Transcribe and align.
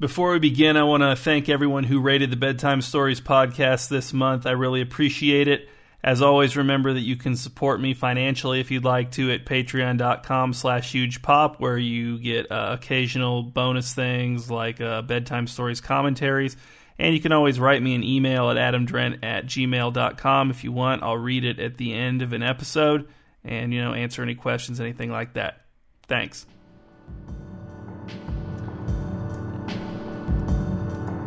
Before 0.00 0.30
we 0.30 0.38
begin, 0.38 0.76
I 0.76 0.84
want 0.84 1.02
to 1.02 1.16
thank 1.16 1.48
everyone 1.48 1.82
who 1.82 1.98
rated 1.98 2.30
the 2.30 2.36
Bedtime 2.36 2.82
Stories 2.82 3.20
podcast 3.20 3.88
this 3.88 4.12
month. 4.12 4.46
I 4.46 4.52
really 4.52 4.80
appreciate 4.80 5.48
it. 5.48 5.68
As 6.04 6.22
always, 6.22 6.56
remember 6.56 6.92
that 6.92 7.00
you 7.00 7.16
can 7.16 7.34
support 7.34 7.80
me 7.80 7.94
financially 7.94 8.60
if 8.60 8.70
you'd 8.70 8.84
like 8.84 9.10
to 9.12 9.32
at 9.32 9.44
patreon.com 9.44 10.52
slash 10.52 10.92
hugepop, 10.92 11.58
where 11.58 11.76
you 11.76 12.16
get 12.20 12.48
uh, 12.52 12.76
occasional 12.78 13.42
bonus 13.42 13.92
things 13.92 14.48
like 14.48 14.80
uh, 14.80 15.02
bedtime 15.02 15.48
stories 15.48 15.80
commentaries. 15.80 16.56
And 17.00 17.12
you 17.12 17.20
can 17.20 17.32
always 17.32 17.58
write 17.58 17.82
me 17.82 17.96
an 17.96 18.04
email 18.04 18.50
at 18.50 18.56
adamdrent 18.56 19.24
at 19.24 19.46
gmail.com 19.46 20.50
if 20.50 20.62
you 20.62 20.70
want. 20.70 21.02
I'll 21.02 21.18
read 21.18 21.44
it 21.44 21.58
at 21.58 21.76
the 21.76 21.92
end 21.92 22.22
of 22.22 22.32
an 22.32 22.44
episode 22.44 23.08
and, 23.42 23.74
you 23.74 23.82
know, 23.82 23.94
answer 23.94 24.22
any 24.22 24.36
questions, 24.36 24.78
anything 24.78 25.10
like 25.10 25.32
that. 25.32 25.62
Thanks. 26.06 26.46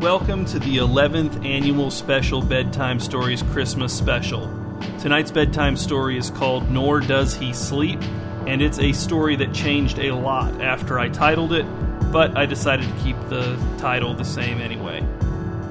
Welcome 0.02 0.46
to 0.46 0.58
the 0.58 0.78
11th 0.78 1.46
annual 1.46 1.92
special 1.92 2.42
Bedtime 2.42 3.00
Stories 3.00 3.44
Christmas 3.44 3.96
special. 3.96 4.48
Tonight's 4.98 5.30
bedtime 5.30 5.78
story 5.78 6.18
is 6.18 6.32
called 6.32 6.72
Nor 6.72 7.02
Does 7.02 7.36
He 7.36 7.54
Sleep, 7.54 8.02
and 8.48 8.64
it's 8.64 8.80
a 8.80 8.94
story 8.94 9.36
that 9.36 9.54
changed 9.54 10.00
a 10.00 10.14
lot 10.14 10.60
after 10.60 10.98
I 10.98 11.10
titled 11.10 11.54
it, 11.54 11.68
but 12.12 12.36
I 12.36 12.48
decided 12.48 12.88
to 12.90 13.04
keep 13.04 13.16
the 13.30 13.56
title 13.78 14.16
the 14.16 14.26
same 14.26 14.60
anyway. 14.60 15.06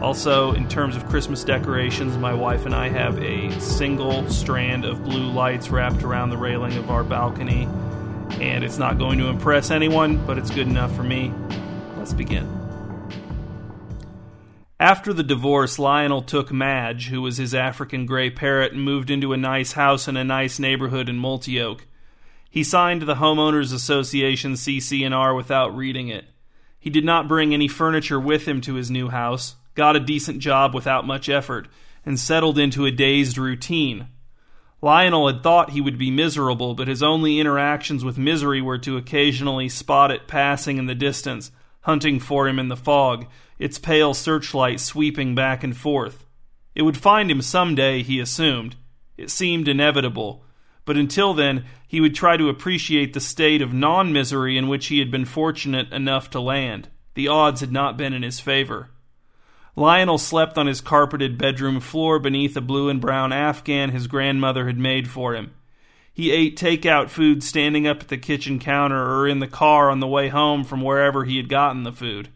Also, 0.00 0.52
in 0.52 0.68
terms 0.68 0.94
of 0.94 1.08
Christmas 1.08 1.42
decorations, 1.42 2.16
my 2.16 2.32
wife 2.32 2.66
and 2.66 2.74
I 2.74 2.88
have 2.88 3.18
a 3.18 3.50
single 3.58 4.30
strand 4.30 4.84
of 4.84 5.02
blue 5.02 5.28
lights 5.28 5.70
wrapped 5.70 6.04
around 6.04 6.30
the 6.30 6.38
railing 6.38 6.76
of 6.76 6.88
our 6.88 7.02
balcony, 7.02 7.64
and 8.40 8.62
it's 8.62 8.78
not 8.78 8.96
going 8.96 9.18
to 9.18 9.26
impress 9.26 9.72
anyone, 9.72 10.24
but 10.24 10.38
it's 10.38 10.52
good 10.52 10.68
enough 10.68 10.94
for 10.94 11.02
me. 11.02 11.32
Let's 11.96 12.12
begin. 12.12 12.59
After 14.80 15.12
the 15.12 15.22
divorce, 15.22 15.78
Lionel 15.78 16.22
took 16.22 16.50
Madge, 16.50 17.08
who 17.08 17.20
was 17.20 17.36
his 17.36 17.54
African 17.54 18.06
gray 18.06 18.30
parrot, 18.30 18.72
and 18.72 18.82
moved 18.82 19.10
into 19.10 19.34
a 19.34 19.36
nice 19.36 19.72
house 19.72 20.08
in 20.08 20.16
a 20.16 20.24
nice 20.24 20.58
neighborhood 20.58 21.06
in 21.06 21.18
Multioke. 21.18 21.82
He 22.48 22.64
signed 22.64 23.02
the 23.02 23.16
Homeowners 23.16 23.74
Association 23.74 24.54
CC&R 24.54 25.34
without 25.34 25.76
reading 25.76 26.08
it. 26.08 26.24
He 26.78 26.88
did 26.88 27.04
not 27.04 27.28
bring 27.28 27.52
any 27.52 27.68
furniture 27.68 28.18
with 28.18 28.48
him 28.48 28.62
to 28.62 28.76
his 28.76 28.90
new 28.90 29.10
house, 29.10 29.56
got 29.74 29.96
a 29.96 30.00
decent 30.00 30.38
job 30.38 30.74
without 30.74 31.06
much 31.06 31.28
effort, 31.28 31.68
and 32.06 32.18
settled 32.18 32.58
into 32.58 32.86
a 32.86 32.90
dazed 32.90 33.36
routine. 33.36 34.08
Lionel 34.80 35.26
had 35.26 35.42
thought 35.42 35.72
he 35.72 35.82
would 35.82 35.98
be 35.98 36.10
miserable, 36.10 36.72
but 36.72 36.88
his 36.88 37.02
only 37.02 37.38
interactions 37.38 38.02
with 38.02 38.16
misery 38.16 38.62
were 38.62 38.78
to 38.78 38.96
occasionally 38.96 39.68
spot 39.68 40.10
it 40.10 40.26
passing 40.26 40.78
in 40.78 40.86
the 40.86 40.94
distance, 40.94 41.50
hunting 41.82 42.20
for 42.20 42.48
him 42.48 42.58
in 42.58 42.68
the 42.68 42.76
fog, 42.76 43.26
its 43.58 43.78
pale 43.78 44.14
searchlight 44.14 44.80
sweeping 44.80 45.34
back 45.34 45.62
and 45.64 45.76
forth. 45.76 46.24
It 46.74 46.82
would 46.82 46.96
find 46.96 47.30
him 47.30 47.42
some 47.42 47.74
day, 47.74 48.02
he 48.02 48.20
assumed. 48.20 48.76
It 49.16 49.30
seemed 49.30 49.68
inevitable. 49.68 50.44
But 50.84 50.96
until 50.96 51.34
then, 51.34 51.64
he 51.86 52.00
would 52.00 52.14
try 52.14 52.36
to 52.36 52.48
appreciate 52.48 53.12
the 53.12 53.20
state 53.20 53.62
of 53.62 53.72
non 53.72 54.12
misery 54.12 54.56
in 54.56 54.68
which 54.68 54.86
he 54.86 54.98
had 54.98 55.10
been 55.10 55.24
fortunate 55.24 55.92
enough 55.92 56.30
to 56.30 56.40
land. 56.40 56.88
The 57.14 57.28
odds 57.28 57.60
had 57.60 57.72
not 57.72 57.96
been 57.96 58.12
in 58.12 58.22
his 58.22 58.40
favor. 58.40 58.90
Lionel 59.76 60.18
slept 60.18 60.58
on 60.58 60.66
his 60.66 60.80
carpeted 60.80 61.38
bedroom 61.38 61.80
floor 61.80 62.18
beneath 62.18 62.56
a 62.56 62.60
blue 62.60 62.88
and 62.88 63.00
brown 63.00 63.32
afghan 63.32 63.90
his 63.90 64.06
grandmother 64.06 64.66
had 64.66 64.78
made 64.78 65.08
for 65.08 65.34
him. 65.34 65.52
He 66.20 66.32
ate 66.32 66.58
takeout 66.58 67.08
food 67.08 67.42
standing 67.42 67.86
up 67.86 68.02
at 68.02 68.08
the 68.08 68.18
kitchen 68.18 68.58
counter 68.58 69.02
or 69.02 69.26
in 69.26 69.38
the 69.38 69.46
car 69.46 69.88
on 69.88 70.00
the 70.00 70.06
way 70.06 70.28
home 70.28 70.64
from 70.64 70.82
wherever 70.82 71.24
he 71.24 71.38
had 71.38 71.48
gotten 71.48 71.82
the 71.82 71.94
food. 71.94 72.28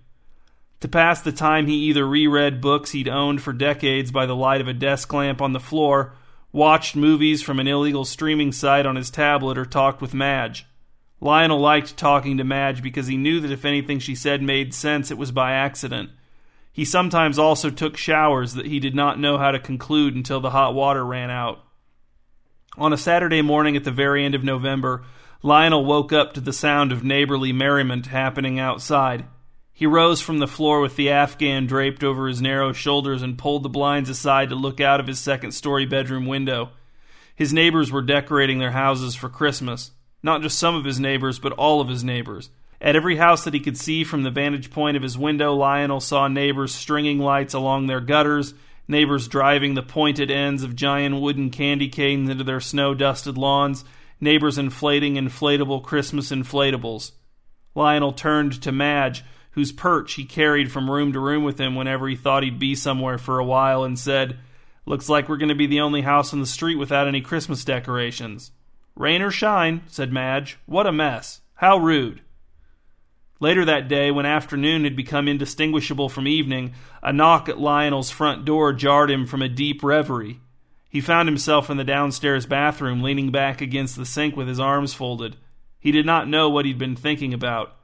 To 0.80 0.88
pass 0.88 1.20
the 1.20 1.32
time, 1.32 1.66
he 1.66 1.74
either 1.74 2.08
reread 2.08 2.62
books 2.62 2.92
he'd 2.92 3.10
owned 3.10 3.42
for 3.42 3.52
decades 3.52 4.10
by 4.10 4.24
the 4.24 4.34
light 4.34 4.62
of 4.62 4.68
a 4.68 4.72
desk 4.72 5.12
lamp 5.12 5.42
on 5.42 5.52
the 5.52 5.60
floor, 5.60 6.14
watched 6.50 6.96
movies 6.96 7.42
from 7.42 7.60
an 7.60 7.68
illegal 7.68 8.06
streaming 8.06 8.52
site 8.52 8.86
on 8.86 8.96
his 8.96 9.10
tablet, 9.10 9.58
or 9.58 9.66
talked 9.66 10.00
with 10.00 10.14
Madge. 10.14 10.64
Lionel 11.20 11.60
liked 11.60 11.98
talking 11.98 12.38
to 12.38 12.42
Madge 12.42 12.82
because 12.82 13.08
he 13.08 13.18
knew 13.18 13.38
that 13.40 13.52
if 13.52 13.66
anything 13.66 13.98
she 13.98 14.14
said 14.14 14.40
made 14.40 14.72
sense, 14.72 15.10
it 15.10 15.18
was 15.18 15.30
by 15.30 15.52
accident. 15.52 16.08
He 16.72 16.86
sometimes 16.86 17.38
also 17.38 17.68
took 17.68 17.98
showers 17.98 18.54
that 18.54 18.64
he 18.64 18.80
did 18.80 18.94
not 18.94 19.20
know 19.20 19.36
how 19.36 19.50
to 19.50 19.58
conclude 19.58 20.14
until 20.14 20.40
the 20.40 20.52
hot 20.52 20.72
water 20.72 21.04
ran 21.04 21.30
out. 21.30 21.60
On 22.76 22.92
a 22.92 22.96
Saturday 22.96 23.40
morning 23.40 23.76
at 23.76 23.84
the 23.84 23.92
very 23.92 24.24
end 24.24 24.34
of 24.34 24.42
November, 24.42 25.04
Lionel 25.42 25.84
woke 25.84 26.12
up 26.12 26.32
to 26.32 26.40
the 26.40 26.52
sound 26.52 26.90
of 26.90 27.04
neighborly 27.04 27.52
merriment 27.52 28.06
happening 28.06 28.58
outside. 28.58 29.26
He 29.72 29.86
rose 29.86 30.20
from 30.20 30.38
the 30.38 30.48
floor 30.48 30.80
with 30.80 30.96
the 30.96 31.08
afghan 31.08 31.66
draped 31.66 32.02
over 32.02 32.26
his 32.26 32.42
narrow 32.42 32.72
shoulders 32.72 33.22
and 33.22 33.38
pulled 33.38 33.62
the 33.62 33.68
blinds 33.68 34.10
aside 34.10 34.48
to 34.48 34.56
look 34.56 34.80
out 34.80 34.98
of 34.98 35.06
his 35.06 35.20
second 35.20 35.52
story 35.52 35.86
bedroom 35.86 36.26
window. 36.26 36.70
His 37.36 37.52
neighbors 37.52 37.92
were 37.92 38.02
decorating 38.02 38.58
their 38.58 38.72
houses 38.72 39.14
for 39.14 39.28
Christmas. 39.28 39.92
Not 40.22 40.42
just 40.42 40.58
some 40.58 40.74
of 40.74 40.84
his 40.84 40.98
neighbors, 40.98 41.38
but 41.38 41.52
all 41.52 41.80
of 41.80 41.88
his 41.88 42.02
neighbors. 42.02 42.50
At 42.80 42.96
every 42.96 43.16
house 43.16 43.44
that 43.44 43.54
he 43.54 43.60
could 43.60 43.78
see 43.78 44.02
from 44.02 44.24
the 44.24 44.30
vantage 44.30 44.70
point 44.70 44.96
of 44.96 45.02
his 45.02 45.16
window, 45.16 45.54
Lionel 45.54 46.00
saw 46.00 46.26
neighbors 46.26 46.74
stringing 46.74 47.18
lights 47.18 47.54
along 47.54 47.86
their 47.86 48.00
gutters, 48.00 48.54
neighbors 48.88 49.28
driving 49.28 49.74
the 49.74 49.82
pointed 49.82 50.30
ends 50.30 50.62
of 50.62 50.76
giant 50.76 51.20
wooden 51.20 51.50
candy 51.50 51.88
canes 51.88 52.28
into 52.28 52.44
their 52.44 52.60
snow 52.60 52.94
dusted 52.94 53.38
lawns, 53.38 53.84
neighbors 54.20 54.58
inflating 54.58 55.14
inflatable 55.14 55.82
Christmas 55.82 56.30
inflatables. 56.30 57.12
Lionel 57.74 58.12
turned 58.12 58.62
to 58.62 58.72
Madge, 58.72 59.24
whose 59.52 59.72
perch 59.72 60.14
he 60.14 60.24
carried 60.24 60.70
from 60.70 60.90
room 60.90 61.12
to 61.12 61.20
room 61.20 61.44
with 61.44 61.58
him 61.58 61.74
whenever 61.74 62.08
he 62.08 62.16
thought 62.16 62.42
he'd 62.42 62.58
be 62.58 62.74
somewhere 62.74 63.18
for 63.18 63.38
a 63.38 63.44
while, 63.44 63.84
and 63.84 63.98
said, 63.98 64.38
Looks 64.86 65.08
like 65.08 65.28
we're 65.28 65.38
going 65.38 65.48
to 65.48 65.54
be 65.54 65.66
the 65.66 65.80
only 65.80 66.02
house 66.02 66.32
on 66.32 66.40
the 66.40 66.46
street 66.46 66.76
without 66.76 67.08
any 67.08 67.20
Christmas 67.20 67.64
decorations. 67.64 68.50
Rain 68.96 69.22
or 69.22 69.30
shine, 69.30 69.82
said 69.86 70.12
Madge. 70.12 70.58
What 70.66 70.86
a 70.86 70.92
mess. 70.92 71.40
How 71.54 71.78
rude. 71.78 72.20
Later 73.40 73.64
that 73.64 73.88
day, 73.88 74.10
when 74.10 74.26
afternoon 74.26 74.84
had 74.84 74.96
become 74.96 75.28
indistinguishable 75.28 76.08
from 76.08 76.28
evening, 76.28 76.74
a 77.02 77.12
knock 77.12 77.48
at 77.48 77.58
Lionel's 77.58 78.10
front 78.10 78.44
door 78.44 78.72
jarred 78.72 79.10
him 79.10 79.26
from 79.26 79.42
a 79.42 79.48
deep 79.48 79.82
reverie. 79.82 80.40
He 80.88 81.00
found 81.00 81.28
himself 81.28 81.68
in 81.68 81.76
the 81.76 81.84
downstairs 81.84 82.46
bathroom, 82.46 83.02
leaning 83.02 83.32
back 83.32 83.60
against 83.60 83.96
the 83.96 84.06
sink 84.06 84.36
with 84.36 84.46
his 84.46 84.60
arms 84.60 84.94
folded. 84.94 85.36
He 85.80 85.90
did 85.90 86.06
not 86.06 86.28
know 86.28 86.48
what 86.48 86.64
he'd 86.64 86.78
been 86.78 86.96
thinking 86.96 87.34
about. 87.34 87.76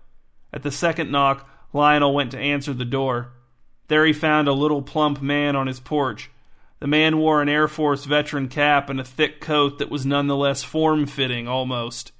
At 0.52 0.62
the 0.62 0.70
second 0.70 1.10
knock, 1.10 1.48
Lionel 1.72 2.14
went 2.14 2.30
to 2.30 2.38
answer 2.38 2.72
the 2.72 2.84
door. 2.84 3.32
There 3.88 4.06
he 4.06 4.12
found 4.12 4.46
a 4.46 4.52
little 4.52 4.82
plump 4.82 5.20
man 5.20 5.56
on 5.56 5.66
his 5.66 5.80
porch. 5.80 6.30
The 6.78 6.86
man 6.86 7.18
wore 7.18 7.42
an 7.42 7.48
Air 7.48 7.68
Force 7.68 8.04
veteran 8.04 8.48
cap 8.48 8.88
and 8.88 9.00
a 9.00 9.04
thick 9.04 9.40
coat 9.40 9.78
that 9.78 9.90
was 9.90 10.06
nonetheless 10.06 10.62
form 10.62 11.06
fitting, 11.06 11.46
almost. 11.46 12.12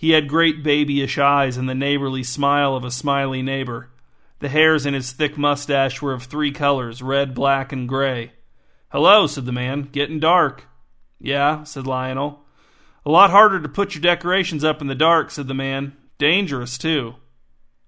He 0.00 0.12
had 0.12 0.28
great 0.28 0.62
babyish 0.62 1.18
eyes 1.18 1.58
and 1.58 1.68
the 1.68 1.74
neighborly 1.74 2.22
smile 2.22 2.74
of 2.74 2.84
a 2.84 2.90
smiley 2.90 3.42
neighbor. 3.42 3.90
The 4.38 4.48
hairs 4.48 4.86
in 4.86 4.94
his 4.94 5.12
thick 5.12 5.36
mustache 5.36 6.00
were 6.00 6.14
of 6.14 6.22
three 6.22 6.52
colors 6.52 7.02
red, 7.02 7.34
black, 7.34 7.70
and 7.70 7.86
gray. 7.86 8.32
Hello, 8.88 9.26
said 9.26 9.44
the 9.44 9.52
man. 9.52 9.90
Getting 9.92 10.18
dark. 10.18 10.64
Yeah, 11.18 11.64
said 11.64 11.86
Lionel. 11.86 12.40
A 13.04 13.10
lot 13.10 13.28
harder 13.28 13.60
to 13.60 13.68
put 13.68 13.94
your 13.94 14.00
decorations 14.00 14.64
up 14.64 14.80
in 14.80 14.86
the 14.86 14.94
dark, 14.94 15.30
said 15.30 15.48
the 15.48 15.52
man. 15.52 15.94
Dangerous, 16.16 16.78
too. 16.78 17.16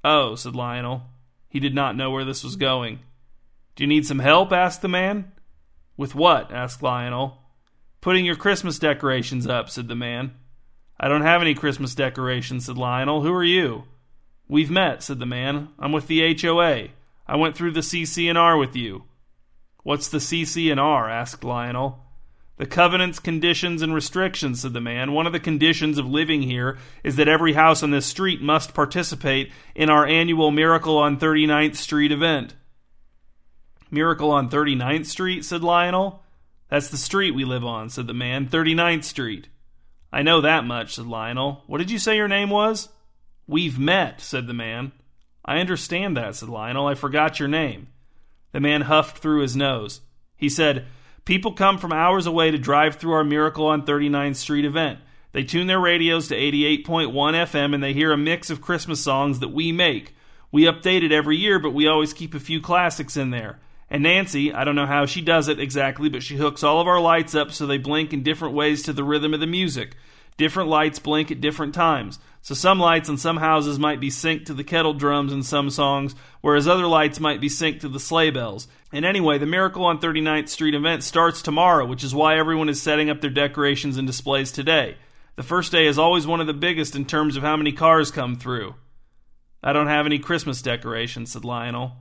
Oh, 0.04 0.34
said 0.34 0.54
Lionel. 0.54 1.04
He 1.48 1.60
did 1.60 1.74
not 1.74 1.96
know 1.96 2.10
where 2.10 2.26
this 2.26 2.44
was 2.44 2.56
going. 2.56 2.98
Do 3.74 3.84
you 3.84 3.88
need 3.88 4.04
some 4.04 4.18
help? 4.18 4.52
asked 4.52 4.82
the 4.82 4.86
man. 4.86 5.32
With 5.96 6.14
what? 6.14 6.52
asked 6.52 6.82
Lionel. 6.82 7.38
Putting 8.02 8.26
your 8.26 8.36
Christmas 8.36 8.78
decorations 8.78 9.46
up, 9.46 9.70
said 9.70 9.88
the 9.88 9.96
man. 9.96 10.32
I 10.98 11.08
don't 11.08 11.22
have 11.22 11.42
any 11.42 11.54
Christmas 11.54 11.94
decorations, 11.94 12.66
said 12.66 12.76
Lionel. 12.76 13.22
Who 13.22 13.32
are 13.32 13.44
you? 13.44 13.84
We've 14.48 14.70
met, 14.70 15.02
said 15.02 15.18
the 15.18 15.26
man. 15.26 15.68
I'm 15.78 15.92
with 15.92 16.06
the 16.06 16.36
HOA. 16.40 16.88
I 17.26 17.36
went 17.36 17.56
through 17.56 17.72
the 17.72 17.80
CC&R 17.80 18.56
with 18.56 18.76
you. 18.76 19.04
What's 19.82 20.08
the 20.08 20.18
CC&R? 20.18 21.10
asked 21.10 21.42
Lionel. 21.42 21.98
The 22.58 22.66
covenants, 22.66 23.18
conditions, 23.18 23.82
and 23.82 23.94
restrictions, 23.94 24.60
said 24.60 24.72
the 24.72 24.80
man. 24.80 25.12
One 25.12 25.26
of 25.26 25.32
the 25.32 25.40
conditions 25.40 25.98
of 25.98 26.06
living 26.06 26.42
here 26.42 26.78
is 27.02 27.16
that 27.16 27.26
every 27.26 27.54
house 27.54 27.82
on 27.82 27.90
this 27.90 28.06
street 28.06 28.40
must 28.40 28.74
participate 28.74 29.50
in 29.74 29.90
our 29.90 30.06
annual 30.06 30.50
Miracle 30.50 30.98
on 30.98 31.18
39th 31.18 31.76
Street 31.76 32.12
event. 32.12 32.54
Miracle 33.90 34.30
on 34.30 34.48
39th 34.48 35.06
Street, 35.06 35.44
said 35.44 35.62
Lionel. 35.62 36.22
That's 36.68 36.88
the 36.88 36.96
street 36.96 37.32
we 37.32 37.44
live 37.44 37.64
on, 37.64 37.90
said 37.90 38.06
the 38.06 38.14
man. 38.14 38.48
39th 38.48 39.04
Street. 39.04 39.48
I 40.12 40.22
know 40.22 40.40
that 40.40 40.64
much, 40.64 40.94
said 40.94 41.06
Lionel. 41.06 41.62
What 41.66 41.78
did 41.78 41.90
you 41.90 41.98
say 41.98 42.16
your 42.16 42.28
name 42.28 42.50
was? 42.50 42.90
We've 43.46 43.78
met, 43.78 44.20
said 44.20 44.46
the 44.46 44.52
man. 44.52 44.92
I 45.44 45.58
understand 45.58 46.16
that, 46.16 46.36
said 46.36 46.48
Lionel. 46.48 46.86
I 46.86 46.94
forgot 46.94 47.40
your 47.40 47.48
name. 47.48 47.88
The 48.52 48.60
man 48.60 48.82
huffed 48.82 49.18
through 49.18 49.40
his 49.40 49.56
nose. 49.56 50.02
He 50.36 50.48
said, 50.48 50.86
People 51.24 51.52
come 51.52 51.78
from 51.78 51.92
hours 51.92 52.26
away 52.26 52.50
to 52.50 52.58
drive 52.58 52.96
through 52.96 53.12
our 53.12 53.24
Miracle 53.24 53.66
on 53.66 53.86
39th 53.86 54.36
Street 54.36 54.64
event. 54.64 54.98
They 55.32 55.44
tune 55.44 55.66
their 55.66 55.80
radios 55.80 56.28
to 56.28 56.36
88.1 56.36 56.84
FM 57.12 57.74
and 57.74 57.82
they 57.82 57.94
hear 57.94 58.12
a 58.12 58.18
mix 58.18 58.50
of 58.50 58.60
Christmas 58.60 59.02
songs 59.02 59.38
that 59.38 59.52
we 59.52 59.72
make. 59.72 60.14
We 60.50 60.64
update 60.64 61.02
it 61.02 61.12
every 61.12 61.38
year, 61.38 61.58
but 61.58 61.72
we 61.72 61.86
always 61.86 62.12
keep 62.12 62.34
a 62.34 62.40
few 62.40 62.60
classics 62.60 63.16
in 63.16 63.30
there. 63.30 63.58
And 63.92 64.04
Nancy, 64.04 64.54
I 64.54 64.64
don't 64.64 64.74
know 64.74 64.86
how 64.86 65.04
she 65.04 65.20
does 65.20 65.48
it 65.48 65.60
exactly, 65.60 66.08
but 66.08 66.22
she 66.22 66.36
hooks 66.36 66.62
all 66.62 66.80
of 66.80 66.88
our 66.88 66.98
lights 66.98 67.34
up 67.34 67.52
so 67.52 67.66
they 67.66 67.76
blink 67.76 68.14
in 68.14 68.22
different 68.22 68.54
ways 68.54 68.82
to 68.84 68.92
the 68.94 69.04
rhythm 69.04 69.34
of 69.34 69.40
the 69.40 69.46
music. 69.46 69.96
Different 70.38 70.70
lights 70.70 70.98
blink 70.98 71.30
at 71.30 71.42
different 71.42 71.74
times. 71.74 72.18
So 72.40 72.54
some 72.54 72.80
lights 72.80 73.10
in 73.10 73.18
some 73.18 73.36
houses 73.36 73.78
might 73.78 74.00
be 74.00 74.08
synced 74.08 74.46
to 74.46 74.54
the 74.54 74.64
kettle 74.64 74.94
drums 74.94 75.30
in 75.30 75.42
some 75.42 75.68
songs, 75.68 76.14
whereas 76.40 76.66
other 76.66 76.86
lights 76.86 77.20
might 77.20 77.38
be 77.38 77.50
synced 77.50 77.80
to 77.80 77.88
the 77.90 78.00
sleigh 78.00 78.30
bells. 78.30 78.66
And 78.94 79.04
anyway, 79.04 79.36
the 79.36 79.44
Miracle 79.44 79.84
on 79.84 80.00
39th 80.00 80.48
Street 80.48 80.74
event 80.74 81.04
starts 81.04 81.42
tomorrow, 81.42 81.84
which 81.84 82.02
is 82.02 82.14
why 82.14 82.38
everyone 82.38 82.70
is 82.70 82.80
setting 82.80 83.10
up 83.10 83.20
their 83.20 83.28
decorations 83.28 83.98
and 83.98 84.06
displays 84.06 84.50
today. 84.50 84.96
The 85.36 85.42
first 85.42 85.70
day 85.70 85.86
is 85.86 85.98
always 85.98 86.26
one 86.26 86.40
of 86.40 86.46
the 86.46 86.54
biggest 86.54 86.96
in 86.96 87.04
terms 87.04 87.36
of 87.36 87.42
how 87.42 87.58
many 87.58 87.72
cars 87.72 88.10
come 88.10 88.36
through. 88.36 88.74
I 89.62 89.74
don't 89.74 89.88
have 89.88 90.06
any 90.06 90.18
Christmas 90.18 90.62
decorations, 90.62 91.32
said 91.32 91.44
Lionel. 91.44 91.98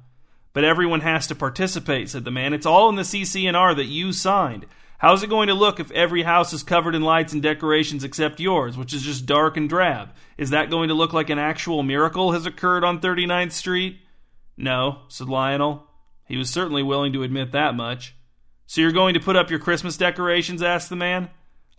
But 0.54 0.64
everyone 0.64 1.02
has 1.02 1.28
to 1.28 1.36
participate, 1.36 2.10
said 2.10 2.26
the 2.26 2.32
man. 2.32 2.54
It's 2.54 2.66
all 2.66 2.90
in 2.90 2.96
the 2.96 3.04
CC&R 3.04 3.74
that 3.76 3.86
you 3.86 4.12
signed. 4.12 4.66
How's 4.98 5.24
it 5.24 5.30
going 5.30 5.48
to 5.48 5.54
look 5.54 5.80
if 5.80 5.90
every 5.92 6.24
house 6.24 6.54
is 6.54 6.62
covered 6.62 6.94
in 6.94 7.02
lights 7.02 7.34
and 7.34 7.42
decorations 7.42 8.04
except 8.04 8.40
yours, 8.40 8.78
which 8.78 8.94
is 8.94 9.02
just 9.02 9.26
dark 9.26 9.58
and 9.58 9.68
drab? 9.68 10.10
Is 10.38 10.52
that 10.52 10.70
going 10.70 10.90
to 10.90 10.94
look 10.94 11.12
like 11.12 11.30
an 11.30 11.40
actual 11.40 11.82
miracle 11.82 12.34
has 12.34 12.46
occurred 12.46 12.84
on 12.84 13.02
39th 13.02 13.52
Street? 13.52 14.00
No, 14.58 15.00
said 15.08 15.28
Lionel. 15.28 15.88
He 16.28 16.38
was 16.38 16.50
certainly 16.50 16.84
willing 16.84 17.14
to 17.14 17.24
admit 17.24 17.52
that 17.52 17.76
much. 17.76 18.16
So 18.68 18.80
you're 18.82 18.92
going 18.92 19.16
to 19.16 19.20
put 19.20 19.36
up 19.36 19.50
your 19.50 19.60
Christmas 19.60 19.98
decorations? 19.98 20.62
asked 20.62 20.90
the 20.90 20.96
man. 20.96 21.30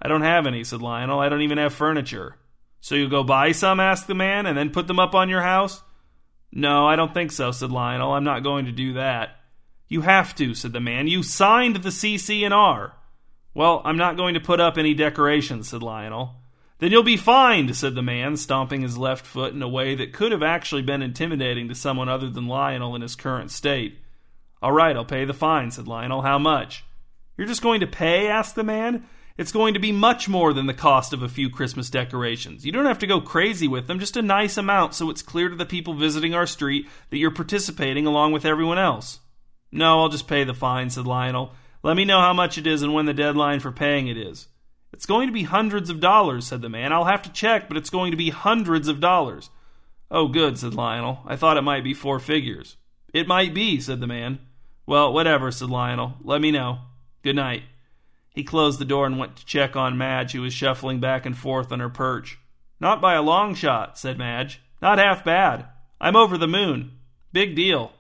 I 0.01 0.09
don't 0.09 0.23
have 0.23 0.47
any, 0.47 0.65
said 0.65 0.83
Lionel. 0.83 1.21
I 1.21 1.29
don't 1.29 1.43
even 1.43 1.59
have 1.59 1.73
furniture. 1.73 2.37
So 2.81 2.97
you'll 2.97 3.09
go 3.09 3.23
buy 3.23 3.53
some? 3.53 3.79
asked 3.79 4.09
the 4.09 4.15
man, 4.15 4.47
and 4.47 4.59
then 4.59 4.71
put 4.71 4.89
them 4.89 4.99
up 4.99 5.15
on 5.15 5.29
your 5.29 5.43
house? 5.43 5.83
No, 6.53 6.87
I 6.87 6.97
don't 6.97 7.15
think 7.15 7.33
so, 7.33 7.51
said 7.51 7.73
Lionel. 7.73 8.13
I'm 8.13 8.25
not 8.25 8.43
going 8.43 8.67
to 8.67 8.73
do 8.73 8.93
that. 8.95 9.41
You 9.89 10.03
have 10.03 10.35
to, 10.37 10.55
said 10.55 10.73
the 10.73 10.81
man. 10.81 11.09
You 11.09 11.23
signed 11.23 11.77
the 11.77 11.89
CC&R. 11.89 12.95
Well, 13.55 13.83
I'm 13.85 13.97
not 13.97 14.17
going 14.17 14.35
to 14.35 14.41
put 14.41 14.61
up 14.61 14.79
any 14.79 14.95
decorations, 14.95 15.69
said 15.69 15.83
Lionel. 15.83 16.37
Then 16.79 16.91
you'll 16.91 17.03
be 17.03 17.17
fined, 17.17 17.77
said 17.77 17.95
the 17.95 18.03
man, 18.03 18.37
stomping 18.37 18.83
his 18.83 18.99
left 18.99 19.25
foot 19.25 19.55
in 19.55 19.63
a 19.63 19.69
way 19.69 19.95
that 19.95 20.13
could 20.13 20.33
have 20.33 20.43
actually 20.43 20.83
been 20.83 21.03
intimidating 21.03 21.69
to 21.69 21.75
someone 21.75 22.09
other 22.09 22.29
than 22.29 22.49
Lionel 22.49 22.95
in 22.97 23.03
his 23.03 23.15
current 23.15 23.51
state. 23.51 23.99
All 24.61 24.73
right, 24.73 24.97
I'll 24.97 25.05
pay 25.05 25.25
the 25.25 25.35
fine, 25.35 25.71
said 25.71 25.87
Lionel. 25.87 26.23
How 26.23 26.39
much? 26.39 26.85
You're 27.37 27.47
just 27.47 27.63
going 27.63 27.81
to 27.81 27.87
pay? 27.87 28.29
asked 28.29 28.55
the 28.55 28.65
man. 28.65 29.05
It's 29.39 29.53
going 29.53 29.75
to 29.75 29.81
be 29.81 29.93
much 29.93 30.29
more 30.29 30.53
than 30.53 30.67
the 30.67 30.75
cost 30.75 31.13
of 31.13 31.23
a 31.23 31.29
few 31.29 31.49
Christmas 31.49 31.89
decorations. 31.89 32.67
You 32.67 32.73
don't 32.73 32.87
have 32.87 32.99
to 32.99 33.07
go 33.07 33.21
crazy 33.21 33.67
with 33.67 33.87
them, 33.87 33.99
just 33.99 34.17
a 34.17 34.23
nice 34.23 34.57
amount 34.57 34.95
so 34.95 35.09
it's 35.11 35.23
clear 35.23 35.49
to 35.49 35.57
the 35.57 35.65
people 35.65 35.95
visiting 35.95 36.35
our 36.35 36.47
street 36.47 36.87
that 37.11 37.19
you're 37.19 37.31
participating 37.31 38.07
along 38.07 38.33
with 38.33 38.45
everyone 38.45 38.79
else. 38.79 39.21
No, 39.71 40.01
I'll 40.01 40.11
just 40.11 40.29
pay 40.29 40.45
the 40.45 40.53
fine, 40.53 40.91
said 40.91 41.07
Lionel. 41.07 41.53
Let 41.83 41.97
me 41.97 42.05
know 42.05 42.21
how 42.21 42.35
much 42.35 42.59
it 42.59 42.67
is 42.67 42.83
and 42.83 42.93
when 42.93 43.07
the 43.07 43.15
deadline 43.15 43.61
for 43.61 43.73
paying 43.73 44.07
it 44.07 44.19
is. 44.19 44.49
It's 44.93 45.07
going 45.07 45.27
to 45.27 45.33
be 45.33 45.45
hundreds 45.45 45.89
of 45.89 46.01
dollars, 46.01 46.47
said 46.47 46.61
the 46.61 46.69
man. 46.69 46.93
I'll 46.93 47.07
have 47.07 47.23
to 47.23 47.33
check, 47.33 47.69
but 47.69 47.79
it's 47.79 47.91
going 47.91 48.11
to 48.11 48.17
be 48.17 48.31
hundreds 48.31 48.89
of 48.89 49.01
dollars. 49.01 49.49
Oh, 50.11 50.29
good, 50.29 50.59
said 50.59 50.75
Lionel. 50.75 51.21
I 51.27 51.37
thought 51.37 51.57
it 51.57 51.63
might 51.63 51.83
be 51.83 51.95
four 51.95 52.21
figures. 52.21 52.77
It 53.15 53.27
might 53.27 53.55
be, 53.55 53.81
said 53.81 54.01
the 54.01 54.07
man. 54.07 54.41
Well, 54.87 55.13
whatever, 55.13 55.51
said 55.51 55.71
Lionel. 55.71 56.15
Let 56.23 56.43
me 56.43 56.51
know. 56.51 56.81
Good 57.23 57.37
night. 57.37 57.63
He 58.33 58.45
closed 58.45 58.79
the 58.79 58.85
door 58.85 59.07
and 59.07 59.19
went 59.19 59.37
to 59.37 59.45
check 59.45 59.77
on 59.77 59.99
Madge, 59.99 60.33
who 60.33 60.43
was 60.43 60.55
shuffling 60.55 61.01
back 61.01 61.27
and 61.27 61.37
forth 61.37 61.71
on 61.71 61.81
her 61.81 61.91
perch. 61.91 62.39
Not 62.81 63.01
by 63.01 63.15
a 63.15 63.23
long 63.23 63.55
shot, 63.55 63.99
said 63.99 64.19
Madge. 64.19 64.61
Not 64.81 64.99
half 64.99 65.25
bad. 65.25 65.67
I'm 66.01 66.17
over 66.17 66.39
the 66.39 66.49
moon. 66.49 66.93
Big 67.33 67.55
deal. 67.55 67.93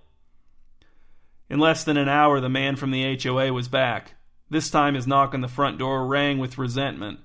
In 1.48 1.58
less 1.58 1.84
than 1.84 1.96
an 1.96 2.08
hour, 2.08 2.40
the 2.40 2.48
man 2.48 2.76
from 2.76 2.90
the 2.90 3.18
HOA 3.22 3.52
was 3.52 3.68
back. 3.68 4.14
This 4.48 4.70
time 4.70 4.94
his 4.94 5.06
knock 5.06 5.34
on 5.34 5.42
the 5.42 5.48
front 5.48 5.78
door 5.78 6.06
rang 6.06 6.38
with 6.38 6.58
resentment. 6.58 7.20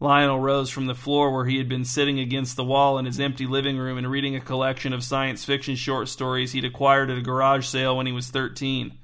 Lionel 0.00 0.40
rose 0.40 0.70
from 0.70 0.86
the 0.86 0.94
floor 0.94 1.32
where 1.32 1.46
he 1.46 1.58
had 1.58 1.68
been 1.68 1.84
sitting 1.84 2.18
against 2.18 2.56
the 2.56 2.64
wall 2.64 2.98
in 2.98 3.04
his 3.04 3.20
empty 3.20 3.46
living 3.46 3.78
room 3.78 3.96
and 3.96 4.10
reading 4.10 4.36
a 4.36 4.40
collection 4.40 4.92
of 4.92 5.04
science 5.04 5.44
fiction 5.44 5.76
short 5.76 6.08
stories 6.08 6.52
he'd 6.52 6.64
acquired 6.64 7.10
at 7.10 7.18
a 7.18 7.22
garage 7.22 7.66
sale 7.66 7.96
when 7.96 8.06
he 8.06 8.12
was 8.12 8.28
13. 8.28 8.98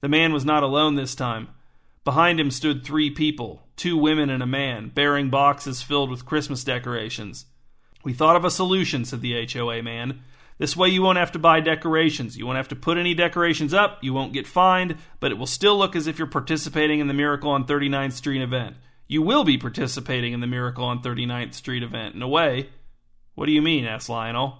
The 0.00 0.08
man 0.08 0.32
was 0.32 0.44
not 0.44 0.62
alone 0.62 0.94
this 0.94 1.14
time. 1.14 1.48
Behind 2.06 2.38
him 2.38 2.52
stood 2.52 2.84
three 2.84 3.10
people 3.10 3.64
two 3.74 3.98
women 3.98 4.30
and 4.30 4.40
a 4.40 4.46
man, 4.46 4.90
bearing 4.90 5.28
boxes 5.28 5.82
filled 5.82 6.08
with 6.08 6.24
Christmas 6.24 6.62
decorations. 6.62 7.46
We 8.04 8.12
thought 8.12 8.36
of 8.36 8.44
a 8.44 8.50
solution, 8.50 9.04
said 9.04 9.22
the 9.22 9.44
HOA 9.52 9.82
man. 9.82 10.22
This 10.56 10.76
way, 10.76 10.88
you 10.88 11.02
won't 11.02 11.18
have 11.18 11.32
to 11.32 11.40
buy 11.40 11.58
decorations. 11.58 12.38
You 12.38 12.46
won't 12.46 12.58
have 12.58 12.68
to 12.68 12.76
put 12.76 12.96
any 12.96 13.12
decorations 13.12 13.74
up. 13.74 14.04
You 14.04 14.14
won't 14.14 14.32
get 14.32 14.46
fined, 14.46 14.98
but 15.18 15.32
it 15.32 15.36
will 15.36 15.46
still 15.46 15.76
look 15.76 15.96
as 15.96 16.06
if 16.06 16.16
you're 16.16 16.28
participating 16.28 17.00
in 17.00 17.08
the 17.08 17.12
Miracle 17.12 17.50
on 17.50 17.66
39th 17.66 18.12
Street 18.12 18.40
event. 18.40 18.76
You 19.08 19.20
will 19.20 19.42
be 19.42 19.58
participating 19.58 20.32
in 20.32 20.38
the 20.38 20.46
Miracle 20.46 20.84
on 20.84 21.02
39th 21.02 21.54
Street 21.54 21.82
event, 21.82 22.14
in 22.14 22.22
a 22.22 22.28
way. 22.28 22.70
What 23.34 23.46
do 23.46 23.52
you 23.52 23.60
mean? 23.60 23.84
asked 23.84 24.08
Lionel. 24.08 24.58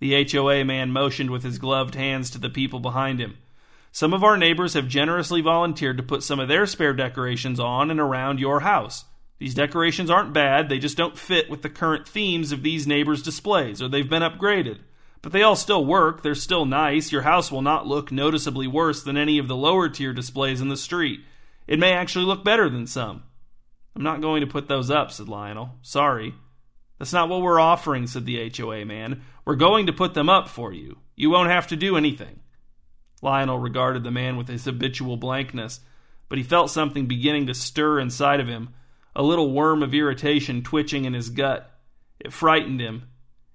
The 0.00 0.28
HOA 0.28 0.64
man 0.64 0.90
motioned 0.90 1.30
with 1.30 1.44
his 1.44 1.58
gloved 1.58 1.94
hands 1.94 2.28
to 2.30 2.38
the 2.38 2.50
people 2.50 2.80
behind 2.80 3.20
him. 3.20 3.38
Some 3.94 4.14
of 4.14 4.24
our 4.24 4.38
neighbors 4.38 4.72
have 4.72 4.88
generously 4.88 5.42
volunteered 5.42 5.98
to 5.98 6.02
put 6.02 6.22
some 6.22 6.40
of 6.40 6.48
their 6.48 6.64
spare 6.64 6.94
decorations 6.94 7.60
on 7.60 7.90
and 7.90 8.00
around 8.00 8.40
your 8.40 8.60
house. 8.60 9.04
These 9.38 9.54
decorations 9.54 10.08
aren't 10.08 10.32
bad, 10.32 10.68
they 10.70 10.78
just 10.78 10.96
don't 10.96 11.18
fit 11.18 11.50
with 11.50 11.60
the 11.60 11.68
current 11.68 12.08
themes 12.08 12.52
of 12.52 12.62
these 12.62 12.86
neighbors' 12.86 13.22
displays, 13.22 13.82
or 13.82 13.88
they've 13.88 14.08
been 14.08 14.22
upgraded. 14.22 14.78
But 15.20 15.32
they 15.32 15.42
all 15.42 15.56
still 15.56 15.84
work, 15.84 16.22
they're 16.22 16.34
still 16.34 16.64
nice. 16.64 17.12
Your 17.12 17.22
house 17.22 17.52
will 17.52 17.60
not 17.60 17.86
look 17.86 18.10
noticeably 18.10 18.66
worse 18.66 19.02
than 19.02 19.18
any 19.18 19.36
of 19.36 19.46
the 19.46 19.56
lower 19.56 19.90
tier 19.90 20.14
displays 20.14 20.62
in 20.62 20.68
the 20.68 20.76
street. 20.76 21.20
It 21.66 21.78
may 21.78 21.92
actually 21.92 22.24
look 22.24 22.42
better 22.42 22.70
than 22.70 22.86
some. 22.86 23.24
I'm 23.94 24.02
not 24.02 24.22
going 24.22 24.40
to 24.40 24.46
put 24.46 24.68
those 24.68 24.90
up, 24.90 25.12
said 25.12 25.28
Lionel. 25.28 25.76
Sorry. 25.82 26.34
That's 26.98 27.12
not 27.12 27.28
what 27.28 27.42
we're 27.42 27.60
offering, 27.60 28.06
said 28.06 28.24
the 28.24 28.50
HOA 28.56 28.86
man. 28.86 29.22
We're 29.44 29.56
going 29.56 29.86
to 29.86 29.92
put 29.92 30.14
them 30.14 30.30
up 30.30 30.48
for 30.48 30.72
you. 30.72 30.98
You 31.14 31.28
won't 31.28 31.50
have 31.50 31.66
to 31.68 31.76
do 31.76 31.96
anything. 31.96 32.40
Lionel 33.22 33.58
regarded 33.58 34.04
the 34.04 34.10
man 34.10 34.36
with 34.36 34.48
his 34.48 34.64
habitual 34.64 35.16
blankness, 35.16 35.80
but 36.28 36.36
he 36.36 36.44
felt 36.44 36.70
something 36.70 37.06
beginning 37.06 37.46
to 37.46 37.54
stir 37.54 37.98
inside 37.98 38.40
of 38.40 38.48
him, 38.48 38.74
a 39.16 39.22
little 39.22 39.52
worm 39.52 39.82
of 39.82 39.94
irritation 39.94 40.62
twitching 40.62 41.04
in 41.04 41.14
his 41.14 41.30
gut. 41.30 41.70
It 42.20 42.32
frightened 42.32 42.80
him, 42.80 43.04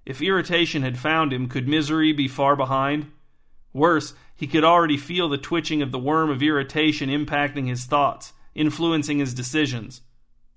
if 0.07 0.21
irritation 0.21 0.83
had 0.83 0.97
found 0.97 1.33
him, 1.33 1.49
could 1.49 1.67
misery 1.67 2.13
be 2.13 2.29
far 2.29 2.55
behind? 2.55 3.11
Worse, 3.73 4.13
he 4.33 4.47
could 4.47 4.63
already 4.63 4.95
feel 4.95 5.27
the 5.27 5.37
twitching 5.37 5.81
of 5.81 5.91
the 5.91 5.99
worm 5.99 6.29
of 6.29 6.41
irritation 6.41 7.09
impacting 7.09 7.67
his 7.67 7.83
thoughts, 7.83 8.31
influencing 8.55 9.19
his 9.19 9.33
decisions. 9.33 9.99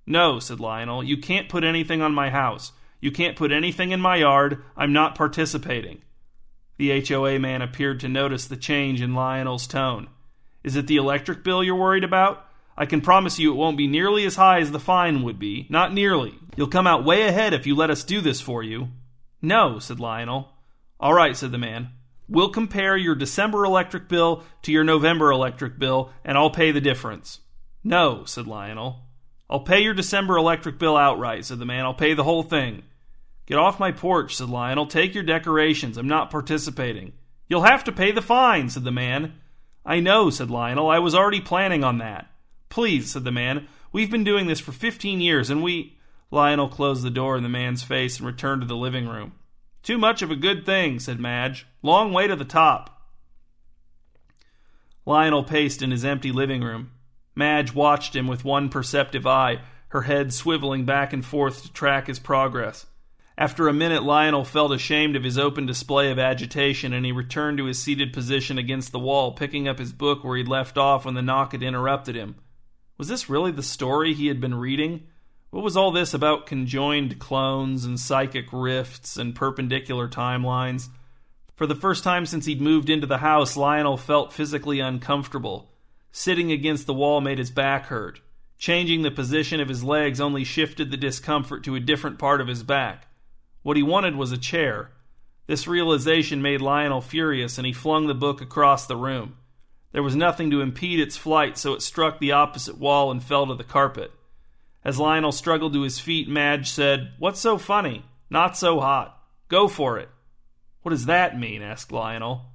No, 0.07 0.39
said 0.39 0.61
Lionel, 0.61 1.03
you 1.03 1.17
can't 1.17 1.49
put 1.49 1.65
anything 1.65 2.01
on 2.01 2.15
my 2.15 2.31
house. 2.31 2.71
You 3.01 3.11
can't 3.11 3.35
put 3.35 3.51
anything 3.51 3.91
in 3.91 4.01
my 4.01 4.19
yard. 4.19 4.63
I'm 4.77 4.93
not 4.93 5.17
participating. 5.17 6.03
The 6.81 6.99
HOA 7.07 7.39
man 7.39 7.61
appeared 7.61 8.01
to 8.01 8.09
notice 8.09 8.47
the 8.47 8.57
change 8.57 9.03
in 9.03 9.15
Lionel's 9.15 9.67
tone. 9.67 10.09
Is 10.65 10.77
it 10.77 10.87
the 10.87 10.97
electric 10.97 11.45
bill 11.45 11.63
you're 11.63 11.75
worried 11.75 12.05
about? 12.05 12.47
I 12.75 12.87
can 12.87 13.03
promise 13.03 13.39
you 13.39 13.53
it 13.53 13.57
won't 13.57 13.77
be 13.77 13.87
nearly 13.87 14.25
as 14.25 14.37
high 14.37 14.61
as 14.61 14.71
the 14.71 14.81
fine 14.81 15.23
would 15.23 15.39
be. 15.39 15.67
Not 15.69 15.93
nearly. 15.93 16.37
You'll 16.57 16.69
come 16.69 16.87
out 16.87 17.05
way 17.05 17.29
ahead 17.29 17.53
if 17.53 17.67
you 17.67 17.77
let 17.77 17.91
us 17.91 18.03
do 18.03 18.23
this 18.23 18.41
for 18.41 18.63
you. 18.63 18.89
No, 19.43 19.79
said 19.79 20.01
Lionel. 20.01 20.55
All 20.99 21.13
right, 21.13 21.37
said 21.37 21.53
the 21.53 21.59
man. 21.59 21.91
We'll 22.27 22.49
compare 22.49 22.97
your 22.97 23.15
December 23.15 23.67
electric 23.67 24.09
bill 24.09 24.43
to 24.63 24.73
your 24.73 24.83
November 24.83 25.31
electric 25.31 25.79
bill, 25.79 26.11
and 26.25 26.39
I'll 26.39 26.49
pay 26.49 26.73
the 26.73 26.81
difference. 26.81 27.41
No, 27.85 28.25
said 28.25 28.47
Lionel. 28.47 29.01
I'll 29.51 29.61
pay 29.61 29.83
your 29.83 29.93
December 29.93 30.39
electric 30.39 30.79
bill 30.79 30.97
outright, 30.97 31.45
said 31.45 31.59
the 31.59 31.67
man. 31.67 31.85
I'll 31.85 31.93
pay 31.93 32.15
the 32.15 32.25
whole 32.25 32.43
thing. 32.43 32.85
Get 33.51 33.59
off 33.59 33.81
my 33.81 33.91
porch, 33.91 34.37
said 34.37 34.49
Lionel. 34.49 34.87
Take 34.87 35.13
your 35.13 35.25
decorations. 35.25 35.99
I'm 35.99 36.07
not 36.07 36.31
participating. 36.31 37.15
You'll 37.49 37.63
have 37.63 37.83
to 37.83 37.91
pay 37.91 38.13
the 38.13 38.23
fine, 38.23 38.69
said 38.69 38.85
the 38.85 38.93
man. 38.93 39.41
I 39.85 39.99
know, 39.99 40.31
said 40.31 40.51
Lionel. 40.51 40.89
I 40.89 41.01
was 41.01 41.17
already 41.17 41.41
planning 41.41 41.83
on 41.83 41.99
that. 41.99 42.31
Please, 42.69 43.11
said 43.11 43.25
the 43.25 43.33
man. 43.33 43.67
We've 43.91 44.11
been 44.11 44.23
doing 44.23 44.47
this 44.47 44.61
for 44.61 44.71
fifteen 44.71 45.21
years, 45.21 45.51
and 45.51 45.65
we. 45.65 45.99
Lionel 46.31 46.69
closed 46.69 47.03
the 47.03 47.11
door 47.11 47.37
in 47.37 47.43
the 47.43 47.49
man's 47.49 47.83
face 47.83 48.19
and 48.19 48.27
returned 48.29 48.63
to 48.63 48.69
the 48.69 48.77
living 48.77 49.09
room. 49.09 49.33
Too 49.83 49.99
much 49.99 50.23
of 50.23 50.31
a 50.31 50.37
good 50.37 50.65
thing, 50.65 51.01
said 51.01 51.19
Madge. 51.19 51.67
Long 51.83 52.13
way 52.13 52.29
to 52.29 52.37
the 52.37 52.45
top. 52.45 53.03
Lionel 55.05 55.43
paced 55.43 55.83
in 55.83 55.91
his 55.91 56.05
empty 56.05 56.31
living 56.31 56.63
room. 56.63 56.93
Madge 57.35 57.75
watched 57.75 58.15
him 58.15 58.29
with 58.29 58.45
one 58.45 58.69
perceptive 58.69 59.27
eye, 59.27 59.61
her 59.89 60.03
head 60.03 60.29
swiveling 60.29 60.87
back 60.87 61.13
and 61.13 61.25
forth 61.25 61.65
to 61.65 61.73
track 61.73 62.07
his 62.07 62.21
progress. 62.21 62.87
After 63.39 63.69
a 63.69 63.73
minute, 63.73 64.03
Lionel 64.03 64.45
felt 64.45 64.73
ashamed 64.73 65.17
of 65.17 65.25
his 65.25 65.39
open 65.39 65.65
display 65.65 66.11
of 66.11 66.19
agitation, 66.19 66.93
and 66.93 67.07
he 67.07 67.13
returned 67.13 67.59
to 67.59 67.65
his 67.65 67.83
seated 67.83 68.13
position 68.13 68.59
against 68.59 68.93
the 68.93 68.99
wall, 68.99 69.33
picking 69.33 69.67
up 69.67 69.79
his 69.79 69.93
book 69.93 70.23
where 70.23 70.37
he'd 70.37 70.49
left 70.49 70.77
off 70.77 71.05
when 71.05 71.15
the 71.15 71.23
knock 71.23 71.53
had 71.53 71.63
interrupted 71.63 72.15
him. 72.15 72.37
Was 72.99 73.09
this 73.09 73.31
really 73.31 73.51
the 73.51 73.63
story 73.63 74.13
he 74.13 74.27
had 74.27 74.41
been 74.41 74.55
reading? 74.55 75.07
What 75.51 75.65
was 75.65 75.77
all 75.77 75.91
this 75.91 76.13
about 76.13 76.47
conjoined 76.47 77.19
clones 77.19 77.85
and 77.85 77.99
psychic 77.99 78.47
rifts 78.53 79.17
and 79.17 79.35
perpendicular 79.35 80.07
timelines? 80.07 80.91
For 81.57 81.67
the 81.67 81.75
first 81.75 82.05
time 82.05 82.27
since 82.27 82.47
he'd 82.47 82.61
moved 82.61 82.89
into 82.89 83.07
the 83.07 83.19
house, 83.19 83.57
Lionel 83.57 83.97
felt 83.97 84.33
physically 84.33 84.81
uncomfortable. 84.81 85.73
Sitting 86.13 86.53
against 86.53 86.87
the 86.87 86.95
wall 86.95 87.21
made 87.21 87.39
his 87.39 87.51
back 87.51 87.87
hurt. 87.87 88.21
Changing 88.59 89.03
the 89.03 89.11
position 89.11 89.61
of 89.61 89.69
his 89.69 89.83
legs 89.83 90.21
only 90.21 90.45
shifted 90.45 90.91
the 90.91 90.97
discomfort 90.97 91.65
to 91.65 91.75
a 91.75 91.81
different 91.81 92.19
part 92.19 92.41
of 92.41 92.47
his 92.47 92.63
back. 92.63 93.07
What 93.63 93.77
he 93.77 93.83
wanted 93.83 94.17
was 94.17 94.33
a 94.33 94.39
chair. 94.39 94.91
This 95.47 95.67
realization 95.67 96.43
made 96.43 96.61
Lionel 96.61 97.01
furious, 97.01 97.59
and 97.59 97.67
he 97.67 97.73
flung 97.73 98.07
the 98.07 98.15
book 98.15 98.41
across 98.41 98.87
the 98.87 98.97
room. 98.97 99.37
There 99.93 100.03
was 100.03 100.15
nothing 100.15 100.51
to 100.51 100.61
impede 100.61 101.01
its 101.01 101.17
flight, 101.17 101.59
so 101.59 101.75
it 101.75 101.83
struck 101.83 102.21
the 102.21 102.33
opposite 102.33 102.79
wall 102.79 103.11
and 103.11 103.23
fell 103.23 103.47
to 103.47 103.55
the 103.55 103.65
carpet. 103.65 104.13
As 104.85 104.99
Lionel 104.99 105.33
struggled 105.33 105.73
to 105.73 105.83
his 105.83 105.99
feet, 105.99 106.29
Madge 106.29 106.71
said, 106.71 107.13
What's 107.19 107.41
so 107.41 107.59
funny? 107.59 108.05
Not 108.31 108.57
so 108.57 108.81
hot. 108.81 109.21
Go 109.49 109.69
for 109.69 109.99
it. 109.99 110.09
What 110.83 110.91
does 110.91 111.07
that 111.07 111.39
mean? 111.39 111.63
asked 111.63 111.93
Lionel. 111.93 112.47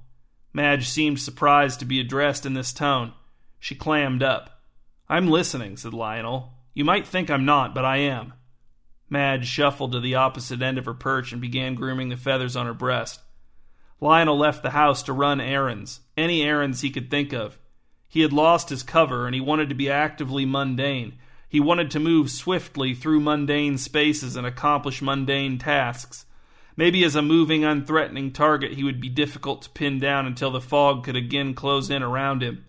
Madge 0.52 0.88
seemed 0.88 1.20
surprised 1.20 1.78
to 1.80 1.84
be 1.84 2.00
addressed 2.00 2.46
in 2.46 2.54
this 2.54 2.72
tone. 2.72 3.12
She 3.60 3.74
clammed 3.74 4.22
up. 4.22 4.62
I'm 5.08 5.28
listening, 5.28 5.76
said 5.76 5.92
Lionel. 5.92 6.54
You 6.72 6.84
might 6.84 7.06
think 7.06 7.30
I'm 7.30 7.44
not, 7.44 7.74
but 7.74 7.84
I 7.84 7.98
am. 7.98 8.32
Madge 9.08 9.46
shuffled 9.46 9.92
to 9.92 10.00
the 10.00 10.14
opposite 10.14 10.62
end 10.62 10.78
of 10.78 10.84
her 10.84 10.94
perch 10.94 11.32
and 11.32 11.40
began 11.40 11.74
grooming 11.74 12.08
the 12.08 12.16
feathers 12.16 12.56
on 12.56 12.66
her 12.66 12.74
breast. 12.74 13.20
Lionel 14.00 14.36
left 14.36 14.62
the 14.62 14.70
house 14.70 15.02
to 15.04 15.12
run 15.12 15.40
errands, 15.40 16.00
any 16.16 16.42
errands 16.42 16.80
he 16.80 16.90
could 16.90 17.10
think 17.10 17.32
of. 17.32 17.58
He 18.08 18.22
had 18.22 18.32
lost 18.32 18.68
his 18.68 18.82
cover 18.82 19.26
and 19.26 19.34
he 19.34 19.40
wanted 19.40 19.68
to 19.68 19.74
be 19.74 19.90
actively 19.90 20.44
mundane. 20.44 21.18
He 21.48 21.60
wanted 21.60 21.90
to 21.92 22.00
move 22.00 22.30
swiftly 22.30 22.94
through 22.94 23.20
mundane 23.20 23.78
spaces 23.78 24.36
and 24.36 24.46
accomplish 24.46 25.00
mundane 25.00 25.58
tasks. 25.58 26.26
Maybe 26.76 27.04
as 27.04 27.16
a 27.16 27.22
moving, 27.22 27.62
unthreatening 27.62 28.34
target, 28.34 28.74
he 28.74 28.84
would 28.84 29.00
be 29.00 29.08
difficult 29.08 29.62
to 29.62 29.70
pin 29.70 29.98
down 29.98 30.26
until 30.26 30.50
the 30.50 30.60
fog 30.60 31.04
could 31.04 31.16
again 31.16 31.54
close 31.54 31.88
in 31.88 32.02
around 32.02 32.42
him. 32.42 32.66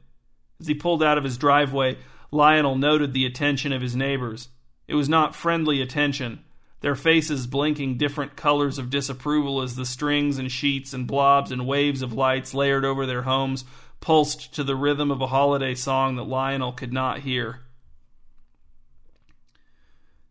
As 0.62 0.68
he 0.68 0.74
pulled 0.74 1.04
out 1.04 1.18
of 1.18 1.26
his 1.26 1.38
driveway, 1.38 1.98
Lionel 2.32 2.78
noted 2.78 3.14
the 3.14 3.26
attention 3.26 3.74
of 3.74 3.82
his 3.82 3.96
neighbors. 3.96 4.48
It 4.88 4.96
was 4.96 5.10
not 5.10 5.36
friendly 5.36 5.82
attention, 5.82 6.44
their 6.82 6.96
faces 6.96 7.48
blinking 7.48 7.98
different 7.98 8.36
colors 8.36 8.78
of 8.78 8.90
disapproval 8.90 9.62
as 9.62 9.76
the 9.76 9.86
strings 9.86 10.38
and 10.38 10.52
sheets 10.52 10.94
and 10.94 11.08
blobs 11.08 11.52
and 11.52 11.68
waves 11.68 12.02
of 12.02 12.14
lights 12.14 12.54
layered 12.54 12.86
over 12.86 13.06
their 13.06 13.24
homes 13.24 13.66
pulsed 14.00 14.54
to 14.54 14.64
the 14.64 14.76
rhythm 14.76 15.12
of 15.12 15.22
a 15.22 15.28
holiday 15.28 15.74
song 15.74 16.16
that 16.16 16.24
Lionel 16.24 16.72
could 16.72 16.94
not 16.94 17.20
hear. 17.20 17.62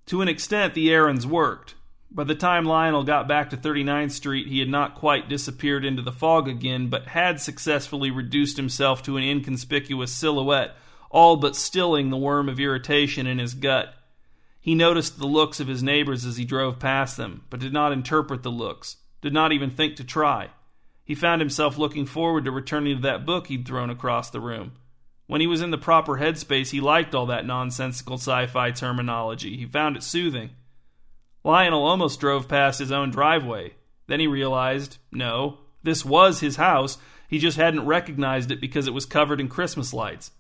To 0.06 0.22
an 0.22 0.28
extent, 0.28 0.74
the 0.74 0.92
errands 0.92 1.26
worked. 1.26 1.74
By 2.10 2.24
the 2.24 2.36
time 2.36 2.64
Lionel 2.64 3.02
got 3.02 3.26
back 3.26 3.50
to 3.50 3.56
39th 3.56 4.12
Street, 4.12 4.46
he 4.46 4.60
had 4.60 4.68
not 4.68 4.94
quite 4.94 5.28
disappeared 5.28 5.84
into 5.84 6.02
the 6.02 6.12
fog 6.12 6.48
again, 6.48 6.88
but 6.88 7.08
had 7.08 7.40
successfully 7.40 8.12
reduced 8.12 8.56
himself 8.56 9.02
to 9.02 9.16
an 9.16 9.24
inconspicuous 9.24 10.12
silhouette, 10.12 10.76
all 11.10 11.36
but 11.36 11.56
stilling 11.56 12.10
the 12.10 12.16
worm 12.16 12.48
of 12.48 12.60
irritation 12.60 13.26
in 13.26 13.38
his 13.38 13.54
gut. 13.54 13.95
He 14.66 14.74
noticed 14.74 15.20
the 15.20 15.26
looks 15.26 15.60
of 15.60 15.68
his 15.68 15.80
neighbors 15.80 16.24
as 16.24 16.38
he 16.38 16.44
drove 16.44 16.80
past 16.80 17.16
them, 17.16 17.44
but 17.50 17.60
did 17.60 17.72
not 17.72 17.92
interpret 17.92 18.42
the 18.42 18.50
looks, 18.50 18.96
did 19.20 19.32
not 19.32 19.52
even 19.52 19.70
think 19.70 19.94
to 19.94 20.02
try. 20.02 20.48
He 21.04 21.14
found 21.14 21.40
himself 21.40 21.78
looking 21.78 22.04
forward 22.04 22.46
to 22.46 22.50
returning 22.50 22.96
to 22.96 23.02
that 23.02 23.24
book 23.24 23.46
he'd 23.46 23.64
thrown 23.64 23.90
across 23.90 24.28
the 24.28 24.40
room. 24.40 24.72
When 25.28 25.40
he 25.40 25.46
was 25.46 25.62
in 25.62 25.70
the 25.70 25.78
proper 25.78 26.14
headspace, 26.14 26.70
he 26.70 26.80
liked 26.80 27.14
all 27.14 27.26
that 27.26 27.46
nonsensical 27.46 28.16
sci 28.16 28.48
fi 28.48 28.72
terminology. 28.72 29.56
He 29.56 29.66
found 29.66 29.96
it 29.96 30.02
soothing. 30.02 30.50
Lionel 31.44 31.84
almost 31.84 32.18
drove 32.18 32.48
past 32.48 32.80
his 32.80 32.90
own 32.90 33.12
driveway. 33.12 33.74
Then 34.08 34.18
he 34.18 34.26
realized 34.26 34.98
no, 35.12 35.58
this 35.84 36.04
was 36.04 36.40
his 36.40 36.56
house. 36.56 36.98
He 37.28 37.38
just 37.38 37.56
hadn't 37.56 37.86
recognized 37.86 38.50
it 38.50 38.60
because 38.60 38.88
it 38.88 38.94
was 38.94 39.06
covered 39.06 39.40
in 39.40 39.46
Christmas 39.46 39.94
lights. 39.94 40.32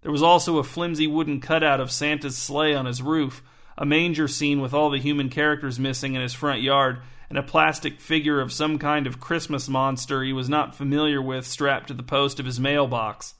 There 0.00 0.12
was 0.12 0.22
also 0.22 0.56
a 0.56 0.64
flimsy 0.64 1.06
wooden 1.06 1.42
cutout 1.42 1.80
of 1.80 1.92
Santa's 1.92 2.38
sleigh 2.38 2.74
on 2.74 2.86
his 2.86 3.02
roof, 3.02 3.42
a 3.76 3.84
manger 3.84 4.28
scene 4.28 4.60
with 4.60 4.72
all 4.74 4.90
the 4.90 4.98
human 4.98 5.28
characters 5.28 5.78
missing 5.78 6.14
in 6.14 6.22
his 6.22 6.34
front 6.34 6.62
yard, 6.62 7.00
and 7.28 7.38
a 7.38 7.42
plastic 7.42 8.00
figure 8.00 8.40
of 8.40 8.52
some 8.52 8.78
kind 8.78 9.06
of 9.06 9.20
Christmas 9.20 9.68
monster 9.68 10.22
he 10.22 10.32
was 10.32 10.48
not 10.48 10.74
familiar 10.74 11.20
with 11.20 11.46
strapped 11.46 11.88
to 11.88 11.94
the 11.94 12.02
post 12.02 12.38
of 12.38 12.46
his 12.46 12.60
mailbox. 12.60 13.34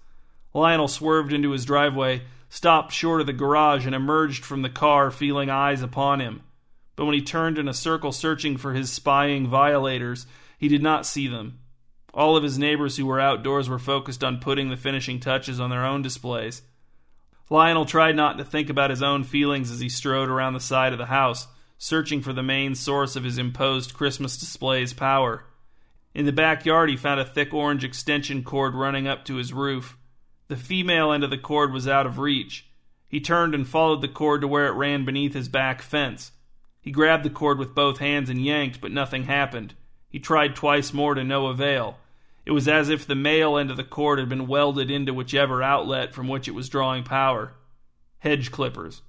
Lionel 0.52 0.88
swerved 0.88 1.32
into 1.32 1.50
his 1.50 1.64
driveway, 1.64 2.22
stopped 2.48 2.92
short 2.92 3.20
of 3.20 3.26
the 3.26 3.32
garage, 3.32 3.86
and 3.86 3.94
emerged 3.94 4.44
from 4.44 4.62
the 4.62 4.68
car 4.68 5.10
feeling 5.10 5.50
eyes 5.50 5.82
upon 5.82 6.20
him. 6.20 6.42
But 6.96 7.06
when 7.06 7.14
he 7.14 7.22
turned 7.22 7.58
in 7.58 7.68
a 7.68 7.74
circle 7.74 8.12
searching 8.12 8.56
for 8.56 8.72
his 8.72 8.92
spying 8.92 9.48
violators, 9.48 10.26
he 10.58 10.68
did 10.68 10.82
not 10.82 11.06
see 11.06 11.26
them. 11.26 11.58
All 12.12 12.36
of 12.36 12.44
his 12.44 12.58
neighbors 12.58 12.96
who 12.96 13.06
were 13.06 13.20
outdoors 13.20 13.68
were 13.68 13.80
focused 13.80 14.22
on 14.22 14.38
putting 14.38 14.70
the 14.70 14.76
finishing 14.76 15.18
touches 15.18 15.58
on 15.58 15.70
their 15.70 15.84
own 15.84 16.02
displays. 16.02 16.62
Lionel 17.50 17.84
tried 17.84 18.16
not 18.16 18.38
to 18.38 18.44
think 18.44 18.70
about 18.70 18.90
his 18.90 19.02
own 19.02 19.24
feelings 19.24 19.70
as 19.70 19.80
he 19.80 19.88
strode 19.88 20.28
around 20.28 20.54
the 20.54 20.60
side 20.60 20.92
of 20.92 20.98
the 20.98 21.06
house, 21.06 21.46
searching 21.76 22.22
for 22.22 22.32
the 22.32 22.42
main 22.42 22.74
source 22.74 23.16
of 23.16 23.24
his 23.24 23.36
imposed 23.36 23.94
Christmas 23.94 24.38
display's 24.38 24.92
power. 24.92 25.44
In 26.14 26.24
the 26.26 26.32
backyard, 26.32 26.88
he 26.88 26.96
found 26.96 27.20
a 27.20 27.24
thick 27.24 27.52
orange 27.52 27.84
extension 27.84 28.44
cord 28.44 28.74
running 28.74 29.06
up 29.06 29.24
to 29.26 29.34
his 29.34 29.52
roof. 29.52 29.98
The 30.48 30.56
female 30.56 31.12
end 31.12 31.24
of 31.24 31.30
the 31.30 31.38
cord 31.38 31.72
was 31.72 31.88
out 31.88 32.06
of 32.06 32.18
reach. 32.18 32.66
He 33.08 33.20
turned 33.20 33.54
and 33.54 33.68
followed 33.68 34.00
the 34.00 34.08
cord 34.08 34.40
to 34.40 34.48
where 34.48 34.66
it 34.66 34.74
ran 34.74 35.04
beneath 35.04 35.34
his 35.34 35.48
back 35.48 35.82
fence. 35.82 36.32
He 36.80 36.90
grabbed 36.90 37.24
the 37.24 37.30
cord 37.30 37.58
with 37.58 37.74
both 37.74 37.98
hands 37.98 38.30
and 38.30 38.44
yanked, 38.44 38.80
but 38.80 38.92
nothing 38.92 39.24
happened. 39.24 39.74
He 40.08 40.18
tried 40.18 40.54
twice 40.56 40.92
more 40.92 41.14
to 41.14 41.24
no 41.24 41.46
avail. 41.46 41.98
It 42.46 42.52
was 42.52 42.68
as 42.68 42.88
if 42.90 43.06
the 43.06 43.14
male 43.14 43.56
end 43.56 43.70
of 43.70 43.76
the 43.76 43.84
cord 43.84 44.18
had 44.18 44.28
been 44.28 44.46
welded 44.46 44.90
into 44.90 45.14
whichever 45.14 45.62
outlet 45.62 46.12
from 46.14 46.28
which 46.28 46.46
it 46.46 46.54
was 46.54 46.68
drawing 46.68 47.02
power. 47.02 47.54
Hedge 48.18 48.50
clippers. 48.50 49.02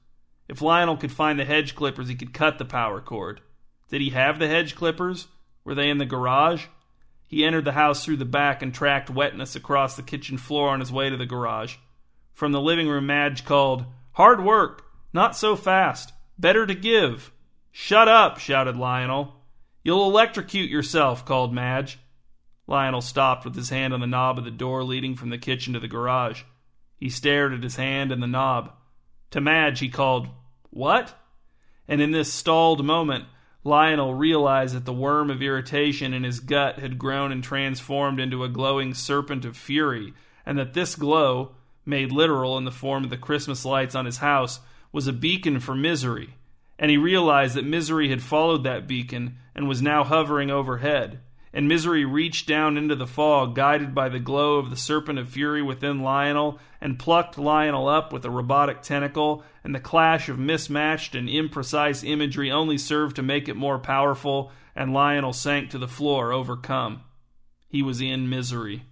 If 0.47 0.61
Lionel 0.61 0.97
could 0.97 1.11
find 1.11 1.39
the 1.39 1.45
hedge 1.45 1.75
clippers, 1.75 2.07
he 2.07 2.15
could 2.15 2.33
cut 2.33 2.57
the 2.57 2.65
power 2.65 3.01
cord. 3.01 3.41
Did 3.89 4.01
he 4.01 4.11
have 4.11 4.39
the 4.39 4.47
hedge 4.47 4.75
clippers? 4.75 5.27
Were 5.63 5.75
they 5.75 5.89
in 5.89 5.97
the 5.97 6.05
garage? 6.05 6.67
He 7.27 7.43
entered 7.43 7.65
the 7.65 7.71
house 7.73 8.05
through 8.05 8.17
the 8.17 8.25
back 8.25 8.61
and 8.61 8.73
tracked 8.73 9.09
wetness 9.09 9.55
across 9.55 9.95
the 9.95 10.03
kitchen 10.03 10.37
floor 10.37 10.69
on 10.69 10.79
his 10.79 10.91
way 10.91 11.09
to 11.09 11.17
the 11.17 11.25
garage. 11.25 11.75
From 12.31 12.51
the 12.51 12.61
living 12.61 12.87
room, 12.87 13.07
Madge 13.07 13.43
called, 13.45 13.85
Hard 14.13 14.43
work! 14.43 14.85
Not 15.11 15.35
so 15.35 15.55
fast! 15.55 16.13
Better 16.37 16.65
to 16.65 16.75
give! 16.75 17.31
Shut 17.71 18.07
up! 18.07 18.37
shouted 18.37 18.77
Lionel. 18.77 19.35
You'll 19.83 20.07
electrocute 20.07 20.69
yourself, 20.69 21.25
called 21.25 21.53
Madge. 21.53 21.99
Lionel 22.67 23.01
stopped 23.01 23.45
with 23.45 23.55
his 23.55 23.69
hand 23.69 23.93
on 23.93 23.99
the 23.99 24.07
knob 24.07 24.37
of 24.37 24.43
the 24.43 24.51
door 24.51 24.83
leading 24.83 25.15
from 25.15 25.29
the 25.29 25.37
kitchen 25.37 25.73
to 25.73 25.79
the 25.79 25.87
garage. 25.87 26.43
He 26.97 27.09
stared 27.09 27.53
at 27.53 27.63
his 27.63 27.75
hand 27.75 28.11
and 28.11 28.23
the 28.23 28.27
knob. 28.27 28.73
To 29.31 29.41
Madge, 29.41 29.79
he 29.79 29.89
called, 29.89 30.29
What? 30.71 31.13
And 31.87 32.01
in 32.01 32.11
this 32.11 32.33
stalled 32.33 32.83
moment, 32.83 33.25
Lionel 33.63 34.13
realized 34.13 34.75
that 34.75 34.85
the 34.85 34.93
worm 34.93 35.29
of 35.29 35.41
irritation 35.41 36.13
in 36.13 36.23
his 36.23 36.39
gut 36.39 36.79
had 36.79 36.97
grown 36.97 37.31
and 37.31 37.43
transformed 37.43 38.19
into 38.19 38.43
a 38.43 38.49
glowing 38.49 38.93
serpent 38.93 39.45
of 39.45 39.57
fury, 39.57 40.13
and 40.45 40.57
that 40.57 40.73
this 40.73 40.95
glow, 40.95 41.55
made 41.85 42.11
literal 42.11 42.57
in 42.57 42.65
the 42.65 42.71
form 42.71 43.03
of 43.03 43.09
the 43.11 43.17
Christmas 43.17 43.65
lights 43.65 43.93
on 43.93 44.05
his 44.05 44.17
house, 44.17 44.59
was 44.91 45.07
a 45.07 45.13
beacon 45.13 45.59
for 45.59 45.75
misery. 45.75 46.35
And 46.79 46.89
he 46.89 46.97
realized 46.97 47.55
that 47.55 47.65
misery 47.65 48.09
had 48.09 48.23
followed 48.23 48.63
that 48.63 48.87
beacon 48.87 49.37
and 49.53 49.67
was 49.67 49.81
now 49.81 50.03
hovering 50.03 50.49
overhead 50.49 51.19
and 51.55 51.69
Misery 51.69 52.03
reached 52.03 52.49
down 52.49 52.75
into 52.75 52.95
the 52.95 53.07
fog, 53.07 53.55
guided 53.55 53.95
by 53.95 54.09
the 54.09 54.19
glow 54.19 54.57
of 54.57 54.69
the 54.69 54.75
serpent 54.75 55.17
of 55.17 55.29
fury 55.29 55.61
within 55.61 56.01
Lionel, 56.01 56.59
and 56.81 56.99
plucked 56.99 57.37
Lionel 57.37 57.87
up 57.87 58.11
with 58.11 58.25
a 58.25 58.29
robotic 58.29 58.81
tentacle, 58.81 59.41
and 59.63 59.73
the 59.73 59.79
clash 59.79 60.27
of 60.27 60.37
mismatched 60.37 61.15
and 61.15 61.29
imprecise 61.29 62.03
imagery 62.05 62.51
only 62.51 62.77
served 62.77 63.15
to 63.15 63.23
make 63.23 63.47
it 63.47 63.55
more 63.55 63.79
powerful, 63.79 64.51
and 64.75 64.93
Lionel 64.93 65.31
sank 65.31 65.69
to 65.69 65.77
the 65.77 65.87
floor, 65.87 66.33
overcome. 66.33 67.03
He 67.69 67.81
was 67.81 68.01
in 68.01 68.29
misery. 68.29 68.83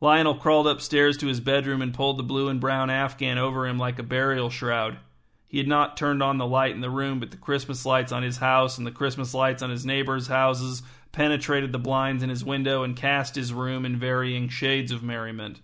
Lionel 0.00 0.34
crawled 0.34 0.66
upstairs 0.66 1.16
to 1.18 1.28
his 1.28 1.38
bedroom 1.38 1.82
and 1.82 1.94
pulled 1.94 2.18
the 2.18 2.24
blue 2.24 2.48
and 2.48 2.60
brown 2.60 2.90
afghan 2.90 3.38
over 3.38 3.64
him 3.64 3.78
like 3.78 4.00
a 4.00 4.04
burial 4.04 4.50
shroud. 4.50 4.98
He 5.48 5.56
had 5.58 5.66
not 5.66 5.96
turned 5.96 6.22
on 6.22 6.36
the 6.36 6.46
light 6.46 6.74
in 6.74 6.82
the 6.82 6.90
room, 6.90 7.18
but 7.18 7.30
the 7.30 7.38
Christmas 7.38 7.86
lights 7.86 8.12
on 8.12 8.22
his 8.22 8.36
house 8.36 8.76
and 8.76 8.86
the 8.86 8.92
Christmas 8.92 9.32
lights 9.32 9.62
on 9.62 9.70
his 9.70 9.86
neighbors' 9.86 10.28
houses 10.28 10.82
penetrated 11.10 11.72
the 11.72 11.78
blinds 11.78 12.22
in 12.22 12.28
his 12.28 12.44
window 12.44 12.82
and 12.82 12.94
cast 12.94 13.34
his 13.34 13.52
room 13.52 13.86
in 13.86 13.98
varying 13.98 14.48
shades 14.50 14.92
of 14.92 15.02
merriment. 15.02 15.60